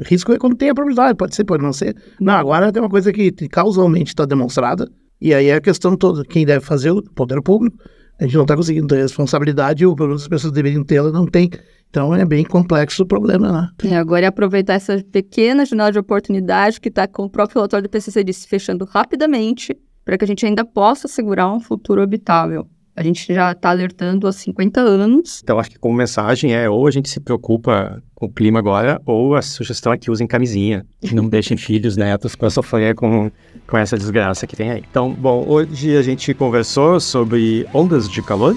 Risco 0.00 0.32
é 0.32 0.38
quando 0.38 0.56
tem 0.56 0.68
a 0.68 0.74
probabilidade, 0.74 1.16
pode 1.16 1.34
ser, 1.34 1.44
pode 1.44 1.62
não 1.62 1.72
ser. 1.72 1.96
Não, 2.20 2.34
agora 2.34 2.70
tem 2.70 2.82
uma 2.82 2.90
coisa 2.90 3.10
que 3.12 3.32
causalmente 3.48 4.10
está 4.10 4.26
demonstrada, 4.26 4.86
e 5.20 5.32
aí 5.32 5.46
é 5.46 5.54
a 5.54 5.60
questão 5.60 5.96
toda, 5.96 6.22
quem 6.22 6.44
deve 6.44 6.64
fazer, 6.64 6.90
o 6.90 7.02
poder 7.02 7.40
público, 7.42 7.76
a 8.18 8.24
gente 8.24 8.34
não 8.34 8.42
está 8.42 8.56
conseguindo 8.56 8.86
ter 8.88 8.96
responsabilidade, 8.96 9.86
ou 9.86 9.94
pelo 9.94 10.08
menos 10.08 10.22
as 10.22 10.28
pessoas 10.28 10.52
deveriam 10.52 10.84
tê-la, 10.84 11.10
não 11.10 11.26
tem. 11.26 11.50
Então 11.88 12.14
é 12.14 12.24
bem 12.24 12.44
complexo 12.44 13.02
o 13.02 13.06
problema, 13.06 13.50
né? 13.50 13.70
É, 13.84 13.96
agora 13.96 14.26
é 14.26 14.28
aproveitar 14.28 14.74
essa 14.74 15.02
pequena 15.10 15.64
janela 15.64 15.92
de 15.92 15.98
oportunidade 15.98 16.80
que 16.80 16.88
está 16.88 17.06
com 17.06 17.24
o 17.24 17.30
próprio 17.30 17.56
relatório 17.56 17.88
do 17.88 17.90
PCC 17.90 18.22
disse, 18.22 18.46
fechando 18.46 18.84
rapidamente, 18.84 19.76
para 20.04 20.18
que 20.18 20.24
a 20.24 20.28
gente 20.28 20.44
ainda 20.44 20.64
possa 20.64 21.06
assegurar 21.06 21.52
um 21.52 21.60
futuro 21.60 22.02
habitável. 22.02 22.66
A 22.94 23.02
gente 23.02 23.32
já 23.32 23.52
está 23.52 23.70
alertando 23.70 24.26
há 24.26 24.32
50 24.32 24.80
anos. 24.80 25.40
Então, 25.44 25.58
acho 25.60 25.70
que 25.70 25.78
como 25.78 25.96
mensagem 25.96 26.52
é 26.52 26.68
ou 26.68 26.84
a 26.86 26.90
gente 26.90 27.08
se 27.08 27.20
preocupa 27.20 28.02
o 28.20 28.28
clima 28.28 28.58
agora, 28.58 29.00
ou 29.06 29.34
a 29.34 29.42
sugestão 29.42 29.92
é 29.92 29.98
que 29.98 30.10
usem 30.10 30.26
camisinha. 30.26 30.84
Não 31.12 31.26
deixem 31.30 31.56
filhos, 31.56 31.96
netos 31.96 32.34
para 32.34 32.50
sofrer 32.50 32.94
com, 32.94 33.30
com 33.66 33.78
essa 33.78 33.96
desgraça 33.96 34.46
que 34.46 34.56
tem 34.56 34.70
aí. 34.70 34.84
Então, 34.90 35.12
bom, 35.12 35.44
hoje 35.46 35.96
a 35.96 36.02
gente 36.02 36.34
conversou 36.34 36.98
sobre 37.00 37.66
ondas 37.72 38.08
de 38.08 38.20
calor, 38.22 38.56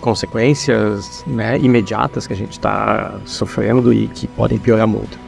consequências 0.00 1.24
né, 1.26 1.58
imediatas 1.58 2.26
que 2.26 2.32
a 2.32 2.36
gente 2.36 2.52
está 2.52 3.18
sofrendo 3.24 3.92
e 3.92 4.08
que 4.08 4.26
podem 4.28 4.58
piorar 4.58 4.86
muito. 4.86 5.18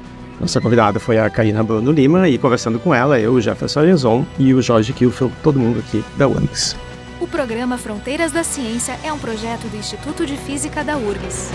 Nossa 0.41 0.61
convidada 0.61 0.99
foi 0.99 1.19
a 1.19 1.29
Karina 1.29 1.63
Bruno 1.63 1.93
Lima 1.93 2.29
e 2.29 2.39
conversando 2.39 2.79
com 2.79 2.95
ela, 2.95 3.21
eu, 3.21 3.35
o 3.35 3.41
Jefferson 3.41 3.81
Arenzon 3.81 4.25
e 4.39 4.55
o 4.55 4.63
Jorge 4.63 4.93
Kilfield, 4.93 5.35
todo 5.43 5.59
mundo 5.59 5.81
aqui 5.81 6.03
da 6.17 6.27
UNIX. 6.27 6.77
O 7.21 7.27
programa 7.27 7.77
Fronteiras 7.77 8.33
da 8.33 8.43
Ciência 8.43 8.99
é 9.05 9.13
um 9.13 9.19
projeto 9.19 9.69
do 9.69 9.77
Instituto 9.77 10.25
de 10.25 10.39
Física 10.39 10.83
da 10.83 10.97
URGS. 10.97 11.51